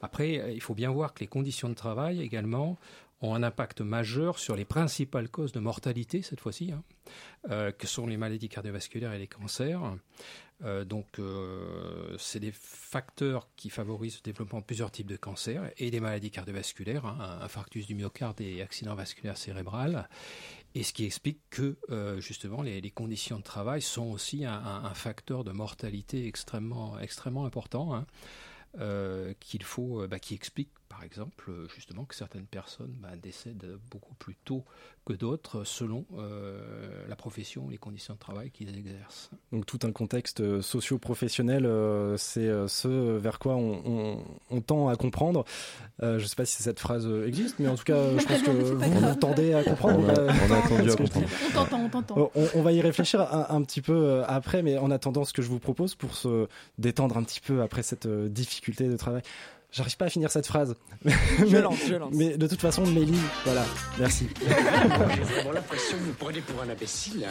Après, 0.00 0.54
il 0.54 0.62
faut 0.62 0.74
bien 0.74 0.90
voir 0.90 1.12
que 1.12 1.20
les 1.20 1.26
conditions 1.26 1.68
de 1.68 1.74
travail 1.74 2.22
également 2.22 2.78
ont 3.20 3.34
un 3.34 3.42
impact 3.42 3.80
majeur 3.80 4.38
sur 4.38 4.54
les 4.56 4.64
principales 4.64 5.28
causes 5.28 5.52
de 5.52 5.60
mortalité 5.60 6.22
cette 6.22 6.40
fois-ci, 6.40 6.72
hein, 6.72 6.82
euh, 7.50 7.72
que 7.72 7.86
sont 7.86 8.06
les 8.06 8.16
maladies 8.16 8.48
cardiovasculaires 8.48 9.12
et 9.12 9.18
les 9.18 9.26
cancers. 9.26 9.96
Euh, 10.64 10.84
donc, 10.84 11.18
euh, 11.18 12.16
c'est 12.18 12.40
des 12.40 12.52
facteurs 12.52 13.48
qui 13.56 13.70
favorisent 13.70 14.16
le 14.16 14.22
développement 14.22 14.58
de 14.60 14.64
plusieurs 14.64 14.90
types 14.90 15.06
de 15.06 15.16
cancers 15.16 15.70
et 15.78 15.90
des 15.90 16.00
maladies 16.00 16.30
cardiovasculaires, 16.30 17.06
hein, 17.06 17.38
infarctus 17.42 17.86
du 17.86 17.94
myocarde 17.94 18.40
et 18.40 18.62
accident 18.62 18.94
vasculaire 18.94 19.36
cérébral. 19.36 20.08
Et 20.74 20.82
ce 20.82 20.92
qui 20.92 21.04
explique 21.04 21.40
que 21.50 21.76
justement 22.18 22.62
les, 22.62 22.90
conditions 22.90 23.38
de 23.38 23.42
travail 23.42 23.80
sont 23.80 24.10
aussi 24.10 24.44
un, 24.44 24.94
facteur 24.94 25.42
de 25.42 25.50
mortalité 25.50 26.26
extrêmement, 26.26 26.98
extrêmement 27.00 27.46
important, 27.46 27.94
hein, 27.94 28.06
qu'il 29.40 29.62
faut, 29.62 30.06
bah, 30.06 30.18
qui 30.18 30.34
explique 30.34 30.70
par 30.88 31.04
exemple 31.04 31.50
euh, 31.50 31.68
justement 31.74 32.04
que 32.04 32.14
certaines 32.14 32.46
personnes 32.46 32.94
bah, 33.00 33.10
décèdent 33.22 33.78
beaucoup 33.90 34.14
plus 34.14 34.36
tôt 34.44 34.64
que 35.06 35.12
d'autres 35.12 35.64
selon 35.64 36.04
euh, 36.18 37.06
la 37.08 37.16
profession, 37.16 37.68
les 37.68 37.78
conditions 37.78 38.14
de 38.14 38.18
travail 38.18 38.50
qu'ils 38.50 38.76
exercent. 38.76 39.30
Donc 39.52 39.64
tout 39.66 39.78
un 39.84 39.92
contexte 39.92 40.40
euh, 40.40 40.60
socio-professionnel, 40.62 41.64
euh, 41.66 42.16
c'est 42.16 42.46
euh, 42.48 42.68
ce 42.68 42.88
vers 43.16 43.38
quoi 43.38 43.56
on, 43.56 43.82
on- 43.86 44.24
on 44.50 44.60
tend 44.60 44.88
à 44.88 44.96
comprendre. 44.96 45.44
Euh, 46.02 46.18
je 46.18 46.24
ne 46.24 46.28
sais 46.28 46.36
pas 46.36 46.44
si 46.44 46.62
cette 46.62 46.80
phrase 46.80 47.06
euh, 47.06 47.26
existe, 47.26 47.58
mais 47.58 47.68
en 47.68 47.76
tout 47.76 47.84
cas, 47.84 47.94
euh, 47.96 48.18
je 48.18 48.26
pense 48.26 48.42
que 48.42 48.50
vous, 48.50 48.78
grave. 48.78 49.08
vous 49.14 49.14
tendez 49.18 49.54
à 49.54 49.62
comprendre. 49.64 50.00
On 50.00 50.08
a- 50.08 50.18
Euh, 50.18 50.28
on 50.48 50.52
a 50.52 50.68
tendu 50.68 50.90
à 50.90 50.96
comprendre. 50.96 51.26
On 51.48 51.52
t'entend, 51.52 51.80
on 51.84 51.88
t'entend. 51.88 52.30
On, 52.34 52.48
on 52.54 52.62
va 52.62 52.72
y 52.72 52.80
réfléchir 52.80 53.20
un, 53.20 53.46
un 53.56 53.62
petit 53.62 53.82
peu 53.82 53.92
euh, 53.94 54.24
après, 54.26 54.62
mais 54.62 54.78
en 54.78 54.90
attendant, 54.90 55.24
ce 55.24 55.32
que 55.32 55.42
je 55.42 55.48
vous 55.48 55.58
propose 55.58 55.94
pour 55.94 56.14
se 56.16 56.48
détendre 56.78 57.16
un 57.16 57.22
petit 57.22 57.40
peu 57.40 57.62
après 57.62 57.82
cette 57.82 58.06
euh, 58.06 58.28
difficulté 58.28 58.88
de 58.88 58.96
travail. 58.96 59.22
J'arrive 59.70 59.96
pas 59.96 60.06
à 60.06 60.10
finir 60.10 60.30
cette 60.30 60.46
phrase. 60.46 60.74
Je 61.04 61.56
lance, 61.58 61.78
je 61.86 61.94
lance. 61.94 62.12
Mais 62.14 62.38
de 62.38 62.46
toute 62.46 62.60
façon, 62.60 62.86
Mélie, 62.86 63.20
voilà, 63.44 63.64
merci. 63.98 64.26
J'ai 64.40 64.54
vraiment 64.54 65.52
l'impression 65.52 65.96
que 65.98 66.02
vous 66.02 66.08
me 66.08 66.14
prenez 66.14 66.40
pour 66.40 66.62
un 66.62 66.68
imbécile. 66.70 67.26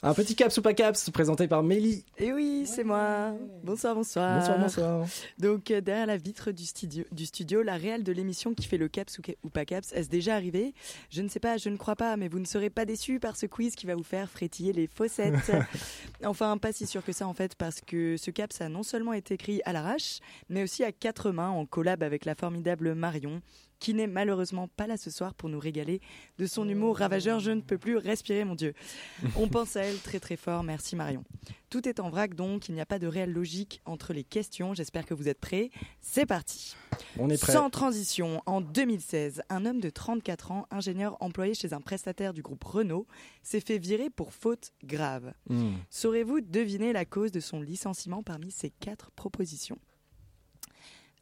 Un 0.00 0.14
petit 0.14 0.36
caps 0.36 0.56
ou 0.56 0.62
pas 0.62 0.74
caps 0.74 1.10
présenté 1.10 1.48
par 1.48 1.64
Mélie. 1.64 2.04
Et 2.18 2.32
oui, 2.32 2.66
c'est 2.66 2.84
moi. 2.84 3.34
Bonsoir, 3.64 3.96
bonsoir. 3.96 4.38
Bonsoir, 4.38 4.58
bonsoir. 4.60 5.06
Donc, 5.38 5.72
euh, 5.72 5.80
derrière 5.80 6.06
la 6.06 6.16
vitre 6.16 6.52
du 6.52 6.64
studio, 6.64 7.04
du 7.10 7.26
studio 7.26 7.62
la 7.62 7.76
réelle 7.76 8.04
de 8.04 8.12
l'émission 8.12 8.54
qui 8.54 8.68
fait 8.68 8.76
le 8.76 8.86
caps 8.86 9.18
ou, 9.18 9.22
ou 9.42 9.50
pas 9.50 9.64
caps, 9.64 9.92
est-ce 9.92 10.08
déjà 10.08 10.36
arrivé 10.36 10.72
Je 11.10 11.20
ne 11.20 11.28
sais 11.28 11.40
pas, 11.40 11.56
je 11.56 11.68
ne 11.68 11.76
crois 11.76 11.96
pas, 11.96 12.16
mais 12.16 12.28
vous 12.28 12.38
ne 12.38 12.44
serez 12.44 12.70
pas 12.70 12.84
déçus 12.84 13.18
par 13.18 13.36
ce 13.36 13.46
quiz 13.46 13.74
qui 13.74 13.86
va 13.86 13.96
vous 13.96 14.04
faire 14.04 14.30
frétiller 14.30 14.72
les 14.72 14.86
fossettes. 14.86 15.50
enfin, 16.24 16.58
pas 16.58 16.72
si 16.72 16.86
sûr 16.86 17.04
que 17.04 17.12
ça 17.12 17.26
en 17.26 17.34
fait, 17.34 17.56
parce 17.56 17.80
que 17.80 18.16
ce 18.16 18.30
caps 18.30 18.60
a 18.60 18.68
non 18.68 18.84
seulement 18.84 19.14
été 19.14 19.34
écrit 19.34 19.60
à 19.64 19.72
l'arrache, 19.72 20.20
mais 20.48 20.62
aussi 20.62 20.84
à 20.84 20.92
quatre 20.92 21.32
mains 21.32 21.50
en 21.50 21.66
collab 21.66 22.04
avec 22.04 22.24
la 22.24 22.36
formidable 22.36 22.94
Marion, 22.94 23.42
qui 23.78 23.94
n'est 23.94 24.06
malheureusement 24.06 24.68
pas 24.68 24.86
là 24.86 24.96
ce 24.96 25.10
soir 25.10 25.34
pour 25.34 25.48
nous 25.48 25.58
régaler 25.58 26.00
de 26.38 26.46
son 26.46 26.68
humour 26.68 26.98
ravageur. 26.98 27.40
Je 27.40 27.50
ne 27.50 27.60
peux 27.60 27.78
plus 27.78 27.96
respirer, 27.96 28.44
mon 28.44 28.54
Dieu. 28.54 28.74
On 29.36 29.48
pense 29.48 29.76
à 29.76 29.82
elle 29.82 29.98
très 29.98 30.20
très 30.20 30.36
fort. 30.36 30.62
Merci 30.62 30.96
Marion. 30.96 31.24
Tout 31.70 31.86
est 31.86 32.00
en 32.00 32.08
vrac 32.08 32.34
donc, 32.34 32.68
il 32.68 32.74
n'y 32.74 32.80
a 32.80 32.86
pas 32.86 32.98
de 32.98 33.06
réelle 33.06 33.32
logique 33.32 33.82
entre 33.84 34.12
les 34.14 34.24
questions. 34.24 34.72
J'espère 34.72 35.04
que 35.04 35.12
vous 35.12 35.28
êtes 35.28 35.38
prêts. 35.38 35.70
C'est 36.00 36.24
parti. 36.24 36.74
On 37.18 37.28
est 37.28 37.40
prêt. 37.40 37.52
Sans 37.52 37.68
transition, 37.68 38.42
en 38.46 38.62
2016, 38.62 39.42
un 39.50 39.66
homme 39.66 39.80
de 39.80 39.90
34 39.90 40.50
ans, 40.52 40.66
ingénieur 40.70 41.16
employé 41.20 41.54
chez 41.54 41.74
un 41.74 41.80
prestataire 41.80 42.32
du 42.32 42.42
groupe 42.42 42.64
Renault, 42.64 43.06
s'est 43.42 43.60
fait 43.60 43.78
virer 43.78 44.08
pour 44.08 44.32
faute 44.32 44.72
grave. 44.82 45.34
Hmm. 45.48 45.74
Saurez-vous 45.90 46.40
deviner 46.40 46.92
la 46.94 47.04
cause 47.04 47.32
de 47.32 47.40
son 47.40 47.60
licenciement 47.60 48.22
parmi 48.22 48.50
ces 48.50 48.70
quatre 48.70 49.10
propositions? 49.10 49.78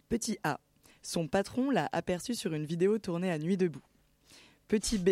Petit 0.09 0.39
A. 0.45 0.61
Son 1.07 1.29
patron 1.29 1.71
l'a 1.71 1.89
aperçu 1.93 2.35
sur 2.35 2.53
une 2.53 2.65
vidéo 2.65 2.99
tournée 2.99 3.31
à 3.31 3.39
Nuit 3.39 3.57
debout. 3.57 3.85
Petit 4.67 4.99
B. 4.99 5.11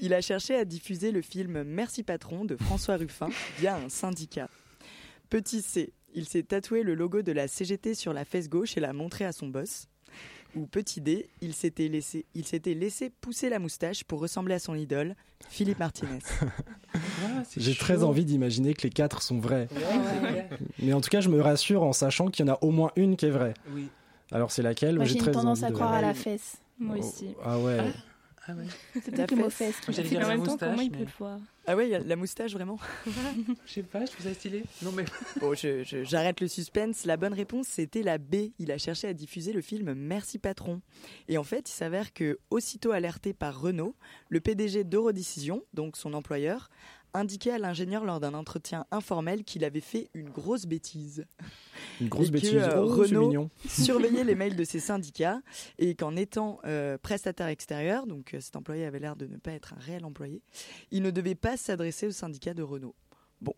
Il 0.00 0.14
a 0.14 0.20
cherché 0.20 0.54
à 0.54 0.64
diffuser 0.64 1.10
le 1.10 1.22
film 1.22 1.64
Merci 1.64 2.04
patron 2.04 2.44
de 2.44 2.54
François 2.54 2.96
Ruffin 2.96 3.30
via 3.58 3.74
un 3.74 3.88
syndicat. 3.88 4.48
Petit 5.30 5.60
C. 5.60 5.92
Il 6.14 6.28
s'est 6.28 6.44
tatoué 6.44 6.84
le 6.84 6.94
logo 6.94 7.22
de 7.22 7.32
la 7.32 7.48
CGT 7.48 7.94
sur 7.94 8.12
la 8.12 8.24
fesse 8.24 8.48
gauche 8.48 8.76
et 8.76 8.80
l'a 8.80 8.92
montré 8.92 9.24
à 9.24 9.32
son 9.32 9.48
boss. 9.48 9.88
Ou 10.54 10.66
petit 10.66 11.00
D, 11.00 11.28
il 11.40 11.52
s'était 11.52 11.88
laissé, 11.88 12.26
il 12.36 12.46
s'était 12.46 12.74
laissé 12.74 13.10
pousser 13.10 13.48
la 13.48 13.58
moustache 13.58 14.04
pour 14.04 14.20
ressembler 14.20 14.54
à 14.54 14.60
son 14.60 14.76
idole, 14.76 15.16
Philippe 15.48 15.80
Martinez. 15.80 16.20
J'ai 17.56 17.74
très 17.74 18.04
envie 18.04 18.24
d'imaginer 18.24 18.72
que 18.72 18.82
les 18.82 18.90
quatre 18.90 19.20
sont 19.20 19.40
vrais. 19.40 19.66
Mais 20.80 20.92
en 20.92 21.00
tout 21.00 21.10
cas, 21.10 21.20
je 21.20 21.28
me 21.28 21.40
rassure 21.40 21.82
en 21.82 21.92
sachant 21.92 22.28
qu'il 22.28 22.46
y 22.46 22.48
en 22.48 22.52
a 22.52 22.58
au 22.62 22.70
moins 22.70 22.92
une 22.94 23.16
qui 23.16 23.26
est 23.26 23.30
vraie. 23.30 23.54
Oui. 23.72 23.88
Alors 24.32 24.50
c'est 24.50 24.62
laquelle? 24.62 24.96
Moi, 24.96 25.04
J'ai 25.04 25.18
une 25.18 25.30
tendance 25.30 25.62
à 25.62 25.68
de- 25.70 25.74
croire 25.74 25.92
à 25.92 26.00
la 26.02 26.14
fesse. 26.14 26.56
Moi 26.78 26.96
Oh, 26.98 27.04
aussi. 27.04 27.28
Ah 27.44 27.58
ouais. 27.58 27.78
Ah 28.46 28.52
ouais. 28.52 28.64
C'est 28.92 29.10
peut-être 29.10 29.30
le 29.30 29.36
mot 29.38 29.48
fesse. 29.50 29.76
j'allais 29.88 30.08
dire 30.08 30.22
en 30.24 30.28
même 30.28 30.42
temps, 30.42 30.58
comment 30.58 30.80
il 30.82 30.90
peut 30.90 30.98
le 30.98 31.06
voir? 31.18 31.38
Ah 31.66 31.74
ouais, 31.76 31.86
il 31.88 31.92
y 31.92 31.94
a 31.94 32.00
la 32.00 32.16
moustache 32.16 32.52
vraiment? 32.52 32.78
Je 33.66 33.72
sais 33.72 33.82
pas, 33.82 34.04
je 34.04 34.12
trouve 34.12 34.26
ça 34.26 34.34
stylé. 34.34 34.64
Non 34.82 34.92
mais. 34.92 35.04
Bon, 35.40 35.54
j'arrête 35.54 36.40
le 36.42 36.48
suspense. 36.48 37.06
La 37.06 37.16
bonne 37.16 37.32
réponse, 37.32 37.68
c'était 37.68 38.02
la 38.02 38.18
B. 38.18 38.50
Il 38.58 38.70
a 38.70 38.76
cherché 38.76 39.08
à 39.08 39.14
diffuser 39.14 39.54
le 39.54 39.62
film 39.62 39.94
Merci 39.94 40.38
Patron. 40.38 40.82
Et 41.28 41.38
en 41.38 41.44
fait, 41.44 41.70
il 41.70 41.72
s'avère 41.72 42.12
que, 42.12 42.38
aussitôt 42.50 42.92
alerté 42.92 43.32
par 43.32 43.58
Renault, 43.58 43.94
le 44.28 44.40
PDG 44.40 44.84
d'Eurodécision, 44.84 45.62
donc 45.72 45.96
son 45.96 46.12
employeur, 46.12 46.68
indiquait 47.14 47.52
à 47.52 47.58
l'ingénieur 47.58 48.04
lors 48.04 48.20
d'un 48.20 48.34
entretien 48.34 48.84
informel 48.90 49.44
qu'il 49.44 49.64
avait 49.64 49.80
fait 49.80 50.08
une 50.14 50.28
grosse 50.30 50.66
bêtise. 50.66 51.24
Une 52.00 52.08
grosse 52.08 52.26
Et 52.28 52.30
que, 52.30 52.32
bêtise. 52.34 52.54
euh, 52.54 52.82
Oh, 52.82 52.86
Renault 52.88 53.48
surveillait 53.68 54.24
les 54.24 54.34
mails 54.36 54.56
de 54.56 54.64
ses 54.64 54.80
syndicats 54.80 55.40
et 55.78 55.94
qu'en 55.94 56.16
étant 56.16 56.58
euh, 56.64 56.98
prestataire 56.98 57.46
extérieur, 57.46 58.06
donc 58.06 58.34
euh, 58.34 58.40
cet 58.40 58.56
employé 58.56 58.84
avait 58.84 58.98
l'air 58.98 59.16
de 59.16 59.26
ne 59.26 59.36
pas 59.36 59.52
être 59.52 59.74
un 59.74 59.80
réel 59.80 60.04
employé, 60.04 60.42
il 60.90 61.02
ne 61.02 61.10
devait 61.10 61.34
pas 61.36 61.56
s'adresser 61.56 62.06
au 62.08 62.12
syndicat 62.12 62.52
de 62.54 62.62
Renault. 62.62 62.94
Bon. 63.40 63.54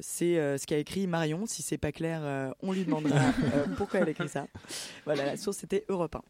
c'est 0.00 0.34
ce 0.58 0.66
qu'a 0.66 0.78
écrit 0.78 1.06
Marion. 1.06 1.46
Si 1.46 1.62
c'est 1.62 1.78
pas 1.78 1.92
clair, 1.92 2.54
on 2.60 2.72
lui 2.72 2.84
demandera 2.84 3.32
pourquoi 3.76 4.00
elle 4.00 4.08
a 4.08 4.10
écrit 4.10 4.28
ça. 4.28 4.46
Voilà, 5.04 5.24
la 5.24 5.36
source 5.36 5.62
était 5.64 5.84
Europe 5.88 6.16
1. 6.16 6.22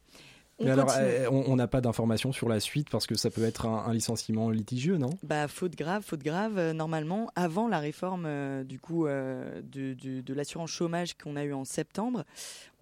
On 0.61 0.64
Mais 0.66 0.70
alors, 0.72 0.88
on 1.30 1.56
n'a 1.56 1.66
pas 1.66 1.80
d'informations 1.80 2.32
sur 2.32 2.48
la 2.48 2.61
suite 2.61 2.90
parce 2.90 3.06
que 3.06 3.14
ça 3.16 3.30
peut 3.30 3.44
être 3.44 3.64
un, 3.66 3.84
un 3.86 3.94
licenciement 3.94 4.50
litigieux, 4.50 4.98
non? 4.98 5.08
Bah, 5.22 5.48
faute 5.48 5.74
grave, 5.74 6.02
faute 6.04 6.22
grave. 6.22 6.58
euh, 6.58 6.72
normalement, 6.74 7.30
avant 7.34 7.66
la 7.66 7.78
réforme 7.78 8.24
euh, 8.26 8.62
du 8.62 8.78
coup 8.78 9.06
euh, 9.06 9.62
de, 9.62 9.94
de- 9.94 10.20
de 10.20 10.34
l'assurance 10.34 10.70
chômage 10.70 11.14
qu'on 11.16 11.34
a 11.36 11.44
eu 11.44 11.54
en 11.54 11.64
septembre, 11.64 12.24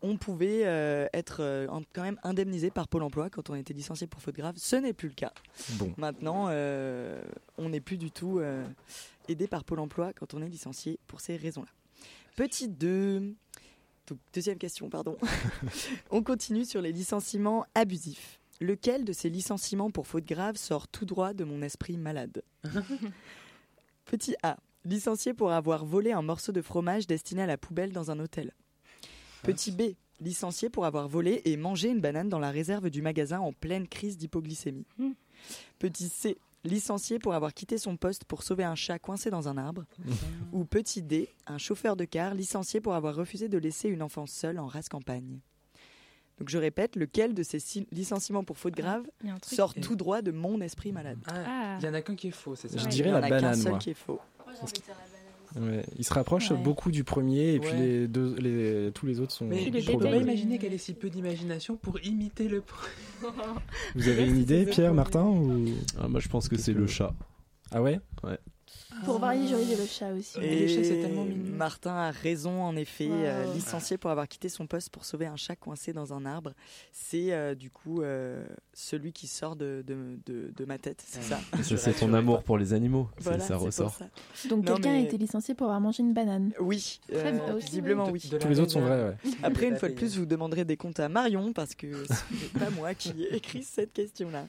on 0.03 0.17
pouvait 0.17 0.63
euh, 0.67 1.07
être 1.13 1.39
euh, 1.41 1.67
quand 1.95 2.03
même 2.03 2.19
indemnisé 2.25 2.71
par 2.71 2.89
Pôle 2.89 3.03
emploi 3.05 3.31
quand 3.31 3.49
on 3.51 3.55
était 3.55 3.75
licencié 3.75 4.07
pour 4.09 4.21
faute 4.23 4.35
grave. 4.37 4.55
Ce 4.57 4.75
n'est 4.77 4.93
plus 4.93 5.09
le 5.09 5.15
cas. 5.15 5.33
Bon. 5.75 5.93
Maintenant, 5.97 6.47
euh, 6.51 7.23
on 7.59 7.69
n'est 7.69 7.81
plus 7.81 7.97
du 7.97 8.11
tout 8.11 8.39
euh, 8.41 8.65
aidé 9.29 9.47
par 9.47 9.63
Pôle 9.65 9.79
emploi 9.81 10.13
quand 10.13 10.35
on 10.35 10.43
est 10.43 10.49
licencié 10.49 10.99
pour 11.07 11.21
ces 11.21 11.37
raisons-là. 11.37 11.69
Petit 12.37 12.69
2. 12.69 13.35
Donc, 14.09 14.19
deuxième 14.33 14.59
question, 14.59 14.89
pardon. 14.89 15.17
on 16.11 16.23
continue 16.23 16.65
sur 16.65 16.81
les 16.81 16.93
licenciements 16.93 17.67
abusifs. 17.75 18.41
Lequel 18.61 19.05
de 19.05 19.13
ces 19.13 19.31
licenciements 19.31 19.91
pour 19.91 20.07
faute 20.07 20.25
grave 20.25 20.57
sort 20.57 20.89
tout 20.89 21.05
droit 21.05 21.33
de 21.33 21.45
mon 21.45 21.63
esprit 21.63 21.97
malade 21.97 22.43
Petit 24.07 24.35
A. 24.43 24.57
Licencié 24.85 25.35
pour 25.35 25.53
avoir 25.53 25.85
volé 25.85 26.13
un 26.13 26.23
morceau 26.23 26.51
de 26.51 26.63
fromage 26.63 27.07
destiné 27.07 27.43
à 27.43 27.47
la 27.47 27.59
poubelle 27.59 27.93
dans 27.93 28.11
un 28.11 28.19
hôtel. 28.19 28.53
Petit 29.43 29.71
B. 29.71 29.83
Licencié 30.21 30.71
pour 30.71 30.87
avoir 30.87 31.09
volé 31.09 31.43
et 31.45 31.57
mangé 31.57 31.91
une 31.91 32.01
banane 32.01 32.29
dans 32.29 32.39
la 32.39 32.51
réserve 32.51 32.91
du 32.91 33.03
magasin 33.03 33.39
en 33.39 33.53
pleine 33.53 33.87
crise 33.87 34.17
d'hypoglycémie. 34.17 34.87
Petit 35.79 36.09
C. 36.09 36.39
Licencié 36.65 37.19
pour 37.19 37.35
avoir 37.35 37.55
quitté 37.55 37.79
son 37.79 37.97
poste 37.97 38.25
pour 38.25 38.43
sauver 38.43 38.65
un 38.65 38.75
chat 38.75 38.99
coincé 38.99 39.31
dans 39.31 39.49
un 39.49 39.57
arbre. 39.57 39.85
Ou 40.53 40.65
petit 40.65 41.03
D. 41.03 41.29
Un 41.47 41.59
chauffeur 41.59 41.95
de 41.97 42.05
car 42.05 42.35
licencié 42.35 42.81
pour 42.81 42.95
avoir 42.95 43.15
refusé 43.15 43.49
de 43.49 43.59
laisser 43.59 43.89
une 43.89 44.03
enfant 44.03 44.27
seule 44.27 44.59
en 44.59 44.67
race 44.67 44.89
campagne. 44.89 45.41
Donc 46.39 46.51
je 46.51 46.59
répète, 46.59 46.95
lequel 46.97 47.35
de 47.35 47.43
ces 47.43 47.59
six 47.59 47.87
licenciements 47.91 48.45
pour 48.45 48.59
faute 48.59 48.75
grave 48.75 49.03
il 49.23 49.27
y 49.29 49.31
a 49.31 49.35
un 49.35 49.39
truc. 49.39 49.57
sort 49.57 49.75
tout 49.75 49.97
droit 49.97 50.23
de 50.23 50.31
mon 50.31 50.61
esprit 50.61 50.93
malade 50.93 51.19
Ah, 51.27 51.79
il 51.81 51.85
y 51.85 51.89
en 51.89 51.95
a 51.95 52.01
qu'un 52.03 52.15
qui 52.15 52.29
est 52.29 52.33
faux, 52.33 52.55
c'est 52.55 52.69
ça 52.69 52.79
Je 52.79 52.87
dirais 52.87 53.09
il 53.09 53.13
y 53.13 53.17
en 53.17 53.21
la 53.21 53.27
a 53.27 53.29
qu'un 53.29 53.37
banane, 53.41 53.57
seul 53.57 53.71
moi. 53.73 53.79
qui 53.81 53.91
est 53.91 53.95
faux. 53.95 54.21
Ouais, 55.57 55.85
il 55.97 56.05
se 56.05 56.13
rapproche 56.13 56.51
Ouais. 56.51 56.57
beaucoup 56.59 56.91
du 56.91 57.05
premier 57.05 57.55
et 57.55 57.59
puis 57.59 57.71
Ouais. 57.71 57.79
les 57.79 58.09
deux, 58.09 58.37
les, 58.37 58.91
tous 58.93 59.07
les 59.07 59.21
autres 59.21 59.33
sont. 59.33 59.47
Mais 59.47 59.71
je 59.81 59.93
peux 59.93 59.99
pas 59.99 60.17
imaginer 60.17 60.59
qu'elle 60.59 60.75
ait 60.75 60.79
si 60.79 60.93
peu 60.95 61.09
d'imagination 61.11 61.77
pour 61.77 61.99
imiter 62.05 62.49
le 62.49 62.61
premier. 62.61 63.33
Vous 63.95 64.09
avez 64.09 64.27
une 64.29 64.37
idée, 64.39 64.67
Pierre, 64.67 64.95
Martin 64.95 65.25
ou... 65.25 65.67
Ah, 66.01 66.09
moi, 66.09 66.21
je 66.21 66.29
pense 66.29 66.49
que 66.49 66.57
c'est 66.57 66.73
le 66.75 66.87
chat. 66.87 67.15
Ah 67.71 67.83
ouais? 67.83 68.01
Ouais. 68.25 68.39
Pour 69.05 69.19
varier, 69.19 69.49
j'aurais 69.49 69.65
dit 69.65 69.77
le 69.77 69.87
chat 69.87 70.13
aussi. 70.13 70.39
Et 70.41 70.67
les 70.67 70.69
chats, 70.69 70.85
c'est 70.85 71.01
tellement 71.01 71.25
mignon. 71.25 71.57
Martin 71.57 71.95
a 71.95 72.11
raison, 72.11 72.63
en 72.63 72.77
effet, 72.77 73.07
Wow. 73.09 73.15
euh, 73.15 73.55
licencié 73.55 73.99
pour 73.99 74.11
avoir 74.11 74.27
quitté 74.29 74.49
son 74.49 74.67
poste 74.67 74.91
pour 74.91 75.05
sauver 75.05 75.27
un 75.27 75.37
chat 75.37 75.57
coincé 75.57 75.93
dans 75.93 76.13
un 76.13 76.25
arbre. 76.27 76.53
C'est 76.93 77.33
euh, 77.33 77.55
du 77.55 77.71
coup 77.71 78.03
euh, 78.03 78.45
celui 78.73 79.13
qui 79.13 79.27
sort 79.27 79.57
de, 79.57 79.83
de, 79.87 80.19
de- 80.27 80.53
de 80.57 80.65
ma 80.65 80.79
tête, 80.79 81.03
c'est 81.07 81.23
ça 81.23 81.39
Ça, 81.63 81.77
c'est 81.77 81.93
ton 81.95 82.13
amour 82.15 82.43
pour 82.43 82.59
les 82.59 82.73
animaux. 82.73 83.09
Voilà, 83.19 83.41
ça 83.41 83.57
ressort. 83.57 83.95
ça. 83.95 84.09
Donc 84.49 84.67
quelqu'un 84.67 84.93
mais- 84.93 84.99
a 84.99 85.01
été 85.01 85.19
licencié 85.19 85.55
pour 85.55 85.67
avoir 85.67 85.81
mangé 85.81 86.03
une 86.03 86.13
banane. 86.15 86.53
Oui, 86.61 87.01
Très 87.09 87.29
euh, 87.29 87.33
bien. 87.33 87.57
visiblement 87.57 88.09
oui. 88.11 88.21
Tous 88.41 88.49
les 88.49 88.61
autres 88.61 88.73
sont 88.73 88.81
vrais, 88.81 89.03
ouais. 89.05 89.17
Après, 89.43 89.67
de 89.67 89.73
une 89.73 89.77
fois 89.79 89.89
de 89.89 89.95
plus, 89.95 90.17
vous 90.19 90.27
demanderez 90.27 90.65
des 90.65 90.77
comptes 90.77 91.01
à 91.01 91.09
Marion 91.09 91.53
parce 91.53 91.75
que 91.75 92.05
ce 92.07 92.13
n'est 92.33 92.59
pas 92.65 92.71
moi 92.71 92.95
qui 92.95 93.11
ai 93.23 93.37
écrit 93.37 93.63
cette 93.63 93.93
question-là. 93.93 94.47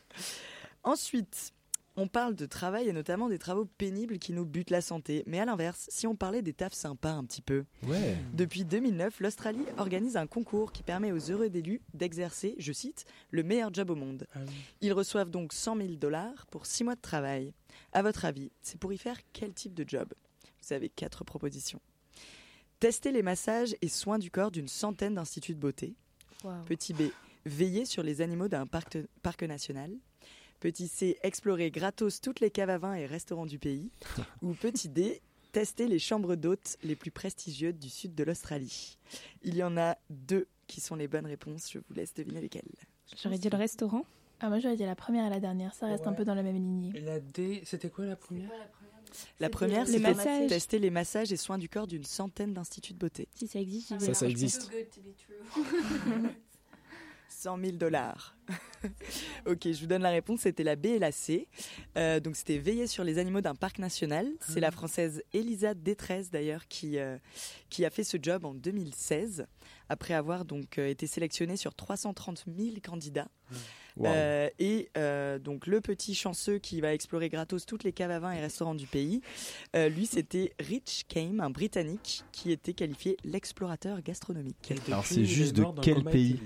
Ensuite, 0.83 1.51
on 1.99 2.07
parle 2.07 2.35
de 2.35 2.45
travail 2.45 2.87
et 2.87 2.93
notamment 2.93 3.29
des 3.29 3.37
travaux 3.37 3.65
pénibles 3.65 4.19
qui 4.19 4.31
nous 4.33 4.45
butent 4.45 4.69
la 4.69 4.81
santé. 4.81 5.23
Mais 5.27 5.39
à 5.39 5.45
l'inverse, 5.45 5.87
si 5.89 6.07
on 6.07 6.15
parlait 6.15 6.41
des 6.41 6.53
tafs 6.53 6.73
sympas 6.73 7.11
un 7.11 7.23
petit 7.25 7.41
peu. 7.41 7.65
Ouais. 7.83 8.17
Depuis 8.33 8.63
2009, 8.63 9.19
l'Australie 9.19 9.65
organise 9.77 10.17
un 10.17 10.27
concours 10.27 10.71
qui 10.71 10.81
permet 10.81 11.11
aux 11.11 11.31
heureux 11.31 11.49
d'élus 11.49 11.81
d'exercer, 11.93 12.55
je 12.57 12.71
cite, 12.71 13.05
le 13.31 13.43
meilleur 13.43 13.73
job 13.73 13.89
au 13.89 13.95
monde. 13.95 14.25
Ah 14.33 14.39
oui. 14.47 14.53
Ils 14.81 14.93
reçoivent 14.93 15.29
donc 15.29 15.53
100 15.53 15.77
000 15.77 15.89
dollars 15.95 16.45
pour 16.47 16.65
6 16.65 16.85
mois 16.85 16.95
de 16.95 17.01
travail. 17.01 17.53
À 17.91 18.01
votre 18.01 18.25
avis, 18.25 18.51
c'est 18.61 18.79
pour 18.79 18.93
y 18.93 18.97
faire 18.97 19.17
quel 19.33 19.53
type 19.53 19.73
de 19.73 19.83
job? 19.87 20.13
Vous 20.63 20.73
avez 20.73 20.89
quatre 20.89 21.23
propositions. 21.23 21.81
Tester 22.79 23.11
les 23.11 23.23
massages 23.23 23.75
et 23.81 23.89
soins 23.89 24.19
du 24.19 24.31
corps 24.31 24.51
d'une 24.51 24.69
centaine 24.69 25.15
d'instituts 25.15 25.55
de 25.55 25.59
beauté. 25.59 25.95
Petit 26.65 26.93
B, 26.93 27.01
veiller 27.45 27.83
sur 27.83 28.03
les 28.03 28.21
animaux 28.21 28.47
d'un 28.47 28.65
parc, 28.65 28.97
parc 29.21 29.43
national. 29.43 29.91
Petit 30.59 30.89
C, 30.89 31.17
explorer 31.23 31.71
gratos 31.71 32.19
toutes 32.19 32.41
les 32.41 32.51
caves 32.51 32.69
à 32.69 32.77
vin 32.77 32.93
et 32.93 33.05
restaurants 33.05 33.45
du 33.45 33.59
pays. 33.59 33.91
Ou 34.41 34.53
petit 34.53 34.89
D, 34.89 35.21
tester 35.53 35.87
les 35.87 35.99
chambres 35.99 36.35
d'hôtes 36.35 36.77
les 36.83 36.95
plus 36.95 37.11
prestigieuses 37.11 37.75
du 37.75 37.89
sud 37.89 38.13
de 38.13 38.23
l'Australie. 38.23 38.97
Il 39.43 39.55
y 39.55 39.63
en 39.63 39.77
a 39.77 39.97
deux 40.09 40.47
qui 40.67 40.81
sont 40.81 40.95
les 40.95 41.07
bonnes 41.07 41.25
réponses. 41.25 41.71
Je 41.71 41.79
vous 41.79 41.93
laisse 41.93 42.13
deviner 42.13 42.41
lesquelles. 42.41 42.63
J'aurais 43.21 43.37
dit 43.37 43.49
le 43.49 43.57
restaurant. 43.57 44.05
Ah, 44.41 44.49
moi 44.49 44.59
j'aurais 44.59 44.77
dit 44.77 44.85
la 44.85 44.95
première 44.95 45.25
et 45.25 45.29
la 45.29 45.39
dernière, 45.39 45.73
ça 45.73 45.87
reste 45.87 46.07
un 46.07 46.13
peu 46.13 46.23
dans 46.23 46.35
la 46.35 46.43
même 46.43 46.55
lignée. 46.55 46.91
Et 46.95 47.01
la 47.01 47.19
D, 47.19 47.61
c'était 47.65 47.89
quoi 47.89 48.05
la 48.05 48.15
première? 48.15 48.49
La 49.39 49.49
première, 49.49 49.87
massages. 49.99 50.49
tester 50.49 50.77
les 50.77 50.91
massages 50.91 51.31
et 51.31 51.37
soins 51.37 51.57
du 51.57 51.67
corps 51.67 51.87
d'une 51.87 52.03
centaine 52.03 52.53
d'instituts 52.53 52.93
de 52.93 52.99
beauté. 52.99 53.27
Si 53.33 53.47
ça 53.47 53.59
existe, 53.59 53.93
vais. 53.93 53.99
Ça, 53.99 54.13
ça 54.13 54.27
existe. 54.27 54.69
100 57.29 57.59
000 57.59 57.71
dollars. 57.73 58.35
ok, 59.45 59.59
je 59.71 59.79
vous 59.79 59.87
donne 59.87 60.01
la 60.01 60.09
réponse. 60.09 60.41
C'était 60.41 60.63
la 60.63 60.75
B 60.75 60.87
et 60.87 60.99
la 60.99 61.11
C. 61.11 61.47
Euh, 61.97 62.19
donc 62.19 62.35
c'était 62.35 62.57
veiller 62.57 62.87
sur 62.87 63.03
les 63.03 63.17
animaux 63.17 63.41
d'un 63.41 63.55
parc 63.55 63.79
national. 63.79 64.27
C'est 64.39 64.59
la 64.59 64.71
française 64.71 65.23
Elisa 65.33 65.73
Détresse 65.73 66.31
d'ailleurs 66.31 66.67
qui 66.67 66.97
euh, 66.97 67.17
qui 67.69 67.85
a 67.85 67.89
fait 67.89 68.03
ce 68.03 68.17
job 68.21 68.45
en 68.45 68.53
2016 68.53 69.45
après 69.89 70.13
avoir 70.13 70.45
donc 70.45 70.77
euh, 70.77 70.87
été 70.87 71.07
sélectionnée 71.07 71.57
sur 71.57 71.73
330 71.73 72.45
000 72.47 72.75
candidats. 72.83 73.29
Wow. 73.99 74.07
Euh, 74.07 74.49
et 74.59 74.89
euh, 74.97 75.39
donc 75.39 75.67
le 75.67 75.81
petit 75.81 76.15
chanceux 76.15 76.57
qui 76.57 76.79
va 76.81 76.93
explorer 76.93 77.29
gratos 77.29 77.65
toutes 77.65 77.83
les 77.83 77.91
caves 77.91 78.11
à 78.11 78.19
vin 78.19 78.31
et 78.31 78.39
restaurants 78.39 78.73
du 78.75 78.87
pays, 78.87 79.21
euh, 79.75 79.89
lui 79.89 80.05
c'était 80.05 80.53
Rich 80.59 81.05
Kame, 81.09 81.41
un 81.41 81.49
Britannique 81.49 82.23
qui 82.31 82.51
était 82.51 82.73
qualifié 82.73 83.17
l'explorateur 83.23 84.01
gastronomique. 84.01 84.73
Alors, 84.87 85.05
c'est 85.05 85.25
juste 85.25 85.55
de 85.55 85.65
quel 85.81 86.03
pays. 86.03 86.39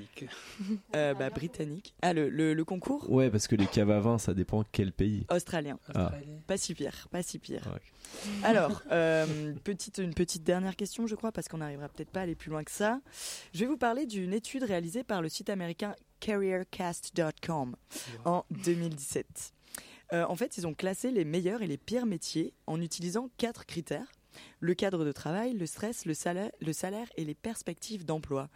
Euh, 0.95 1.13
bah, 1.13 1.29
britannique. 1.29 1.93
Ah 2.01 2.13
le, 2.13 2.29
le, 2.29 2.53
le 2.53 2.65
concours 2.65 3.09
Ouais, 3.09 3.29
parce 3.29 3.47
que 3.47 3.55
les 3.55 3.67
caves 3.67 3.91
à 3.91 3.99
vin, 3.99 4.17
ça 4.17 4.33
dépend 4.33 4.63
quel 4.71 4.91
pays. 4.91 5.25
australien. 5.29 5.77
Ah. 5.93 6.11
Pas 6.47 6.57
si 6.57 6.73
pire, 6.73 7.07
pas 7.11 7.21
si 7.23 7.39
pire. 7.39 7.61
Ouais. 7.73 7.79
Alors, 8.43 8.81
euh, 8.91 9.53
petite, 9.63 9.99
une 9.99 10.13
petite 10.13 10.43
dernière 10.43 10.75
question, 10.75 11.07
je 11.07 11.15
crois, 11.15 11.31
parce 11.31 11.47
qu'on 11.47 11.57
n'arrivera 11.59 11.87
peut-être 11.89 12.09
pas 12.09 12.21
à 12.21 12.23
aller 12.23 12.35
plus 12.35 12.49
loin 12.49 12.63
que 12.63 12.71
ça. 12.71 12.99
Je 13.53 13.59
vais 13.59 13.65
vous 13.67 13.77
parler 13.77 14.05
d'une 14.05 14.33
étude 14.33 14.63
réalisée 14.63 15.03
par 15.03 15.21
le 15.21 15.29
site 15.29 15.49
américain 15.49 15.95
careercast.com 16.23 17.75
en 18.23 18.45
2017. 18.49 19.53
Euh, 20.13 20.25
en 20.25 20.35
fait, 20.35 20.57
ils 20.57 20.65
ont 20.65 20.73
classé 20.73 21.11
les 21.11 21.25
meilleurs 21.25 21.61
et 21.61 21.67
les 21.67 21.77
pires 21.77 22.05
métiers 22.05 22.53
en 22.65 22.79
utilisant 22.79 23.29
quatre 23.37 23.65
critères. 23.65 24.09
Le 24.61 24.73
cadre 24.73 25.03
de 25.03 25.11
travail, 25.11 25.53
le 25.53 25.65
stress, 25.65 26.05
le 26.05 26.13
salaire, 26.13 26.49
le 26.61 26.71
salaire 26.71 27.07
et 27.17 27.25
les 27.25 27.33
perspectives 27.33 28.05
d'emploi. 28.05 28.49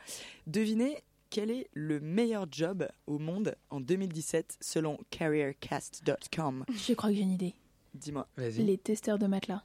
Devinez 0.48 1.04
quel 1.30 1.52
est 1.52 1.68
le 1.74 2.00
meilleur 2.00 2.46
job 2.50 2.88
au 3.06 3.20
monde 3.20 3.56
en 3.70 3.82
2017 3.82 4.58
selon 4.62 4.98
careercast.com 5.10 6.64
Je 6.70 6.94
crois 6.94 7.10
que 7.10 7.16
j'ai 7.18 7.22
une 7.22 7.34
idée. 7.34 7.54
Dis-moi. 7.94 8.30
Vas-y. 8.38 8.64
Les 8.64 8.78
testeurs 8.78 9.20
de 9.20 9.28
matelas. 9.28 9.64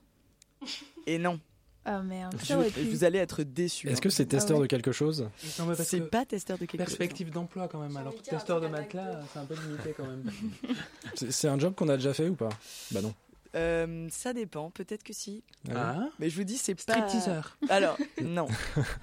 Et 1.07 1.19
non, 1.19 1.41
Ah 1.85 2.01
merde, 2.03 2.37
je- 2.45 2.71
pu. 2.71 2.81
vous 2.91 3.05
allez 3.05 3.19
être 3.19 3.43
déçus. 3.43 3.89
Est-ce 3.89 4.01
que 4.01 4.09
c'est 4.11 4.23
Ah 4.25 4.27
testeur 4.27 4.59
ouais. 4.59 4.63
de 4.65 4.67
quelque 4.69 4.93
chose? 4.93 5.29
Non, 5.59 5.67
mais 5.67 5.75
parce 5.77 5.89
C'est 5.89 5.99
que 5.99 6.05
pas 6.05 6.25
testeur 6.25 6.57
de 6.57 6.65
quelque 6.67 6.73
chose. 6.81 6.87
perspective 6.87 7.31
d'emploi 7.31 7.67
quand 7.69 7.81
même. 7.81 7.97
Alors 7.97 8.15
testeur 8.23 8.61
de 8.61 8.69
matelas, 8.69 9.21
c'est 9.33 9.39
un 9.41 9.45
peu 9.45 9.55
limité 9.55 9.95
quand 9.97 10.07
même. 10.07 10.23
C'est 11.15 11.33
c'est 11.33 11.49
un 11.49 11.59
job 11.59 11.75
qu'on 11.75 11.89
a 11.89 11.97
déjà 11.97 12.15
fait 12.15 12.29
ou 12.29 12.35
pas? 12.37 12.51
Bah 12.93 13.01
non. 13.03 13.13
Euh, 13.55 14.09
ça 14.11 14.33
dépend, 14.33 14.71
peut-être 14.71 15.03
que 15.03 15.13
si. 15.13 15.43
Ah, 15.75 16.09
Mais 16.19 16.31
je 16.31 16.37
vous 16.37 16.45
dis, 16.45 16.57
c'est 16.57 16.75
pas. 16.75 16.81
stripteaseur. 16.81 17.59
Alors, 17.69 17.99
non. 18.23 18.49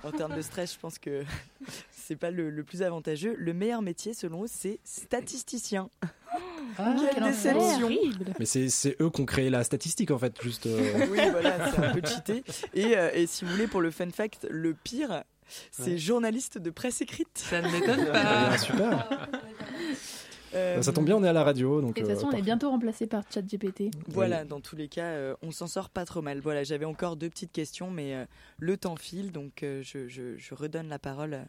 En 0.04 0.12
termes 0.12 0.36
de 0.36 0.42
stress, 0.42 0.74
je 0.74 0.80
pense 0.80 0.98
que 0.98 1.24
c'est 1.92 2.16
pas 2.16 2.32
le, 2.32 2.50
le 2.50 2.64
plus 2.64 2.82
avantageux. 2.82 3.36
Le 3.38 3.54
meilleur 3.54 3.84
métier, 3.84 4.16
selon 4.16 4.46
eux, 4.46 4.50
c'est 4.52 4.80
statisticien. 4.84 5.90
Ah, 6.78 6.96
Quelle 7.14 7.24
déception. 7.24 7.90
Mais 8.40 8.46
c'est 8.46 8.96
eux 9.02 9.10
qui 9.10 9.22
ont 9.22 9.26
créé 9.26 9.50
la 9.50 9.64
statistique 9.64 10.12
en 10.12 10.20
fait, 10.20 10.36
juste. 10.42 10.66
euh, 10.68 11.08
Oui, 11.12 11.20
voilà, 11.32 11.72
c'est 11.72 11.80
un 11.84 11.94
peu 11.94 12.02
cheaté. 12.08 12.44
Et, 12.74 12.98
euh, 12.98 13.10
et 13.14 13.28
si 13.28 13.46
vous 13.46 13.52
voulez, 13.52 13.68
pour 13.68 13.82
le 13.82 13.92
fun 13.92 14.10
fact, 14.12 14.48
le 14.50 14.74
pire, 14.74 15.24
c'est 15.72 15.92
Ouais. 15.92 15.98
journaliste 15.98 16.58
de 16.58 16.70
presse 16.70 17.02
écrite. 17.02 17.30
Ça 17.50 17.62
ne 17.62 17.70
m'étonne 17.72 18.08
Ah, 18.14 18.50
pas. 18.52 18.58
super. 18.58 19.10
Euh, 20.56 20.78
Bah, 20.78 20.82
ça 20.82 20.92
tombe 20.94 21.06
bien, 21.06 21.16
on 21.16 21.24
est 21.24 21.28
à 21.28 21.34
la 21.34 21.44
radio, 21.44 21.80
donc. 21.80 21.98
Et 21.98 22.02
de 22.02 22.08
toute 22.08 22.12
euh, 22.12 22.16
façon, 22.20 22.30
on 22.34 22.38
est 22.38 22.42
bientôt 22.42 22.72
remplacé 22.72 23.06
par 23.06 23.22
ChatGPT. 23.32 23.92
Voilà, 24.08 24.46
dans 24.46 24.60
tous 24.62 24.76
les 24.76 24.88
cas, 24.88 25.04
euh, 25.06 25.36
on 25.44 25.52
s'en 25.52 25.68
sort 25.68 25.90
pas 25.90 26.06
trop 26.06 26.24
mal. 26.24 26.40
Voilà, 26.40 26.64
j'avais 26.64 26.86
encore 26.86 27.18
deux 27.18 27.30
petites 27.30 27.52
questions, 27.52 27.92
mais 27.92 28.16
euh, 28.16 28.26
le 28.58 28.76
temps 28.76 28.96
file, 28.96 29.32
donc 29.32 29.62
euh, 29.62 29.84
je, 29.84 30.08
je- 30.08 30.38
je 30.38 30.54
redonne 30.56 30.88
la 30.90 30.98
parole 30.98 31.34
euh, 31.36 31.44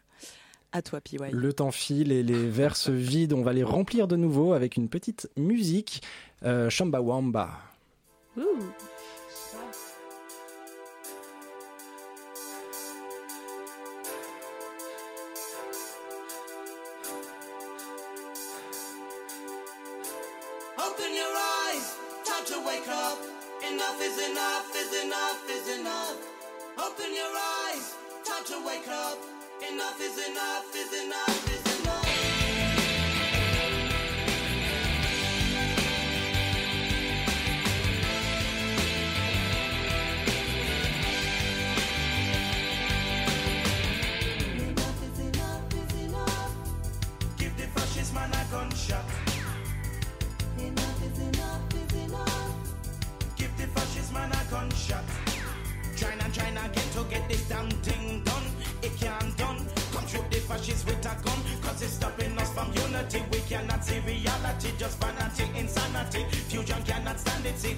à 0.71 0.81
toi, 0.81 1.01
PY. 1.01 1.17
Le 1.31 1.53
temps 1.53 1.71
file 1.71 2.11
et 2.11 2.23
les 2.23 2.47
verres 2.49 2.75
se 2.75 2.91
vident. 2.91 3.37
On 3.37 3.43
va 3.43 3.53
les 3.53 3.63
remplir 3.63 4.07
de 4.07 4.15
nouveau 4.15 4.53
avec 4.53 4.77
une 4.77 4.89
petite 4.89 5.29
musique. 5.37 6.01
Euh, 6.43 6.69
Shamba 6.69 7.01
Wamba. 7.01 7.49
Ouh. 8.37 8.41
Fascists 60.71 60.85
with 60.85 61.05
a 61.05 61.23
gun. 61.23 61.39
Cause 61.61 61.81
it's 61.81 61.93
stopping 61.93 62.37
us 62.37 62.53
from 62.53 62.71
unity. 62.73 63.23
We 63.31 63.39
cannot 63.39 63.83
see 63.83 63.99
reality, 63.99 64.71
just 64.77 64.99
vanity, 64.99 65.45
insanity. 65.57 66.25
Fusion 66.49 66.81
cannot 66.83 67.19
stand 67.19 67.45
it. 67.45 67.57
See, 67.57 67.75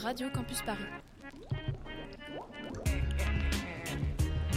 Radio 0.00 0.28
Campus 0.34 0.62
Paris. 0.62 0.84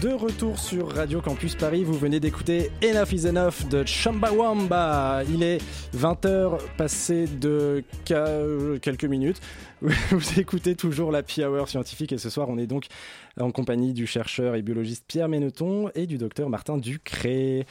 De 0.01 0.09
retour 0.13 0.59
sur 0.59 0.91
Radio 0.93 1.21
Campus 1.21 1.55
Paris, 1.55 1.83
vous 1.83 1.93
venez 1.97 2.19
d'écouter 2.19 2.69
Enough 2.83 3.11
is 3.13 3.27
Enough 3.27 3.67
de 3.69 3.83
Chumbawamba. 3.85 5.23
Il 5.29 5.41
est 5.41 5.59
20h 5.95 6.59
passé 6.77 7.25
de 7.27 7.83
ca- 8.05 8.27
quelques 8.81 9.05
minutes. 9.05 9.41
Vous 9.81 10.39
écoutez 10.39 10.75
toujours 10.75 11.11
la 11.11 11.21
Hour 11.39 11.67
scientifique 11.69 12.11
et 12.13 12.17
ce 12.17 12.29
soir 12.29 12.49
on 12.49 12.57
est 12.57 12.67
donc 12.67 12.85
en 13.39 13.51
compagnie 13.51 13.93
du 13.93 14.07
chercheur 14.07 14.55
et 14.55 14.61
biologiste 14.61 15.03
Pierre 15.07 15.27
Méneton 15.29 15.89
et 15.95 16.07
du 16.07 16.17
docteur 16.17 16.49
Martin 16.49 16.77
Ducré. 16.77 17.65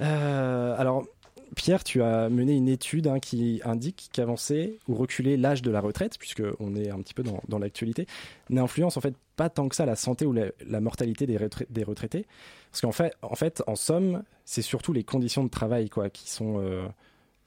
Euh, 0.00 0.74
alors 0.78 1.04
Pierre, 1.56 1.84
tu 1.84 2.02
as 2.02 2.28
mené 2.28 2.54
une 2.54 2.68
étude 2.68 3.06
hein, 3.06 3.20
qui 3.20 3.60
indique 3.64 4.10
qu'avancer 4.12 4.78
ou 4.88 4.94
reculer 4.94 5.36
l'âge 5.36 5.62
de 5.62 5.70
la 5.70 5.80
retraite, 5.80 6.18
puisqu'on 6.18 6.74
est 6.74 6.90
un 6.90 7.00
petit 7.00 7.14
peu 7.14 7.22
dans, 7.22 7.58
l'actualité, 7.58 8.06
n'influence 8.50 8.96
en 8.96 9.00
fait 9.00 9.14
pas 9.36 9.48
tant 9.48 9.68
que 9.68 9.76
ça 9.76 9.86
la 9.86 9.96
santé 9.96 10.26
ou 10.26 10.32
la, 10.32 10.80
mortalité 10.80 11.26
des, 11.26 11.36
retrai- 11.36 11.66
des 11.70 11.84
retraités. 11.84 12.26
Parce 12.70 12.80
qu'en 12.80 12.92
fait, 12.92 13.14
en 13.22 13.34
fait, 13.34 13.62
en 13.66 13.76
somme, 13.76 14.22
c'est 14.44 14.62
surtout 14.62 14.92
les 14.92 15.04
conditions 15.04 15.44
de 15.44 15.50
travail 15.50 15.88
quoi, 15.88 16.10
qui 16.10 16.30
sont 16.30 16.58
euh, 16.58 16.86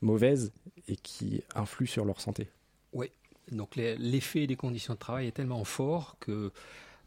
mauvaises 0.01 0.51
et 0.87 0.95
qui 0.95 1.43
influent 1.55 1.87
sur 1.87 2.05
leur 2.05 2.21
santé. 2.21 2.47
Oui, 2.93 3.11
donc 3.51 3.75
l'effet 3.75 4.47
des 4.47 4.55
conditions 4.55 4.93
de 4.93 4.99
travail 4.99 5.27
est 5.27 5.31
tellement 5.31 5.63
fort 5.63 6.15
que 6.19 6.51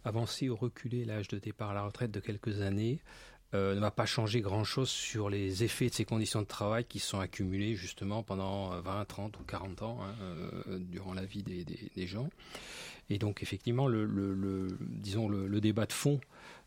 avancer 0.04 0.48
ou 0.48 0.56
reculer 0.56 1.04
l'âge 1.04 1.28
de 1.28 1.38
départ 1.38 1.70
à 1.70 1.74
la 1.74 1.82
retraite 1.82 2.10
de 2.10 2.20
quelques 2.20 2.62
années 2.62 3.00
euh, 3.54 3.74
ne 3.74 3.80
va 3.80 3.90
pas 3.90 4.06
changer 4.06 4.40
grand-chose 4.40 4.88
sur 4.88 5.28
les 5.28 5.64
effets 5.64 5.88
de 5.88 5.94
ces 5.94 6.04
conditions 6.04 6.40
de 6.40 6.46
travail 6.46 6.84
qui 6.84 6.98
sont 6.98 7.18
accumulées 7.18 7.74
justement 7.74 8.22
pendant 8.22 8.72
euh, 8.72 8.80
20, 8.80 9.04
30 9.04 9.40
ou 9.40 9.44
40 9.44 9.82
ans 9.82 9.98
hein, 10.02 10.14
euh, 10.22 10.78
durant 10.78 11.14
la 11.14 11.24
vie 11.24 11.42
des, 11.42 12.06
gens. 12.06 12.28
Et 13.08 13.18
donc 13.18 13.42
effectivement, 13.42 13.88
le, 13.88 14.68
disons 14.80 15.28
le, 15.28 15.60
débat 15.60 15.86
de 15.86 15.92
fond 15.92 16.20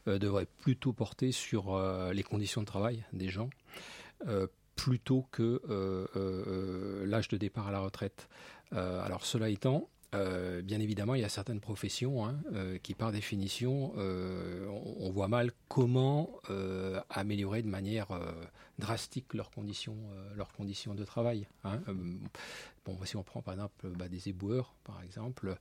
euh, 0.07 0.19
devrait 0.19 0.47
plutôt 0.59 0.91
porter 0.91 1.31
sur 1.31 1.73
euh, 1.73 2.11
les 2.11 2.23
conditions 2.23 2.61
de 2.61 2.67
travail 2.67 3.03
des 3.13 3.29
gens 3.29 3.49
euh, 4.27 4.47
plutôt 4.75 5.25
que 5.31 5.61
euh, 5.69 6.07
euh, 6.15 6.43
euh, 6.47 7.05
l'âge 7.05 7.27
de 7.27 7.37
départ 7.37 7.67
à 7.67 7.71
la 7.71 7.79
retraite. 7.79 8.27
Euh, 8.73 9.03
alors 9.03 9.25
cela 9.25 9.49
étant, 9.49 9.87
euh, 10.13 10.61
bien 10.61 10.79
évidemment, 10.79 11.15
il 11.15 11.21
y 11.21 11.25
a 11.25 11.29
certaines 11.29 11.59
professions 11.59 12.25
hein, 12.25 12.39
euh, 12.53 12.77
qui, 12.77 12.93
par 12.93 13.11
définition, 13.11 13.93
euh, 13.97 14.67
on, 14.67 15.11
voit 15.11 15.27
mal 15.27 15.51
comment 15.67 16.29
améliorer 17.09 17.61
de 17.61 17.67
manière 17.67 18.07
drastique 18.79 19.33
leurs 19.33 19.51
conditions, 19.51 19.97
leurs 20.35 20.51
conditions 20.53 20.95
de 20.95 21.03
travail. 21.03 21.47
hein. 21.63 21.81
Bon, 22.85 22.97
si 23.05 23.15
on 23.15 23.23
prend 23.23 23.41
par 23.41 23.53
exemple 23.53 23.89
bah, 23.89 24.09
des 24.09 24.29
éboueurs, 24.29 24.75
par 24.83 25.01
exemple, 25.03 25.55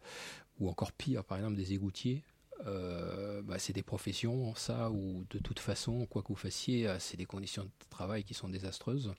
ou 0.59 0.69
encore 0.69 0.93
pire, 0.93 1.25
par 1.25 1.39
exemple 1.39 1.57
des 1.57 1.73
égoutiers, 1.73 2.25
euh, 2.67 3.43
bah, 3.43 3.59
c'est 3.59 3.73
des 3.73 3.83
professions, 3.83 4.55
ça, 4.55 4.91
où 4.91 5.25
de 5.31 5.39
toute 5.39 5.59
façon, 5.59 6.07
quoi 6.07 6.23
que 6.23 6.29
vous 6.29 6.37
fassiez, 6.37 6.87
euh, 6.87 6.99
c'est 6.99 7.17
des 7.17 7.25
conditions 7.25 7.65
de 7.65 7.71
travail 7.91 8.25
qui 8.25 8.35
sont 8.35 8.49
désastreuses. 8.49 9.13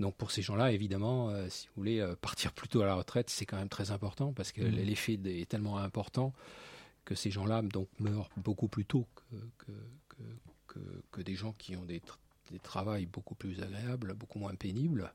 Donc 0.00 0.14
pour 0.16 0.30
ces 0.30 0.42
gens-là, 0.42 0.72
évidemment, 0.72 1.30
euh, 1.30 1.48
si 1.48 1.66
vous 1.68 1.72
voulez 1.76 2.00
euh, 2.00 2.14
partir 2.20 2.52
plus 2.52 2.68
tôt 2.68 2.82
à 2.82 2.86
la 2.86 2.94
retraite, 2.94 3.30
c'est 3.30 3.46
quand 3.46 3.56
même 3.56 3.68
très 3.68 3.90
important 3.90 4.32
parce 4.32 4.52
que 4.52 4.62
Mhm. 4.62 4.76
l'effet 4.76 5.18
est 5.24 5.48
tellement 5.48 5.78
important 5.78 6.32
que 7.04 7.14
ces 7.14 7.30
gens-là 7.30 7.62
donc 7.62 7.88
meurent 8.00 8.30
beaucoup 8.36 8.68
plus 8.68 8.84
tôt 8.84 9.06
que, 9.30 9.36
que, 10.08 10.22
que, 10.68 10.78
que 11.10 11.20
des 11.22 11.34
gens 11.36 11.52
qui 11.52 11.76
ont 11.76 11.84
des, 11.84 12.00
des 12.50 12.58
travails 12.58 13.06
beaucoup 13.06 13.34
plus 13.34 13.60
agréables, 13.62 14.14
beaucoup 14.14 14.38
moins 14.38 14.54
pénibles. 14.54 15.12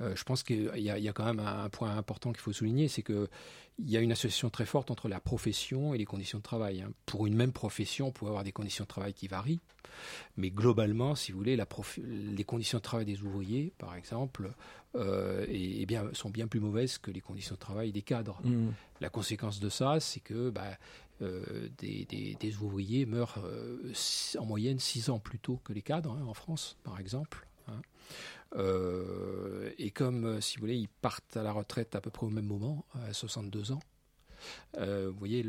Euh, 0.00 0.14
je 0.14 0.24
pense 0.24 0.42
qu'il 0.42 0.70
y, 0.76 0.82
y, 0.82 1.08
a 1.08 1.12
quand 1.12 1.24
même 1.24 1.40
un, 1.40 1.68
point 1.70 1.96
important 1.96 2.32
qu'il 2.32 2.42
faut 2.42 2.52
souligner, 2.52 2.88
c'est 2.88 3.02
qu'il 3.02 3.28
y 3.78 3.96
a 3.96 4.00
une 4.00 4.12
association 4.12 4.50
très 4.50 4.66
forte 4.66 4.90
entre 4.90 5.08
la 5.08 5.20
profession 5.20 5.94
et 5.94 5.98
les 5.98 6.04
conditions 6.04 6.38
de 6.38 6.42
travail. 6.42 6.82
Hein. 6.82 6.92
Pour 7.06 7.26
une 7.26 7.34
même 7.34 7.52
profession, 7.52 8.08
on 8.08 8.12
peut 8.12 8.26
avoir 8.26 8.44
des 8.44 8.52
conditions 8.52 8.84
de 8.84 8.88
travail 8.88 9.14
qui 9.14 9.26
varient, 9.26 9.60
mais 10.36 10.50
globalement, 10.50 11.14
si 11.14 11.32
vous 11.32 11.38
voulez, 11.38 11.56
la 11.56 11.66
les 12.04 12.44
conditions 12.44 12.78
de 12.78 12.82
travail 12.82 13.06
des 13.06 13.22
ouvriers, 13.22 13.72
par 13.78 13.96
exemple, 13.96 14.52
euh, 14.96 15.46
et, 15.48 15.82
et 15.82 15.86
bien, 15.86 16.04
sont 16.12 16.30
bien 16.30 16.46
plus 16.46 16.60
mauvaises 16.60 16.98
que 16.98 17.10
les 17.10 17.22
conditions 17.22 17.54
de 17.54 17.60
travail 17.60 17.90
des 17.90 18.02
cadres. 18.02 18.40
Mmh. 18.44 18.68
La 19.00 19.08
conséquence 19.08 19.60
de 19.60 19.70
ça, 19.70 19.98
c'est 20.00 20.20
que 20.20 20.50
bah, 20.50 20.76
euh, 21.22 21.68
des, 21.78 22.04
des, 22.04 22.36
des, 22.38 22.56
ouvriers 22.58 23.06
meurent 23.06 23.42
en 24.38 24.44
moyenne 24.44 24.78
six 24.78 25.08
ans 25.08 25.18
plus 25.18 25.38
tôt 25.38 25.58
que 25.64 25.72
les 25.72 25.82
cadres, 25.82 26.12
hein, 26.12 26.26
en 26.26 26.34
France, 26.34 26.76
par 26.84 27.00
exemple. 27.00 27.46
Hein. 27.68 27.80
Euh, 28.54 29.70
et 29.78 29.90
comme, 29.90 30.24
euh, 30.24 30.40
si 30.40 30.56
vous 30.56 30.60
voulez, 30.60 30.76
ils 30.76 30.88
partent 30.88 31.36
à 31.36 31.42
la 31.42 31.52
retraite 31.52 31.94
à 31.94 32.00
peu 32.00 32.10
près 32.10 32.26
au 32.26 32.30
même 32.30 32.46
moment, 32.46 32.84
à 32.94 33.12
62 33.12 33.72
ans, 33.72 33.80
euh, 34.78 35.08
vous 35.10 35.18
voyez 35.18 35.44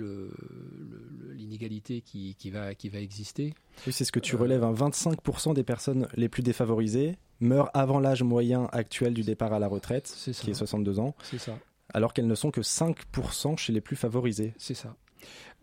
l'inégalité 1.33 2.01
qui, 2.01 2.35
qui, 2.35 2.49
va, 2.49 2.73
qui 2.73 2.89
va 2.89 2.99
exister. 2.99 3.53
Oui, 3.85 3.93
c'est 3.93 4.05
ce 4.05 4.11
que 4.11 4.19
tu 4.19 4.35
relèves. 4.35 4.63
Hein. 4.63 4.73
25% 4.73 5.53
des 5.53 5.63
personnes 5.63 6.07
les 6.15 6.29
plus 6.29 6.43
défavorisées 6.43 7.17
meurent 7.39 7.69
avant 7.73 7.99
l'âge 7.99 8.23
moyen 8.23 8.67
actuel 8.71 9.13
du 9.13 9.21
départ 9.21 9.53
à 9.53 9.59
la 9.59 9.67
retraite, 9.67 10.15
qui 10.41 10.51
est 10.51 10.55
62 10.55 10.99
ans. 10.99 11.15
C'est 11.23 11.37
ça. 11.37 11.59
Alors 11.93 12.13
qu'elles 12.13 12.27
ne 12.27 12.35
sont 12.35 12.51
que 12.51 12.61
5% 12.61 13.57
chez 13.57 13.73
les 13.73 13.81
plus 13.81 13.95
favorisés. 13.95 14.53
C'est 14.57 14.73
ça. 14.73 14.95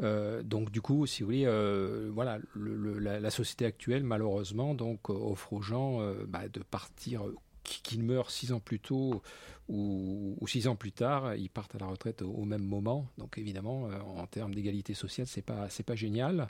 Euh, 0.03 0.43
donc 0.43 0.71
du 0.71 0.81
coup, 0.81 1.07
si 1.07 1.23
vous 1.23 1.27
voulez, 1.27 1.47
euh, 1.47 2.11
voilà, 2.13 2.39
la, 2.57 3.31
société 3.31 3.65
actuelle, 3.65 4.05
malheureusement, 4.05 4.75
donc 4.75 5.11
offre 5.11 5.53
aux 5.53 5.63
gens 5.63 6.01
euh, 6.01 6.25
bah, 6.27 6.49
de 6.49 6.61
partir, 6.61 7.23
qu'ils 7.63 8.03
meurent 8.03 8.31
six 8.31 8.53
ans 8.53 8.61
plus 8.61 8.81
tôt 8.81 9.23
ou, 9.69 10.37
six 10.47 10.69
ans 10.69 10.77
plus 10.77 10.93
tard, 10.93 11.35
ils 11.37 11.49
partent 11.49 11.75
à 11.75 11.79
la 11.79 11.87
retraite 11.87 12.21
au, 12.21 12.45
même 12.45 12.63
moment. 12.63 13.09
Donc 13.17 13.39
évidemment, 13.39 13.89
en 14.17 14.27
termes 14.27 14.55
d'égalité 14.55 14.93
sociale, 14.93 15.27
c'est 15.27 15.41
pas 15.41 15.71
c'est 15.71 15.83
pas 15.83 15.95
génial. 15.95 16.49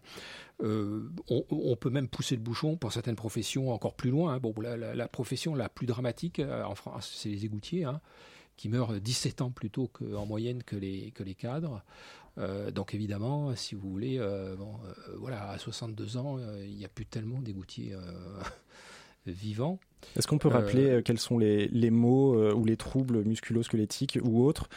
On, 0.60 1.76
peut 1.76 1.90
même 1.90 2.08
pousser 2.08 2.34
le 2.34 2.42
bouchon 2.42 2.76
pour 2.76 2.92
certaines 2.92 3.14
professions 3.14 3.70
encore 3.70 3.94
plus 3.94 4.10
loin. 4.10 4.34
Hein. 4.34 4.40
Bon, 4.40 4.52
la, 4.60 5.08
profession 5.08 5.54
la 5.54 5.68
plus 5.68 5.86
dramatique 5.86 6.40
en 6.40 6.74
France, 6.74 7.12
c'est 7.16 7.28
les 7.28 7.44
égoutiers. 7.44 7.84
Hein 7.84 8.00
qui 8.56 8.68
meurent 8.68 9.00
17 9.00 9.42
ans 9.42 9.50
plus 9.50 9.68
tôt 9.68 9.90
en 10.16 10.26
moyenne 10.26 10.62
que 10.62 10.76
les 10.76 11.34
cadres. 11.36 11.82
Euh, 12.38 12.70
donc 12.70 12.94
évidemment, 12.94 13.54
si 13.54 13.74
vous 13.74 13.90
voulez, 13.90 14.18
euh, 14.18 14.56
bon, 14.56 14.72
euh, 14.86 15.16
voilà, 15.18 15.50
à 15.50 15.58
62 15.58 16.16
ans, 16.16 16.36
euh, 16.38 16.64
il 16.66 16.76
n'y 16.76 16.84
a 16.84 16.88
plus 16.88 17.06
tellement 17.06 17.40
d'égoutiers 17.40 17.94
vivants. 19.26 19.78
Est-ce 20.16 20.26
qu'on 20.26 20.38
peut 20.38 20.48
rappeler 20.48 21.00
quels 21.04 21.18
sont 21.18 21.38
les, 21.38 21.68
les 21.68 21.90
maux 21.90 22.52
ou 22.52 22.64
les 22.64 22.76
troubles 22.76 23.24
musculo-squelettiques 23.24 24.18
ou 24.22 24.44
autres 24.44 24.68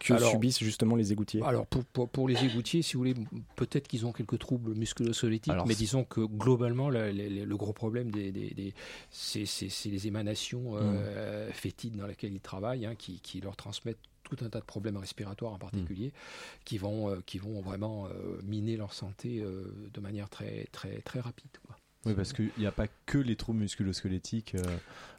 que 0.00 0.14
alors, 0.14 0.30
subissent 0.30 0.58
justement 0.58 0.96
les 0.96 1.12
égoutiers? 1.12 1.42
Alors 1.42 1.66
pour, 1.66 1.84
pour, 1.84 2.08
pour, 2.08 2.28
les 2.28 2.44
égoutiers, 2.44 2.82
si 2.82 2.94
vous 2.94 3.00
voulez, 3.00 3.14
peut-être 3.54 3.86
qu'ils 3.86 4.04
ont 4.06 4.12
quelques 4.12 4.38
troubles 4.38 4.74
musculo-squelettiques, 4.74 5.52
mais 5.66 5.74
disons 5.74 6.04
que 6.04 6.20
globalement, 6.20 6.90
le, 6.90 7.54
gros 7.54 7.72
problème, 7.72 8.10
des, 8.10 8.32
des, 8.32 8.50
des 8.50 8.74
c'est 9.10 9.44
les 9.86 10.06
émanations 10.08 10.76
euh, 10.76 11.48
mmh. 11.48 11.52
fétides 11.52 11.96
dans 11.96 12.06
lesquelles 12.06 12.34
ils 12.34 12.40
travaillent, 12.40 12.86
hein, 12.86 12.94
qui, 12.96 13.20
qui 13.20 13.40
leur 13.40 13.54
transmettent 13.54 13.98
tout 14.34 14.44
un 14.44 14.48
tas 14.48 14.60
de 14.60 14.64
problèmes 14.64 14.96
respiratoires 14.96 15.52
en 15.52 15.58
particulier, 15.58 16.08
mmh. 16.08 16.64
qui, 16.64 16.78
vont, 16.78 17.10
euh, 17.10 17.20
qui 17.24 17.38
vont 17.38 17.60
vraiment 17.60 18.06
euh, 18.06 18.40
miner 18.42 18.76
leur 18.76 18.92
santé 18.92 19.40
euh, 19.40 19.90
de 19.92 20.00
manière 20.00 20.28
très, 20.28 20.66
très, 20.72 21.00
très 21.02 21.20
rapide. 21.20 21.50
Quoi. 21.66 21.76
Oui, 22.04 22.14
parce 22.14 22.32
qu'il 22.32 22.50
n'y 22.58 22.66
a 22.66 22.72
pas 22.72 22.88
que 23.06 23.18
les 23.18 23.36
troubles 23.36 23.60
musculo-squelettiques 23.60 24.56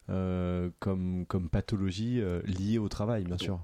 euh, 0.10 0.70
comme, 0.80 1.26
comme 1.28 1.50
pathologie 1.50 2.22
liée 2.44 2.78
au 2.78 2.90
travail, 2.90 3.24
bien 3.24 3.36
Donc, 3.36 3.42
sûr 3.42 3.60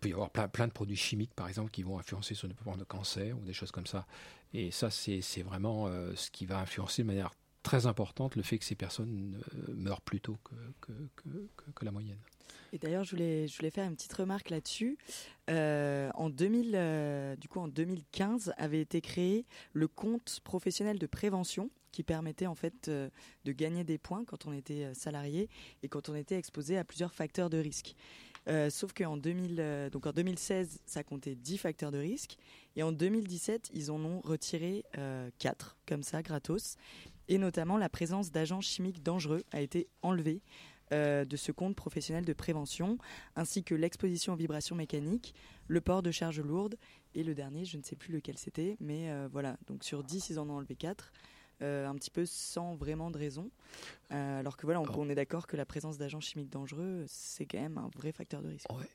peut 0.00 0.08
y 0.08 0.12
avoir 0.12 0.30
plein, 0.30 0.48
plein, 0.48 0.66
de 0.66 0.72
produits 0.72 0.96
chimiques, 0.96 1.32
par 1.34 1.46
exemple, 1.46 1.70
qui 1.70 1.84
vont 1.84 1.96
influencer 1.96 2.34
sur 2.34 2.48
le 2.48 2.54
développement 2.54 2.76
de 2.76 2.82
cancer 2.82 3.38
ou 3.38 3.44
des 3.44 3.52
choses 3.52 3.70
comme 3.70 3.86
ça. 3.86 4.04
Et 4.52 4.72
ça, 4.72 4.90
c'est 4.90 5.42
vraiment 5.42 5.86
ce 6.16 6.28
qui 6.32 6.44
va 6.44 6.58
influencer 6.58 7.02
de 7.02 7.06
manière 7.06 7.30
très 7.62 7.86
importante 7.86 8.34
le 8.34 8.42
fait 8.42 8.58
que 8.58 8.64
ces 8.64 8.74
personnes 8.74 9.40
meurent 9.68 10.00
plus 10.00 10.20
tôt 10.20 10.38
que, 10.42 10.54
que, 10.80 10.92
que, 11.14 11.70
que 11.72 11.84
la 11.84 11.92
moyenne. 11.92 12.18
Et 12.72 12.78
d'ailleurs, 12.78 13.04
je 13.04 13.10
voulais, 13.10 13.70
faire 13.70 13.86
une 13.86 13.94
petite 13.94 14.12
remarque 14.14 14.50
là-dessus. 14.50 14.96
Euh, 15.50 16.10
en 16.14 16.30
2000, 16.30 16.72
euh, 16.74 17.36
du 17.36 17.48
coup, 17.48 17.60
en 17.60 17.68
2015, 17.68 18.54
avait 18.56 18.80
été 18.80 19.00
créé 19.00 19.44
le 19.72 19.88
compte 19.88 20.40
professionnel 20.42 20.98
de 20.98 21.06
prévention 21.06 21.70
qui 21.92 22.02
permettait 22.02 22.46
en 22.46 22.54
fait 22.54 22.88
euh, 22.88 23.10
de 23.44 23.52
gagner 23.52 23.84
des 23.84 23.98
points 23.98 24.24
quand 24.24 24.46
on 24.46 24.52
était 24.54 24.94
salarié 24.94 25.50
et 25.82 25.88
quand 25.88 26.08
on 26.08 26.14
était 26.14 26.38
exposé 26.38 26.78
à 26.78 26.84
plusieurs 26.84 27.12
facteurs 27.12 27.50
de 27.50 27.58
risque. 27.58 27.94
Sauf 28.70 28.92
qu'en 28.92 29.16
2000, 29.16 29.90
donc 29.92 30.04
en 30.04 30.12
2016, 30.12 30.80
ça 30.84 31.04
comptait 31.04 31.36
10 31.36 31.58
facteurs 31.58 31.92
de 31.92 31.98
risque. 31.98 32.38
Et 32.76 32.82
en 32.82 32.92
2017, 32.92 33.70
ils 33.74 33.90
en 33.90 34.02
ont 34.04 34.20
retiré 34.20 34.84
euh, 34.98 35.30
4, 35.38 35.76
comme 35.86 36.02
ça, 36.02 36.22
gratos. 36.22 36.76
Et 37.28 37.38
notamment, 37.38 37.76
la 37.76 37.88
présence 37.88 38.30
d'agents 38.30 38.60
chimiques 38.60 39.02
dangereux 39.02 39.42
a 39.52 39.60
été 39.60 39.88
enlevée 40.02 40.40
euh, 40.92 41.24
de 41.24 41.36
ce 41.36 41.52
compte 41.52 41.74
professionnel 41.74 42.24
de 42.24 42.32
prévention, 42.32 42.98
ainsi 43.36 43.64
que 43.64 43.74
l'exposition 43.74 44.34
aux 44.34 44.36
vibrations 44.36 44.76
mécaniques, 44.76 45.34
le 45.68 45.80
port 45.80 46.02
de 46.02 46.10
charges 46.10 46.40
lourdes, 46.40 46.76
et 47.14 47.24
le 47.24 47.34
dernier, 47.34 47.64
je 47.64 47.76
ne 47.76 47.82
sais 47.82 47.96
plus 47.96 48.12
lequel 48.12 48.38
c'était, 48.38 48.76
mais 48.80 49.10
euh, 49.10 49.28
voilà. 49.30 49.56
Donc 49.66 49.84
sur 49.84 50.04
10, 50.04 50.30
ils 50.30 50.38
en 50.38 50.48
ont 50.48 50.54
enlevé 50.54 50.76
4 50.76 51.12
euh, 51.62 51.86
un 51.86 51.94
petit 51.94 52.10
peu 52.10 52.26
sans 52.26 52.74
vraiment 52.74 53.10
de 53.10 53.18
raison. 53.18 53.50
Euh, 54.10 54.40
alors 54.40 54.56
que 54.56 54.66
voilà, 54.66 54.80
on, 54.80 54.86
on 54.96 55.08
est 55.08 55.14
d'accord 55.14 55.46
que 55.46 55.56
la 55.56 55.64
présence 55.64 55.96
d'agents 55.96 56.20
chimiques 56.20 56.50
dangereux, 56.50 57.04
c'est 57.06 57.46
quand 57.46 57.60
même 57.60 57.78
un 57.78 57.88
vrai 57.94 58.10
facteur 58.12 58.42
de 58.42 58.48
risque. 58.48 58.70
Ouais. 58.72 58.88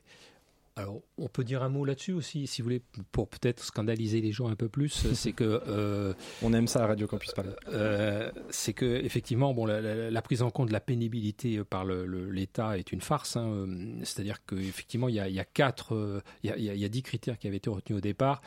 Alors, 0.78 1.00
on 1.16 1.26
peut 1.26 1.42
dire 1.42 1.64
un 1.64 1.68
mot 1.68 1.84
là-dessus 1.84 2.12
aussi, 2.12 2.46
si 2.46 2.62
vous 2.62 2.66
voulez, 2.66 2.82
pour 3.10 3.28
peut-être 3.28 3.64
scandaliser 3.64 4.20
les 4.20 4.30
gens 4.30 4.46
un 4.46 4.54
peu 4.54 4.68
plus. 4.68 5.08
c'est 5.12 5.32
que 5.32 5.60
euh, 5.66 6.14
on 6.40 6.52
aime 6.52 6.68
ça 6.68 6.84
à 6.84 6.86
Radio 6.86 7.08
Campus 7.08 7.32
Paris. 7.32 7.48
Euh, 7.66 8.30
c'est 8.50 8.74
que 8.74 8.84
effectivement, 8.84 9.52
bon, 9.54 9.66
la, 9.66 9.80
la, 9.80 10.08
la, 10.08 10.22
prise 10.22 10.40
en 10.40 10.50
compte 10.50 10.68
de 10.68 10.72
la 10.72 10.78
pénibilité 10.78 11.64
par 11.64 11.84
l'État 11.84 12.78
est 12.78 12.92
une 12.92 13.00
farce. 13.00 13.36
Hein. 13.36 13.66
C'est-à-dire 14.04 14.44
qu'effectivement, 14.46 15.08
il 15.08 15.16
y 15.16 15.20
a, 15.20 15.28
y 15.28 15.40
a 15.40 15.44
quatre, 15.44 16.22
il 16.44 16.50
y 16.50 16.52
a, 16.52 16.74
y 16.76 16.84
a 16.84 16.88
dix 16.88 17.02
critères 17.02 17.38
qui 17.38 17.48
avaient 17.48 17.56
été 17.56 17.70
retenus 17.70 17.98
au 17.98 18.00
départ. 18.00 18.40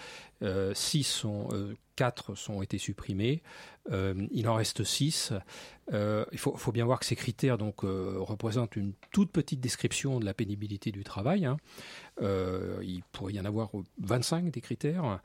Euh, 0.44 0.74
six 0.74 1.04
sont 1.04 1.48
euh, 1.52 1.76
quatre 1.96 2.36
sont 2.36 2.62
été 2.62 2.78
supprimés. 2.78 3.44
Euh, 3.92 4.28
il 4.32 4.48
en 4.48 4.56
reste 4.56 4.84
six. 4.84 5.34
Il 5.92 6.38
faut, 6.38 6.72
bien 6.72 6.86
voir 6.86 7.00
que 7.00 7.06
ces 7.06 7.18
critères 7.18 7.58
donc 7.58 7.82
représentent 7.82 8.78
une 8.78 8.94
toute 9.12 9.30
petite 9.30 9.60
description 9.60 10.22
de 10.22 10.26
la 10.26 10.34
pénibilité 10.34 10.90
du 10.94 11.04
travail. 11.04 11.46
Hein. 11.46 11.58
il 12.22 13.02
pourrait 13.12 13.34
y 13.34 13.40
en 13.42 13.44
avoir 13.44 13.72
25 14.00 14.52
des 14.52 14.62
critères. 14.62 15.20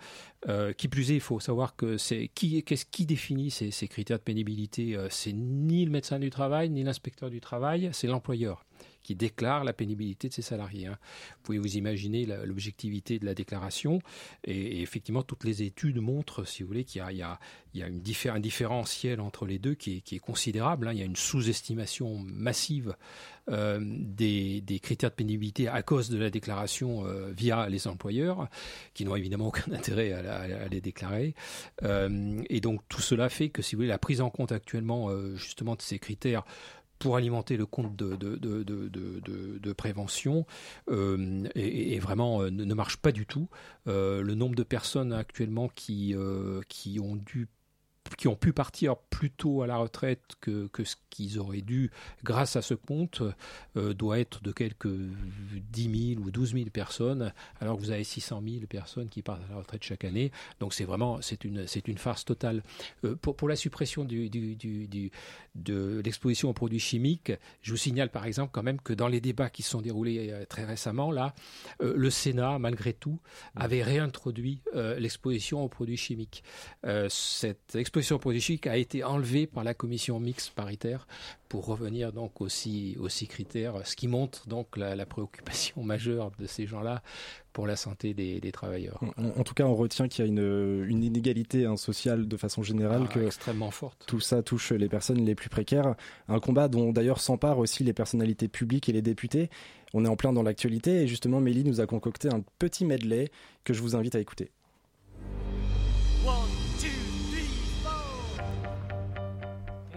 qui 0.76 0.88
plus 0.88 1.12
est, 1.12 1.14
il 1.14 1.20
faut 1.20 1.38
savoir 1.38 1.76
que 1.76 1.98
c'est 1.98 2.28
qui, 2.34 2.64
qu'est-ce 2.64 2.84
qui 2.84 3.06
définit 3.06 3.52
ces, 3.52 3.70
ces, 3.70 3.86
critères 3.86 4.18
de 4.18 4.24
pénibilité? 4.24 4.98
C'est 5.08 5.32
ni 5.32 5.84
le 5.84 5.92
médecin 5.92 6.18
du 6.18 6.30
travail, 6.30 6.68
ni 6.70 6.82
l'inspecteur 6.82 7.30
du 7.30 7.40
travail, 7.40 7.90
c'est 7.92 8.08
l'employeur 8.08 8.64
qui 9.06 9.14
déclare 9.14 9.62
la 9.62 9.72
pénibilité 9.72 10.28
de 10.28 10.34
ses 10.34 10.42
salariés. 10.42 10.86
Hein. 10.86 10.98
Vous 11.30 11.42
pouvez 11.44 11.58
vous 11.58 11.76
imaginer 11.76 12.26
l'objectivité 12.44 13.20
de 13.20 13.24
la 13.24 13.34
déclaration 13.34 14.00
et, 14.42 14.82
effectivement 14.82 15.22
toutes 15.22 15.44
les 15.44 15.62
études 15.62 16.00
montrent, 16.00 16.44
si 16.44 16.64
vous 16.64 16.66
voulez, 16.66 16.82
qu'il 16.82 17.00
y, 17.12 17.22
a, 17.22 17.38
un 17.84 18.38
différentiel 18.40 19.20
entre 19.20 19.46
les 19.46 19.60
deux 19.60 19.74
qui 19.74 20.02
est, 20.10 20.18
considérable. 20.18 20.88
Hein. 20.88 20.92
Il 20.92 20.98
y 20.98 21.02
a 21.02 21.04
une 21.04 21.14
sous-estimation 21.14 22.18
massive 22.18 22.96
euh, 23.48 23.78
des, 23.80 24.80
critères 24.82 25.10
de 25.10 25.14
pénibilité 25.14 25.68
à 25.68 25.82
cause 25.82 26.10
de 26.10 26.18
la 26.18 26.30
déclaration 26.30 27.06
euh, 27.06 27.30
via 27.30 27.68
les 27.68 27.86
employeurs, 27.86 28.48
qui 28.92 29.04
n'ont 29.04 29.14
évidemment 29.14 29.46
aucun 29.46 29.70
intérêt 29.72 30.12
à, 30.12 30.66
les 30.68 30.80
déclarer. 30.80 31.36
Euh, 31.84 32.42
et 32.50 32.60
donc 32.60 32.80
tout 32.88 33.00
cela 33.00 33.28
fait 33.28 33.50
que, 33.50 33.62
si 33.62 33.76
vous 33.76 33.80
voulez, 33.80 33.88
la 33.88 33.98
prise 33.98 34.20
en 34.20 34.30
compte 34.30 34.50
actuellement 34.50 35.10
justement 35.36 35.76
de 35.76 35.82
ces 35.82 36.00
critères 36.00 36.44
pour 36.98 37.16
alimenter 37.16 37.56
le 37.56 37.66
compte 37.66 37.96
de, 37.96 39.72
prévention 39.72 40.46
euh, 40.90 41.44
et, 41.54 41.98
vraiment 41.98 42.42
euh, 42.42 42.50
ne, 42.50 42.74
marche 42.74 42.96
pas 42.96 43.12
du 43.12 43.26
tout. 43.26 43.48
Euh, 43.86 44.22
le 44.22 44.34
nombre 44.34 44.54
de 44.54 44.62
personnes 44.62 45.12
actuellement 45.12 45.68
qui 45.68 46.14
ont 46.16 47.16
dû 47.16 47.48
qui 48.16 48.28
ont 48.28 48.36
pu 48.36 48.52
partir 48.52 48.96
plus 48.96 49.30
tôt 49.30 49.62
à 49.62 49.66
la 49.66 49.76
retraite 49.76 50.22
que, 50.40 50.66
que 50.68 50.84
ce 50.84 50.96
qu'ils 51.10 51.38
auraient 51.38 51.62
dû 51.62 51.90
grâce 52.24 52.56
à 52.56 52.62
ce 52.62 52.74
compte 52.74 53.22
euh, 53.76 53.94
doit 53.94 54.18
être 54.18 54.42
de 54.42 54.52
quelques 54.52 54.86
10 54.88 56.14
000 56.14 56.22
ou 56.22 56.30
12 56.30 56.52
000 56.52 56.66
personnes, 56.70 57.32
alors 57.60 57.76
que 57.76 57.80
vous 57.80 57.90
avez 57.90 58.04
600 58.04 58.42
000 58.46 58.66
personnes 58.66 59.08
qui 59.08 59.22
partent 59.22 59.42
à 59.48 59.52
la 59.52 59.56
retraite 59.56 59.82
chaque 59.82 60.04
année. 60.04 60.30
Donc 60.60 60.74
c'est 60.74 60.84
vraiment 60.84 61.20
c'est 61.22 61.44
une, 61.44 61.66
c'est 61.66 61.88
une 61.88 61.98
farce 61.98 62.24
totale. 62.24 62.62
Euh, 63.04 63.16
pour, 63.16 63.36
pour 63.36 63.48
la 63.48 63.56
suppression 63.56 64.04
du, 64.04 64.28
du, 64.28 64.56
du, 64.56 64.86
du 64.86 65.10
de 65.54 66.02
l'exposition 66.04 66.50
aux 66.50 66.52
produits 66.52 66.78
chimiques, 66.78 67.32
je 67.62 67.70
vous 67.70 67.78
signale 67.78 68.10
par 68.10 68.26
exemple 68.26 68.50
quand 68.52 68.62
même 68.62 68.80
que 68.80 68.92
dans 68.92 69.08
les 69.08 69.20
débats 69.20 69.48
qui 69.48 69.62
se 69.62 69.70
sont 69.70 69.80
déroulés 69.80 70.30
euh, 70.30 70.44
très 70.44 70.64
récemment, 70.64 71.10
là, 71.10 71.34
euh, 71.82 71.94
le 71.96 72.10
Sénat, 72.10 72.58
malgré 72.58 72.92
tout, 72.92 73.20
avait 73.54 73.82
réintroduit 73.82 74.60
l'exposition 74.98 75.62
aux 75.62 75.68
produits 75.68 75.96
chimiques. 75.96 76.42
Cette 77.08 77.74
exposition 77.74 77.95
produits 78.00 78.40
chimiques 78.40 78.66
a 78.66 78.76
été 78.76 79.04
enlevée 79.04 79.46
par 79.46 79.64
la 79.64 79.74
commission 79.74 80.18
mixte 80.20 80.50
paritaire 80.54 81.06
pour 81.48 81.66
revenir 81.66 82.12
donc 82.12 82.40
aussi 82.40 82.96
aussi 82.98 83.26
critères, 83.26 83.74
ce 83.84 83.96
qui 83.96 84.08
montre 84.08 84.48
donc 84.48 84.76
la, 84.76 84.96
la 84.96 85.06
préoccupation 85.06 85.82
majeure 85.84 86.30
de 86.38 86.46
ces 86.46 86.66
gens-là 86.66 87.02
pour 87.52 87.66
la 87.66 87.76
santé 87.76 88.12
des, 88.14 88.40
des 88.40 88.52
travailleurs. 88.52 89.00
En, 89.16 89.40
en, 89.40 89.42
tout 89.44 89.54
cas, 89.54 89.64
on 89.64 89.74
retient 89.74 90.08
qu'il 90.08 90.24
y 90.24 90.28
a 90.28 90.30
une, 90.30 90.84
une 90.88 91.02
inégalité 91.02 91.64
hein, 91.64 91.76
sociale 91.76 92.28
de 92.28 92.36
façon 92.36 92.62
générale, 92.62 93.04
Ah, 93.08 93.12
que 93.12 93.20
extrêmement 93.20 93.70
forte. 93.70 94.04
tout 94.06 94.20
ça 94.20 94.42
touche 94.42 94.72
les 94.72 94.88
personnes 94.88 95.24
les 95.24 95.34
plus 95.34 95.48
précaires. 95.48 95.94
Un 96.28 96.40
combat 96.40 96.68
dont 96.68 96.92
d'ailleurs 96.92 97.20
s'emparent 97.20 97.58
aussi 97.58 97.82
les 97.84 97.92
personnalités 97.94 98.48
publiques 98.48 98.88
et 98.88 98.92
les 98.92 99.02
députés. 99.02 99.48
On 99.94 100.04
est 100.04 100.08
en 100.08 100.16
plein 100.16 100.32
dans 100.32 100.42
l'actualité 100.42 101.02
et 101.02 101.08
justement, 101.08 101.40
Mélie 101.40 101.64
nous 101.64 101.80
a 101.80 101.86
concocté 101.86 102.28
un 102.28 102.42
petit 102.58 102.84
medley 102.84 103.30
que 103.64 103.72
je 103.72 103.80
vous 103.80 103.96
invite 103.96 104.14
à 104.16 104.20
écouter. 104.20 104.50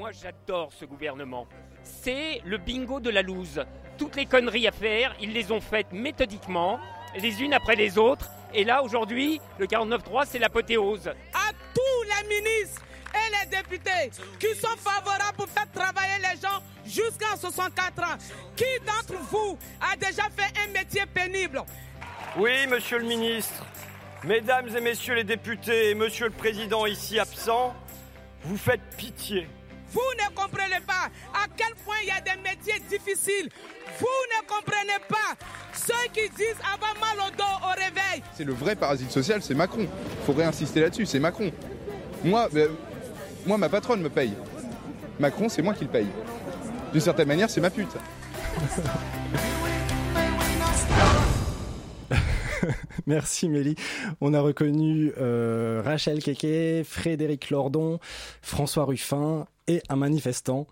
Moi, 0.10 0.18
j'adore 0.24 0.74
ce 0.74 0.86
gouvernement. 0.86 1.48
C'est 1.84 2.42
le 2.44 2.58
bingo 2.58 3.00
de 3.00 3.12
la 3.12 3.22
loose. 3.22 3.64
Toutes 3.96 4.16
les 4.16 4.26
conneries 4.26 4.68
à 4.68 4.72
faire, 4.72 5.16
ils 5.22 5.34
les 5.34 5.52
ont 5.52 5.62
faites 5.62 5.94
méthodiquement, 5.94 6.80
les 7.16 7.44
unes 7.44 7.54
après 7.54 7.76
les 7.76 8.00
autres. 8.00 8.28
Et 8.52 8.64
là, 8.64 8.82
aujourd'hui, 8.82 9.40
le 9.60 9.68
49-3, 9.68 10.26
c'est 10.26 10.40
l'apothéose. 10.40 11.10
à 11.10 11.52
tous 11.76 12.04
les 12.06 12.42
ministres 12.42 12.82
et 13.14 13.30
les 13.38 13.56
députés 13.56 14.10
qui 14.40 14.60
sont 14.60 14.76
favorables 14.80 15.38
pour 15.38 15.48
faire 15.48 15.72
travailler 15.72 16.18
les 16.18 16.42
gens 16.42 16.58
jusqu'à 16.88 17.38
64 17.40 18.00
ans. 18.00 18.18
Qui 18.56 18.64
d'entre 18.88 19.22
vous 19.30 19.60
a 19.80 19.96
déjà 19.96 20.24
fait 20.36 20.52
un 20.60 20.72
métier 20.72 21.04
pénible? 21.06 21.62
Oui, 22.36 22.66
monsieur 22.66 22.98
le 22.98 23.06
ministre, 23.06 23.64
mesdames 24.24 24.76
et 24.76 24.82
messieurs 24.82 25.14
les 25.14 25.24
députés 25.24 25.92
et 25.92 25.94
monsieur 25.94 26.26
le 26.26 26.34
président 26.34 26.88
ici 26.88 27.20
absent, 27.20 27.76
vous 28.42 28.58
faites 28.58 28.82
pitié. 28.98 29.48
Vous 29.92 30.00
ne 30.18 30.36
comprenez 30.36 30.80
pas 30.86 31.10
à 31.34 31.48
quel 31.56 31.74
point 31.84 31.96
il 32.04 32.08
y 32.08 32.12
a 32.12 32.22
des 32.22 32.42
métiers 32.42 32.80
difficiles. 32.90 33.50
Vous 34.00 34.06
ne 34.06 34.48
comprenez 34.48 35.00
pas 35.08 35.36
ceux 35.74 36.10
qui 36.14 36.30
disent 36.30 36.60
avoir 36.74 36.96
mal 37.00 37.18
au 37.28 37.32
dos 37.36 37.44
au 37.64 37.70
réveil. 37.70 38.24
C'est 38.36 38.44
le 38.44 38.54
vrai 38.54 38.76
parasite 38.76 39.12
social, 39.12 39.42
c'est 39.42 39.56
Macron. 39.56 39.88
Faut 40.26 40.34
réinsister 40.34 40.82
là-dessus, 40.82 41.06
c'est 41.06 41.20
Macron. 41.20 41.52
Moi, 42.24 42.48
ben, 42.52 42.70
moi, 43.46 43.58
ma 43.58 43.70
patronne 43.70 44.02
me 44.02 44.10
paye. 44.10 44.34
Macron, 45.20 45.50
c'est 45.50 45.62
moi 45.62 45.74
qui 45.74 45.86
le 45.86 45.90
paye. 45.90 46.08
D'une 46.92 47.02
certaine 47.02 47.28
manière, 47.28 47.50
c'est 47.50 47.62
ma 47.62 47.70
pute. 47.70 47.88
Merci 53.08 53.50
Mélie. 53.50 53.76
On 54.22 54.34
a 54.34 54.42
reconnu 54.42 55.12
euh, 55.18 55.82
Rachel 55.84 56.22
Keke, 56.24 56.84
Frédéric 56.86 57.50
Lordon, 57.50 58.00
François 58.42 58.86
Ruffin 58.86 59.48
et 59.68 59.82
un 59.90 59.96
manifestant. 59.96 60.68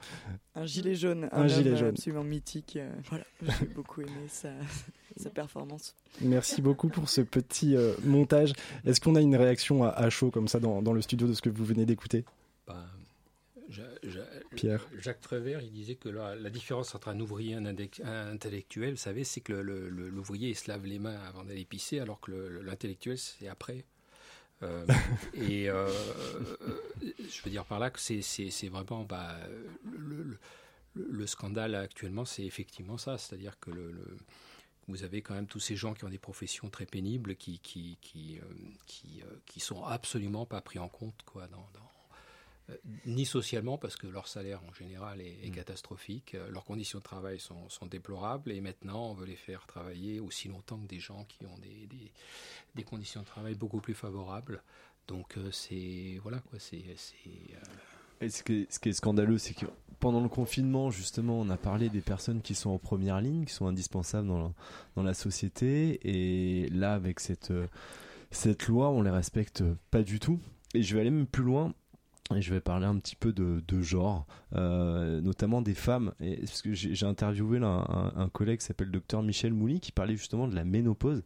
Un 0.56 0.66
gilet 0.66 0.96
jaune, 0.96 1.30
Un 1.32 1.44
un, 1.44 1.48
gilet 1.48 1.76
jaune. 1.76 1.90
absolument 1.90 2.24
mythique. 2.24 2.78
euh, 2.78 2.90
voilà, 3.10 3.24
j'ai 3.60 3.66
beaucoup 3.76 4.02
aimé 4.02 4.10
sa, 4.28 4.50
sa 5.16 5.30
performance. 5.30 5.96
Merci 6.22 6.62
beaucoup 6.64 6.90
pour 6.90 7.10
ce 7.10 7.22
petit 7.22 7.76
euh, 7.76 7.94
montage. 8.04 8.54
Est-ce 8.86 9.00
qu'on 9.00 9.16
a 9.16 9.22
une 9.22 9.36
réaction 9.36 9.84
à, 9.84 9.90
à 9.90 10.10
chaud 10.10 10.32
comme 10.32 10.48
ça 10.48 10.60
dans, 10.60 10.82
dans 10.82 10.94
le 10.94 11.02
studio 11.02 11.28
de 11.28 11.34
ce 11.34 11.42
que 11.44 11.50
vous 11.50 11.64
venez 11.66 11.86
d'écouter? 11.86 12.26
Ben, 12.68 12.76
Pierre. 14.56 14.88
Jacques 15.00 15.20
Prévert, 15.22 15.62
il 15.62 15.72
disait 15.72 15.96
que 15.96 16.10
la, 16.10 16.36
la 16.36 16.50
différence 16.50 16.96
entre 16.96 17.10
un 17.10 17.20
ouvrier 17.20 17.52
et 17.54 17.56
un, 17.56 17.66
intellectuel, 18.32 18.92
vous 18.92 18.98
savez, 18.98 19.24
c'est 19.24 19.42
que 19.42 19.54
le- 19.54 19.62
le- 19.62 19.90
le- 19.90 20.10
l'ouvrier 20.10 20.50
il 20.50 20.56
se 20.56 20.70
lave 20.70 20.86
les 20.86 21.00
mains 21.00 21.20
avant 21.28 21.44
d'aller 21.44 21.66
pisser, 21.66 22.00
alors 22.00 22.20
que 22.22 22.32
le- 22.32 22.62
l'intellectuel 22.62 23.18
c'est 23.18 23.48
après. 23.48 23.84
Euh, 24.64 24.86
et 25.36 25.70
euh, 25.70 25.88
je 27.30 27.42
veux 27.44 27.52
dire 27.52 27.66
par 27.66 27.80
là 27.80 27.90
que 27.92 28.00
c'est 28.00 28.68
vraiment 28.70 29.04
bah, 29.04 29.36
le, 29.86 29.98
le- 30.24 30.24
le- 30.24 31.08
le 31.12 31.28
scandale 31.28 31.76
actuellement, 31.76 32.26
c'est 32.26 32.44
effectivement 32.46 32.98
ça, 32.98 33.18
c'est-à-dire 33.18 33.60
que 33.60 33.70
le, 33.70 33.94
vous 34.88 35.04
avez 35.04 35.22
quand 35.22 35.36
même 35.36 35.46
tous 35.48 35.60
ces 35.60 35.76
gens 35.76 35.94
qui 35.94 36.06
ont 36.06 36.10
des 36.10 36.18
professions 36.18 36.70
très 36.70 36.86
pénibles, 36.86 37.36
qui 37.36 37.60
qui 37.60 37.98
qui, 38.02 38.40
euh, 38.40 38.44
qui, 38.88 39.22
euh, 39.22 39.36
qui 39.46 39.60
sont 39.60 39.84
absolument 39.84 40.46
pas 40.46 40.62
pris 40.62 40.80
en 40.80 40.88
compte 40.90 41.22
quoi 41.26 41.46
dans, 41.48 41.58
dans- 41.74 41.82
euh, 41.82 41.97
ni 43.06 43.26
socialement 43.26 43.78
parce 43.78 43.96
que 43.96 44.08
leur 44.08 44.28
salaire 44.28 44.62
en 44.68 44.74
général 44.74 45.22
est, 45.22 45.38
est 45.44 45.52
catastrophique, 45.52 46.36
euh, 46.36 46.50
leurs 46.50 46.66
conditions 46.66 47.00
de 47.00 47.04
travail 47.04 47.40
sont, 47.40 47.70
sont 47.70 47.86
déplorables 47.86 48.52
et 48.52 48.60
maintenant 48.62 49.12
on 49.12 49.14
veut 49.14 49.26
les 49.26 49.36
faire 49.36 49.66
travailler 49.68 50.20
aussi 50.20 50.48
longtemps 50.50 50.78
que 50.78 50.88
des 50.88 51.00
gens 51.00 51.26
qui 51.30 51.46
ont 51.46 51.58
des, 51.60 51.88
des, 51.88 52.12
des 52.76 52.84
conditions 52.84 53.22
de 53.22 53.26
travail 53.26 53.56
beaucoup 53.56 53.80
plus 53.80 53.94
favorables. 53.94 54.62
Donc 55.08 55.38
euh, 55.38 55.50
c'est 55.52 56.20
voilà 56.22 56.40
quoi, 56.40 56.60
c'est 56.60 56.84
euh, 56.86 57.58
Et 58.20 58.30
ce, 58.30 58.44
qui 58.44 58.54
est, 58.54 58.72
ce 58.72 58.80
qui 58.80 58.90
est 58.90 58.94
scandaleux, 58.94 59.38
c'est 59.38 59.54
que 59.54 59.66
pendant 60.00 60.22
le 60.22 60.30
confinement, 60.30 60.92
justement, 60.92 61.40
on 61.40 61.50
a 61.50 61.58
parlé 61.58 61.90
des 61.90 62.02
personnes 62.02 62.42
qui 62.42 62.54
sont 62.54 62.70
en 62.70 62.78
première 62.78 63.22
ligne, 63.22 63.46
qui 63.46 63.54
sont 63.54 63.68
indispensables 63.68 64.28
dans 64.28 64.40
la, 64.40 64.52
dans 64.96 65.04
la 65.04 65.14
société. 65.14 66.00
Et 66.04 66.70
là, 66.70 66.94
avec 66.94 67.20
cette, 67.20 67.52
euh, 67.52 67.68
cette 68.30 68.68
loi, 68.68 68.90
on 68.90 69.02
les 69.02 69.10
respecte 69.10 69.64
pas 69.90 70.04
du 70.04 70.20
tout. 70.20 70.40
Et 70.74 70.84
je 70.84 70.94
vais 70.96 71.02
aller 71.02 71.10
même 71.12 71.28
plus 71.28 71.44
loin. 71.44 71.74
Et 72.36 72.42
je 72.42 72.54
vais 72.54 72.60
parler 72.60 72.86
un 72.86 72.98
petit 72.98 73.16
peu 73.16 73.32
de, 73.32 73.64
de 73.66 73.82
genre, 73.82 74.28
euh, 74.56 75.22
notamment 75.22 75.62
des 75.62 75.74
femmes. 75.74 76.12
Et, 76.20 76.36
parce 76.38 76.62
que 76.62 76.74
j'ai 76.74 77.06
interviewé 77.06 77.60
un, 77.60 78.12
un 78.16 78.28
collègue 78.30 78.60
qui 78.60 78.66
s'appelle 78.66 78.92
docteur 78.92 79.24
Michel 79.24 79.54
Mouly 79.54 79.80
qui 79.80 79.94
parlait 79.94 80.18
justement 80.18 80.48
de 80.50 80.54
la 80.56 80.66
ménopause. 80.66 81.24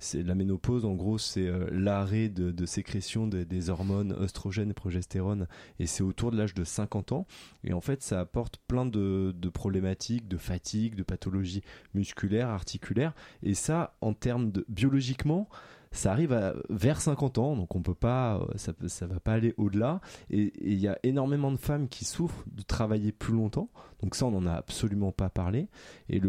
C'est 0.00 0.22
la 0.22 0.34
ménopause, 0.34 0.84
en 0.84 0.92
gros, 0.92 1.16
c'est 1.16 1.46
euh, 1.46 1.66
l'arrêt 1.72 2.28
de, 2.28 2.50
de 2.50 2.66
sécrétion 2.66 3.26
des- 3.26 3.70
hormones 3.70 4.12
oestrogène 4.12 4.70
et 4.70 4.74
progestérone, 4.74 5.46
et 5.78 5.86
c'est 5.86 6.02
autour 6.02 6.30
de 6.30 6.36
l'âge 6.36 6.52
de 6.52 6.64
50 6.64 7.12
ans. 7.12 7.26
Et 7.62 7.72
en 7.72 7.80
fait, 7.80 8.02
ça 8.02 8.20
apporte 8.20 8.58
plein 8.68 8.84
de, 8.84 9.34
de 9.34 9.48
problématiques, 9.48 10.28
de 10.28 10.36
fatigue, 10.36 10.94
de 10.94 11.04
pathologies 11.04 11.62
musculaires, 11.94 12.48
articulaires. 12.48 13.14
Et 13.42 13.54
ça, 13.54 13.94
en 14.02 14.12
termes 14.12 14.50
de 14.50 14.66
biologiquement, 14.68 15.48
ça 15.94 16.10
arrive 16.10 16.32
à, 16.32 16.54
vers 16.70 17.00
50 17.00 17.38
ans, 17.38 17.56
donc 17.56 17.74
on 17.76 17.80
peut 17.80 17.94
pas, 17.94 18.36
euh, 18.36 18.46
ça, 18.56 18.72
ça 18.88 19.06
va 19.06 19.20
pas 19.20 19.32
aller 19.32 19.54
au-delà. 19.56 20.00
Et 20.28 20.52
il 20.60 20.78
y 20.78 20.88
a 20.88 20.98
énormément 21.04 21.52
de 21.52 21.56
femmes 21.56 21.88
qui 21.88 22.04
souffrent 22.04 22.44
de 22.50 22.62
travailler 22.62 23.12
plus 23.12 23.32
longtemps. 23.32 23.70
Donc 24.02 24.16
ça, 24.16 24.26
on 24.26 24.32
n'en 24.32 24.46
a 24.46 24.54
absolument 24.54 25.12
pas 25.12 25.30
parlé. 25.30 25.68
Et 26.08 26.20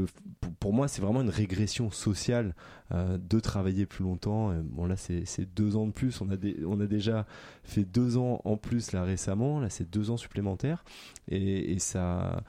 pour- 0.60 0.74
moi, 0.74 0.88
c'est 0.88 1.02
vraiment 1.02 1.22
une 1.22 1.30
régression 1.30 1.90
sociale 1.90 2.56
euh, 2.94 3.18
de 3.18 3.40
travailler 3.40 3.86
plus 3.88 4.04
longtemps. 4.04 4.54
Bon 4.64 4.86
là, 4.86 4.96
c'est 4.98 5.26
deux 5.56 5.76
ans 5.76 5.88
de 5.88 5.92
plus. 5.92 6.22
On 6.22 6.30
a, 6.30 6.86
déjà 6.86 7.26
fait 7.64 7.84
deux 7.84 8.18
ans 8.18 8.42
en 8.46 8.58
plus 8.58 8.92
là 8.92 9.04
récemment. 9.04 9.60
Là, 9.60 9.70
c'est 9.70 9.90
deux 9.90 10.12
ans 10.12 10.18
supplémentaires. 10.18 10.86
Et, 11.28 11.80
ça, 11.80 12.44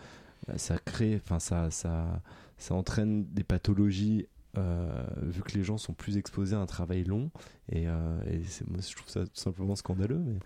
crée, 0.85 1.21
enfin 1.25 1.39
ça 1.41 2.75
entraîne 2.75 3.25
des 3.33 3.45
pathologies 3.45 4.27
euh, 4.59 5.05
vu 5.23 5.43
que 5.43 5.53
les 5.53 5.63
gens 5.63 5.79
sont 5.79 5.95
plus 5.95 6.17
exposés 6.17 6.57
à 6.57 6.61
un 6.61 6.67
travail 6.67 7.05
long 7.05 7.31
et, 7.69 7.89
euh, 7.89 8.19
et 8.31 8.41
moi 8.67 8.81
je 8.81 8.95
trouve 8.95 9.09
ça 9.09 9.25
tout 9.25 9.31
simplement 9.35 9.77
scandaleux 9.77 10.19
mais 10.19 10.39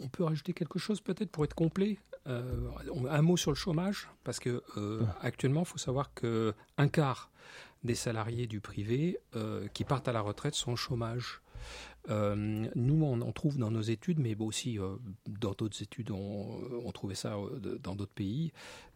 on 0.00 0.08
peut 0.08 0.24
rajouter 0.24 0.52
quelque 0.52 0.78
chose 0.78 1.00
peut-être 1.00 1.30
pour 1.30 1.44
être 1.44 1.54
complet. 1.54 1.98
Euh, 2.28 2.70
un 3.10 3.22
mot 3.22 3.36
sur 3.36 3.50
le 3.50 3.56
chômage, 3.56 4.08
parce 4.22 4.38
que 4.38 4.62
euh, 4.76 5.04
actuellement, 5.20 5.62
il 5.62 5.66
faut 5.66 5.78
savoir 5.78 6.14
que 6.14 6.54
un 6.76 6.86
quart 6.86 7.32
des 7.82 7.96
salariés 7.96 8.46
du 8.46 8.60
privé 8.60 9.18
qui 9.74 9.82
partent 9.82 10.06
à 10.06 10.12
la 10.12 10.20
retraite 10.20 10.54
sont 10.54 10.70
au 10.70 10.76
chômage. 10.76 11.42
Euh, 12.08 12.66
nous, 12.74 13.04
on 13.04 13.20
en 13.20 13.32
trouve 13.32 13.58
dans 13.58 13.70
nos 13.70 13.82
études, 13.82 14.18
mais 14.18 14.36
aussi 14.38 14.78
euh, 14.78 14.96
dans 15.28 15.52
d'autres 15.52 15.82
études, 15.82 16.10
on, 16.10 16.58
on 16.84 16.92
trouvait 16.92 17.14
ça 17.14 17.36
euh, 17.36 17.78
dans 17.82 17.94
d'autres 17.94 18.12
pays. 18.12 18.52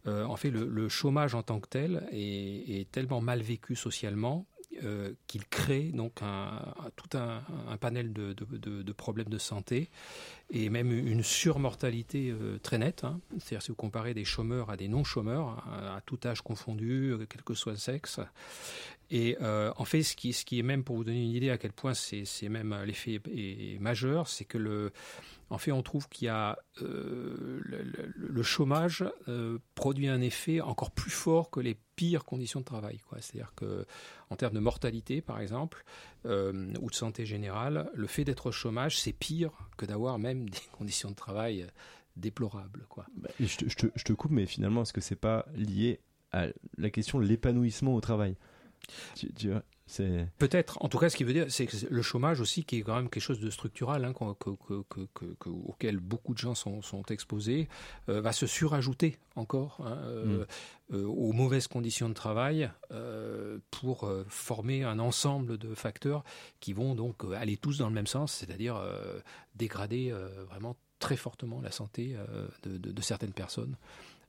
Euh, 0.06 0.24
en 0.24 0.36
fait, 0.36 0.50
le, 0.50 0.88
chômage 0.88 1.34
en 1.34 1.42
tant 1.42 1.60
que 1.60 1.68
tel 1.68 2.06
est 2.12 2.90
tellement 2.90 3.20
mal 3.20 3.42
vécu 3.42 3.74
socialement 3.74 4.46
euh, 4.84 5.12
qu'il 5.26 5.44
crée 5.46 5.90
donc 5.94 6.20
tout 6.96 7.18
un, 7.18 7.42
panel 7.78 8.12
de, 8.12 8.92
problèmes 8.92 9.28
de 9.28 9.38
santé 9.38 9.90
et 10.50 10.70
même 10.70 10.92
une 10.92 11.22
surmortalité 11.22 12.30
euh, 12.30 12.58
très 12.58 12.78
nette. 12.78 13.04
hein. 13.04 13.20
C'est-à-dire 13.38 13.62
si 13.62 13.68
vous 13.68 13.76
comparez 13.76 14.14
des 14.14 14.24
chômeurs 14.24 14.70
à 14.70 14.76
des 14.76 14.88
non-chômeurs, 14.88 15.64
à, 15.68 16.00
tout 16.04 16.18
âge 16.24 16.40
confondu, 16.40 17.12
euh, 17.12 17.26
quel 17.28 17.42
que 17.42 17.54
soit 17.54 17.72
le 17.72 17.78
sexe. 17.78 18.20
Et 19.10 19.36
en 19.40 19.84
fait, 19.84 20.02
ce 20.02 20.16
qui, 20.16 20.58
est 20.58 20.62
même, 20.62 20.82
pour 20.82 20.96
vous 20.96 21.04
donner 21.04 21.22
une 21.22 21.30
idée 21.30 21.50
à 21.50 21.58
quel 21.58 21.72
point 21.72 21.94
c'est 21.94 22.48
même 22.48 22.76
l'effet 22.84 23.20
est 23.32 23.80
majeur, 23.80 24.26
c'est 24.26 24.44
que 24.44 24.58
le, 24.58 24.92
en 25.48 25.58
fait, 25.58 25.70
on 25.70 25.82
trouve 25.82 26.08
qu'il 26.08 26.26
y 26.26 26.28
a 26.28 26.58
euh, 26.82 27.60
le, 27.62 28.42
chômage 28.42 29.04
euh, 29.28 29.58
produit 29.74 30.08
un 30.08 30.20
effet 30.20 30.60
encore 30.60 30.90
plus 30.90 31.10
fort 31.10 31.50
que 31.50 31.60
les 31.60 31.78
pires 31.94 32.24
conditions 32.24 32.60
de 32.60 32.64
travail. 32.64 33.00
C'est-à-dire 33.20 33.52
que, 33.54 33.86
en 34.30 34.36
termes 34.36 34.54
de 34.54 34.60
mortalité, 34.60 35.20
par 35.20 35.40
exemple, 35.40 35.84
euh, 36.24 36.72
ou 36.80 36.90
de 36.90 36.94
santé 36.94 37.26
générale, 37.26 37.88
le 37.94 38.06
fait 38.08 38.24
d'être 38.24 38.46
au 38.46 38.52
chômage, 38.52 38.98
c'est 38.98 39.12
pire 39.12 39.52
que 39.76 39.86
d'avoir 39.86 40.18
même 40.18 40.50
des 40.50 40.58
conditions 40.72 41.10
de 41.10 41.16
travail 41.16 41.66
déplorables. 42.16 42.86
Et 43.38 43.46
je, 43.46 43.56
te, 43.56 44.12
coupe, 44.12 44.32
mais 44.32 44.46
finalement, 44.46 44.82
est-ce 44.82 44.92
que 44.92 45.00
c'est 45.00 45.16
pas 45.16 45.46
lié 45.54 46.00
à 46.32 46.46
la 46.76 46.90
question 46.90 47.20
de 47.20 47.24
l'épanouissement 47.24 47.94
au 47.94 48.00
travail? 48.00 48.36
Tu, 49.14 49.50
vois? 49.50 49.62
Peut-être. 50.38 50.78
En 50.84 50.88
tout 50.88 50.98
cas, 50.98 51.08
ce 51.08 51.16
qui 51.16 51.22
veut 51.24 51.32
dire, 51.32 51.46
c'est 51.48 51.66
que 51.66 51.76
le 51.88 52.02
chômage 52.02 52.40
aussi, 52.40 52.64
qui 52.64 52.78
est 52.78 52.82
quand 52.82 52.96
même 52.96 53.08
quelque 53.08 53.22
chose 53.22 53.38
de 53.38 53.50
structural, 53.50 54.04
hein, 54.04 54.12
que- 54.12 54.24
que- 54.34 54.82
que- 55.38 55.48
auquel 55.48 55.98
beaucoup 55.98 56.34
de 56.34 56.38
gens 56.38 56.54
sont, 56.56 56.82
sont 56.82 57.04
exposés, 57.04 57.68
euh, 58.08 58.20
va 58.20 58.32
se 58.32 58.46
surajouter 58.46 59.18
encore 59.36 59.78
hein, 59.84 59.98
euh, 60.02 60.44
euh, 60.92 61.04
aux 61.04 61.32
mauvaises 61.32 61.68
conditions 61.68 62.08
de 62.08 62.14
travail 62.14 62.70
pour 63.70 64.10
former 64.28 64.82
un 64.84 64.98
ensemble 64.98 65.58
de 65.58 65.74
facteurs 65.74 66.24
qui 66.60 66.72
vont 66.72 66.94
donc 66.94 67.22
aller 67.36 67.56
tous 67.56 67.78
dans 67.78 67.88
le 67.88 67.94
même 67.94 68.06
sens, 68.06 68.32
c'est-à-dire 68.32 68.80
dégrader 69.54 70.12
vraiment 70.48 70.76
très 70.98 71.16
fortement 71.16 71.60
la 71.60 71.70
santé 71.70 72.16
de, 72.64 72.78
de- 72.78 72.92
de 72.92 73.02
certaines 73.02 73.32
personnes 73.32 73.76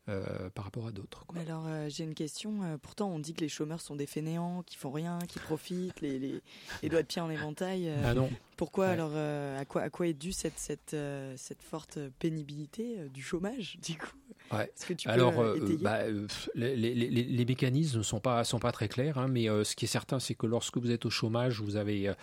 euh, 0.09 0.49
par 0.51 0.65
rapport 0.65 0.87
à 0.87 0.91
d'autres. 0.91 1.25
Mais 1.33 1.41
alors, 1.41 1.65
euh, 1.67 1.89
j'ai 1.89 2.03
une 2.03 2.13
question. 2.13 2.63
Euh, 2.63 2.77
pourtant, 2.81 3.09
on 3.09 3.19
dit 3.19 3.33
que 3.33 3.41
les 3.41 3.49
chômeurs 3.49 3.81
sont 3.81 3.95
des 3.95 4.05
fainéants, 4.07 4.63
qui 4.63 4.77
font 4.77 4.91
rien, 4.91 5.19
qui 5.27 5.39
profitent, 5.39 6.01
les, 6.01 6.17
les, 6.19 6.41
les 6.81 6.89
doigts 6.89 7.01
de 7.01 7.07
pied 7.07 7.21
en 7.21 7.29
éventail. 7.29 7.89
euh, 7.89 8.01
Ah 8.05 8.13
non. 8.13 8.29
Pourquoi 8.55 8.87
Ouais. 8.87 8.93
alors 8.93 9.11
euh, 9.13 9.59
à, 9.59 9.65
quoi, 9.65 9.81
à 9.83 9.89
quoi 9.89 10.07
est 10.07 10.13
due 10.13 10.31
cette, 10.31 10.57
cette, 10.57 10.93
euh, 10.93 11.33
cette 11.37 11.61
forte 11.61 11.99
pénibilité 12.19 12.95
euh, 12.99 13.07
du 13.09 13.21
chômage, 13.21 13.77
du 13.83 13.97
coup? 13.97 14.07
Ouais. 14.51 14.63
Est-ce 14.65 14.85
que 14.85 14.93
tu 14.93 15.07
peux 15.07 15.13
Alors, 15.13 15.39
euh, 15.39 15.53
euh, 15.53 15.57
étayer 15.57 15.77
bah, 15.77 15.97
euh, 16.03 16.27
les, 16.55 16.75
les- 16.75 16.93
les- 16.95 17.09
les 17.23 17.45
mécanismes 17.45 17.97
ne 17.99 18.03
sont 18.03 18.19
pas, 18.19 18.43
sont 18.43 18.59
pas 18.59 18.71
très 18.71 18.87
clairs, 18.87 19.17
hein, 19.17 19.27
mais 19.27 19.49
euh, 19.49 19.63
ce 19.63 19.75
qui 19.75 19.85
est 19.85 19.89
certain, 19.89 20.19
c'est 20.19 20.35
que 20.35 20.45
lorsque 20.47 20.77
vous 20.77 20.91
êtes 20.91 21.05
au 21.05 21.09
chômage, 21.09 21.59
vous 21.61 21.75
avez 21.75 22.07
euh, 22.09 22.13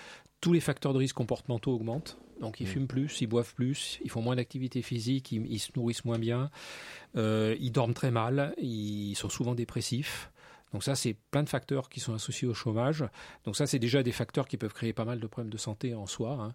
tous 0.41 0.53
les 0.53 0.61
facteurs 0.61 0.93
de 0.93 0.99
risque 0.99 1.17
comportementaux 1.17 1.73
augmentent. 1.75 2.19
Donc, 2.41 2.61
ils 2.61 2.67
fument 2.67 2.87
plus, 2.89 3.21
ils 3.21 3.27
boivent 3.29 3.55
plus, 3.55 4.01
ils 4.05 4.11
font 4.11 4.21
moins 4.21 4.37
d'activité 4.37 4.83
physique, 4.83 5.31
ils, 5.33 5.47
ils 5.51 5.61
se 5.61 5.71
nourrissent 5.77 6.05
moins 6.05 6.19
bien, 6.19 6.51
euh, 7.17 7.57
ils 7.61 7.71
dorment 7.71 7.95
très 7.95 8.11
mal, 8.11 8.55
ils 8.59 9.15
sont 9.15 9.29
souvent 9.29 9.55
dépressifs. 9.55 10.31
Donc 10.75 10.83
ça, 10.83 10.95
c'est 10.95 11.15
plein 11.31 11.43
de 11.45 11.49
facteurs 11.49 11.89
qui 11.89 12.01
sont 12.01 12.13
associés 12.15 12.47
au 12.47 12.53
chômage. 12.53 13.05
Donc 13.45 13.57
ça, 13.57 13.67
c'est 13.67 13.79
déjà 13.79 14.03
des 14.03 14.13
facteurs 14.13 14.47
qui 14.49 14.57
peuvent 14.59 14.75
créer 14.75 14.93
pas 14.93 15.05
mal 15.07 15.21
de 15.21 15.27
problèmes 15.27 15.53
de 15.53 15.57
santé 15.57 15.95
en 15.95 16.07
soi. 16.07 16.33
hein. 16.33 16.55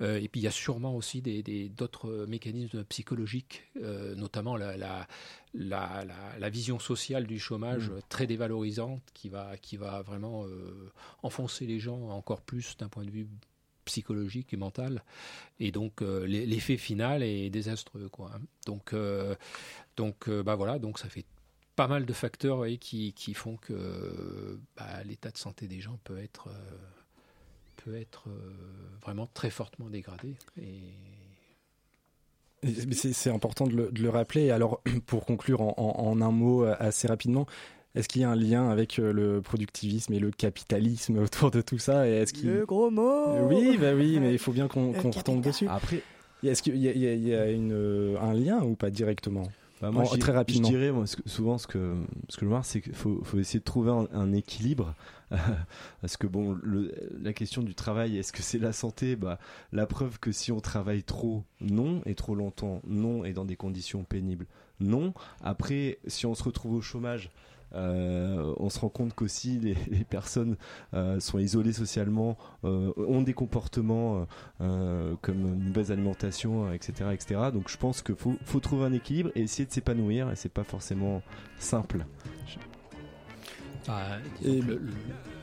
Euh, 0.00 0.18
et 0.20 0.26
puis 0.26 0.40
il 0.40 0.44
y 0.44 0.48
a 0.48 0.50
sûrement 0.50 0.96
aussi 0.96 1.20
des- 1.22 1.42
des- 1.42 1.68
d'autres 1.68 2.24
mécanismes 2.26 2.82
psychologiques, 2.84 3.64
euh, 3.82 4.14
notamment 4.16 4.56
la, 4.56 4.76
la, 4.78 5.06
la, 5.54 6.04
la- 6.06 6.38
la 6.38 6.48
vision 6.50 6.78
sociale 6.78 7.26
du 7.26 7.38
chômage 7.38 7.90
Mm. 7.90 8.00
très 8.08 8.26
dévalorisante 8.26 9.02
qui 9.14 9.28
va, 9.28 9.56
qui 9.58 9.76
va 9.76 10.00
vraiment 10.02 10.46
euh, 10.46 10.90
enfoncer 11.22 11.66
les 11.66 11.78
gens 11.78 12.08
encore 12.08 12.40
plus 12.40 12.76
d'un 12.78 12.88
point 12.88 13.04
de 13.04 13.10
vue 13.10 13.28
psychologique 13.84 14.52
et 14.52 14.56
mental 14.58 15.02
et 15.60 15.70
donc 15.72 16.02
euh, 16.02 16.26
l'e- 16.26 16.44
l'effet 16.44 16.76
final 16.76 17.22
est 17.22 17.48
désastreux 17.48 18.10
quoi 18.10 18.32
hein. 18.34 18.40
donc 18.66 18.92
euh, 18.92 19.34
donc 19.96 20.28
euh, 20.28 20.42
bah 20.42 20.56
voilà 20.56 20.78
donc 20.78 20.98
ça 20.98 21.08
fait 21.08 21.24
pas 21.78 21.88
mal 21.88 22.04
de 22.04 22.12
facteurs 22.12 22.64
qui, 22.80 23.12
qui 23.12 23.34
font 23.34 23.56
que 23.56 23.72
euh, 23.72 24.58
bah, 24.76 25.02
l'état 25.04 25.30
de 25.30 25.38
santé 25.38 25.66
des 25.68 25.80
gens 25.80 25.98
peut 26.04 26.18
être 26.18 26.48
euh, 26.48 26.76
peut 27.84 27.94
être 27.94 28.24
euh, 28.28 28.52
vraiment 29.00 29.28
très 29.32 29.48
fortement 29.50 29.88
dégradé 29.88 30.34
et 30.60 30.82
C'est 32.92 33.30
important 33.30 33.66
de 33.68 33.76
le, 33.76 33.90
de 33.92 34.02
le 34.02 34.08
rappeler. 34.10 34.50
Alors, 34.50 34.82
pour 35.06 35.24
conclure 35.24 35.60
en, 35.60 35.74
en- 35.76 36.08
en 36.10 36.20
un 36.20 36.32
mot 36.32 36.64
assez 36.64 37.06
rapidement, 37.06 37.46
est-ce 37.94 38.08
qu'il 38.08 38.22
y 38.22 38.24
a 38.24 38.30
un 38.30 38.36
lien 38.36 38.68
avec 38.70 38.96
le 38.96 39.40
productivisme 39.40 40.12
et 40.12 40.18
le 40.18 40.30
capitalisme 40.32 41.18
autour 41.22 41.50
de 41.52 41.60
tout 41.60 41.78
ça? 41.78 42.08
Et 42.08 42.12
est-ce 42.12 42.32
qu'il- 42.32 42.50
Le 42.50 42.66
gros 42.66 42.90
mot 42.90 43.46
Oui, 43.48 43.78
bah 43.78 43.94
oui, 43.94 44.18
mais 44.20 44.32
il 44.32 44.38
faut 44.38 44.52
bien 44.52 44.66
qu'on 44.68 44.92
qu'on 45.00 45.10
retombe 45.12 45.42
dessus. 45.42 45.68
Après, 45.68 46.02
Est-ce 46.42 46.62
qu'il 46.62 46.76
y 46.76 46.88
a, 46.88 46.92
y 46.92 47.06
a- 47.06 47.14
il 47.14 47.28
y 47.28 47.34
a 47.34 47.50
une, 47.50 48.16
un 48.20 48.34
lien 48.34 48.62
ou 48.64 48.74
pas 48.74 48.90
directement? 48.90 49.48
Bah, 49.80 49.90
moi, 49.92 50.02
En- 50.04 50.16
Très 50.18 50.32
rapidement. 50.32 50.68
Je 50.68 50.74
dirais, 50.74 50.90
moi, 50.92 51.06
ce 51.06 51.16
que- 51.16 51.28
souvent, 51.28 51.56
ce 51.58 51.66
que, 51.66 51.94
ce 52.28 52.36
que 52.36 52.40
je 52.44 52.46
remarque, 52.50 52.66
c'est 52.66 52.80
qu'il 52.80 52.94
faut, 52.94 53.22
faut 53.24 53.38
essayer 53.38 53.60
de 53.60 53.64
trouver 53.64 53.90
un, 53.90 54.08
un 54.12 54.32
équilibre. 54.32 54.94
Parce 56.00 56.16
que, 56.16 56.26
bon, 56.26 56.56
le- 56.62 56.92
la 57.22 57.32
question 57.32 57.62
du 57.62 57.74
travail, 57.74 58.16
est-ce 58.18 58.32
que 58.32 58.42
c'est 58.42 58.58
la 58.58 58.72
santé? 58.72 59.14
Bah, 59.16 59.38
La 59.72 59.86
preuve 59.86 60.18
que 60.18 60.32
si 60.32 60.50
on 60.52 60.60
travaille 60.60 61.02
trop, 61.02 61.44
non, 61.60 62.00
et 62.06 62.14
trop 62.14 62.34
longtemps, 62.34 62.80
non, 62.86 63.24
et 63.24 63.32
dans 63.32 63.44
des 63.44 63.56
conditions 63.56 64.04
pénibles, 64.04 64.46
non. 64.80 65.12
Après, 65.42 65.98
si 66.06 66.26
on 66.26 66.34
se 66.34 66.42
retrouve 66.42 66.74
au 66.74 66.80
chômage, 66.80 67.30
on 67.72 68.68
se 68.70 68.78
rend 68.80 68.88
compte 68.88 69.14
qu'aussi 69.14 69.58
les, 69.58 69.74
les 69.90 70.04
personnes 70.04 70.56
euh, 70.94 71.20
sont 71.20 71.38
isolées 71.38 71.72
socialement, 71.72 72.36
euh, 72.64 72.92
ont 72.96 73.22
des 73.22 73.34
comportements 73.34 74.18
euh, 74.18 74.24
euh, 74.62 75.14
comme 75.22 75.40
une 75.54 75.68
mauvaise 75.68 75.90
alimentation, 75.92 76.66
euh, 76.66 76.72
etc., 76.72 77.10
etc. 77.12 77.40
Donc 77.52 77.68
je 77.68 77.76
pense 77.76 78.02
qu'il 78.02 78.14
faut, 78.16 78.36
faut 78.44 78.60
trouver 78.60 78.84
un 78.86 78.92
équilibre 78.92 79.30
et 79.34 79.42
essayer 79.42 79.66
de 79.66 79.72
s'épanouir 79.72 80.30
et 80.30 80.36
c'est 80.36 80.48
pas 80.52 80.64
forcément 80.64 81.22
simple. 81.58 82.04
bah, 83.86 84.02
Et- 84.42 84.60
que 84.60 84.66
le- 84.66 84.76
le- 84.78 84.90
Euh, 84.90 85.37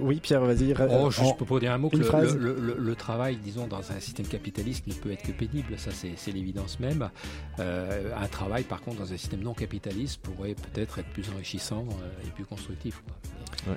Oui, 0.00 0.20
Pierre, 0.20 0.40
vas-y. 0.40 0.72
Oh, 0.78 0.82
en- 0.92 1.10
juste 1.10 1.36
pour 1.38 1.60
dire 1.60 1.72
un 1.72 1.78
mot, 1.78 1.88
que 1.90 1.96
une 1.96 2.02
le, 2.02 2.06
phrase. 2.08 2.36
le- 2.36 2.54
le- 2.58 2.76
le 2.78 2.94
travail, 2.94 3.36
disons, 3.36 3.66
dans 3.66 3.92
un 3.92 4.00
système 4.00 4.26
capitaliste 4.26 4.86
ne 4.86 4.94
peut 4.94 5.10
être 5.12 5.22
que 5.22 5.32
pénible, 5.32 5.74
ça 5.78 5.90
c'est 5.92 6.32
l'évidence 6.32 6.80
même. 6.80 7.10
Euh, 7.58 8.10
un 8.20 8.26
travail, 8.28 8.62
par 8.64 8.80
contre, 8.80 8.98
dans 8.98 9.12
un 9.12 9.16
système 9.16 9.40
non 9.40 9.54
capitaliste 9.54 10.20
pourrait 10.22 10.54
peut-être 10.54 10.98
être 10.98 11.08
plus 11.10 11.28
enrichissant 11.34 11.84
euh, 11.90 12.26
et 12.26 12.30
plus 12.30 12.44
constructif. 12.44 13.02
quoi. 13.66 13.74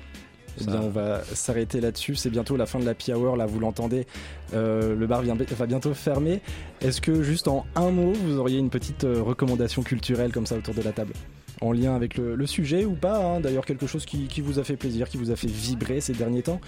Eh 0.60 0.64
Ça- 0.64 0.70
bien, 0.72 0.80
on 0.80 0.88
va 0.88 1.22
s'arrêter 1.24 1.80
là-dessus. 1.80 2.16
C'est 2.16 2.30
bientôt 2.30 2.56
la 2.56 2.66
fin 2.66 2.80
de 2.80 2.84
la 2.84 2.94
Hour. 3.16 3.36
Là, 3.36 3.46
vous 3.46 3.60
l'entendez. 3.60 4.06
Euh, 4.54 4.96
le 4.96 5.06
bar 5.06 5.22
vient- 5.22 5.36
va 5.36 5.66
bientôt 5.66 5.94
fermer. 5.94 6.40
Est-ce 6.80 7.00
que, 7.00 7.22
juste 7.22 7.46
en 7.48 7.64
un 7.76 7.90
mot, 7.90 8.12
vous 8.12 8.38
auriez 8.38 8.58
une 8.58 8.70
petite 8.70 9.04
euh, 9.04 9.22
recommandation 9.22 9.82
culturelle 9.82 10.32
comme 10.32 10.46
ça 10.46 10.56
autour 10.56 10.74
de 10.74 10.82
la 10.82 10.92
table? 10.92 11.12
En 11.60 11.72
lien 11.72 11.94
avec 11.96 12.16
le, 12.16 12.46
sujet 12.46 12.84
ou 12.84 12.94
pas 12.94 13.18
hein. 13.18 13.40
D'ailleurs, 13.40 13.66
quelque 13.66 13.86
chose 13.86 14.04
qui, 14.06 14.28
qui 14.28 14.40
vous 14.40 14.58
a 14.58 14.64
fait 14.64 14.76
plaisir, 14.76 15.08
qui 15.08 15.16
vous 15.16 15.30
a 15.30 15.36
fait 15.36 15.48
vibrer 15.48 16.00
ces 16.00 16.12
derniers 16.12 16.42
temps. 16.42 16.60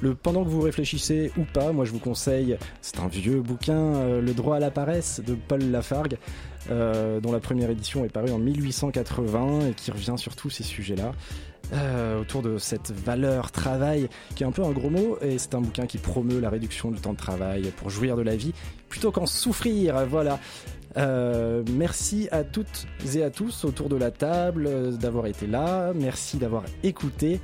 Le, 0.00 0.14
Pendant 0.14 0.44
que 0.44 0.48
vous 0.48 0.60
réfléchissez 0.60 1.32
ou 1.36 1.42
pas, 1.42 1.72
moi 1.72 1.84
je 1.84 1.90
vous 1.90 1.98
conseille, 1.98 2.56
c'est 2.80 3.00
un 3.00 3.08
vieux 3.08 3.40
bouquin, 3.40 3.78
euh, 3.78 4.20
Le 4.20 4.32
droit 4.32 4.56
à 4.56 4.60
la 4.60 4.70
paresse 4.70 5.20
de 5.26 5.34
Paul 5.34 5.62
Lafargue, 5.70 6.18
euh, 6.70 7.20
dont 7.20 7.32
la 7.32 7.40
première 7.40 7.70
édition 7.70 8.04
est 8.04 8.12
parue 8.12 8.30
en 8.30 8.38
1880 8.38 9.68
et 9.70 9.72
qui 9.72 9.90
revient 9.90 10.14
sur 10.16 10.36
tous 10.36 10.50
ces 10.50 10.62
sujets-là 10.62 11.12
euh, 11.72 12.20
autour 12.20 12.42
de 12.42 12.58
cette 12.58 12.90
valeur 12.92 13.50
travail 13.50 14.08
qui 14.34 14.42
est 14.42 14.46
un 14.46 14.52
peu 14.52 14.62
un 14.64 14.70
gros 14.70 14.90
mot 14.90 15.18
et 15.20 15.38
c'est 15.38 15.54
un 15.54 15.60
bouquin 15.60 15.86
qui 15.86 15.98
promeut 15.98 16.40
la 16.40 16.48
réduction 16.48 16.90
du 16.90 17.00
temps 17.00 17.12
de 17.12 17.18
travail 17.18 17.72
pour 17.76 17.90
jouir 17.90 18.16
de 18.16 18.22
la 18.22 18.36
vie 18.36 18.54
plutôt 18.88 19.12
qu'en 19.12 19.26
souffrir 19.26 20.06
voilà 20.06 20.38
Euh, 20.98 21.62
merci 21.70 22.28
à 22.32 22.42
toutes 22.42 22.86
et 23.14 23.22
à 23.22 23.30
tous 23.30 23.64
autour 23.64 23.88
de 23.88 23.94
la 23.96 24.10
table 24.10 24.66
euh, 24.66 24.90
d'avoir 24.90 25.26
été 25.26 25.46
là 25.46 25.92
merci 25.94 26.38
d'avoir 26.38 26.64
écouté 26.82 27.40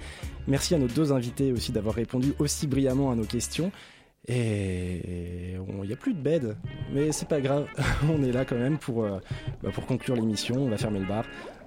merci 0.48 0.74
à 0.74 0.78
nos 0.78 0.88
deux 0.88 1.12
invités 1.12 1.52
aussi 1.52 1.70
d'avoir 1.70 1.94
répondu 1.94 2.34
aussi 2.40 2.66
brillamment 2.66 3.12
à 3.12 3.14
nos 3.14 3.24
questions 3.24 3.70
et 4.26 5.54
il 5.56 5.86
n'y 5.86 5.92
a 5.92 5.96
plus 5.96 6.14
de 6.14 6.18
bed 6.20 6.56
mais 6.92 7.12
c'est 7.12 7.28
pas 7.28 7.40
grave 7.40 7.68
on 8.12 8.24
est 8.24 8.32
là 8.32 8.44
quand 8.44 8.56
même 8.56 8.78
pour, 8.78 9.04
euh, 9.04 9.20
bah, 9.62 9.70
pour 9.72 9.86
conclure 9.86 10.16
l'émission 10.16 10.56
on 10.56 10.68
va 10.68 10.76
fermer 10.78 10.98
le 10.98 11.06
bar 11.06 11.24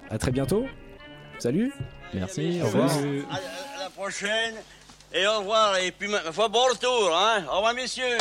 à 0.09 0.17
très 0.17 0.31
bientôt 0.31 0.65
salut 1.39 1.71
merci 2.13 2.59
au 2.61 2.65
revoir 2.65 2.89
À, 3.31 3.35
à 3.35 3.83
la 3.83 3.89
prochaine. 3.91 4.55
Et 5.13 5.25
au 5.25 5.39
revoir. 5.39 5.77
Et 5.77 5.91
puis, 5.91 6.09
ma 6.09 6.19
foi, 6.33 6.49
bon 6.49 6.65
retour. 6.69 7.15
Hein. 7.15 7.43
Au 7.49 7.55
revoir, 7.57 7.73
messieurs. 7.73 8.17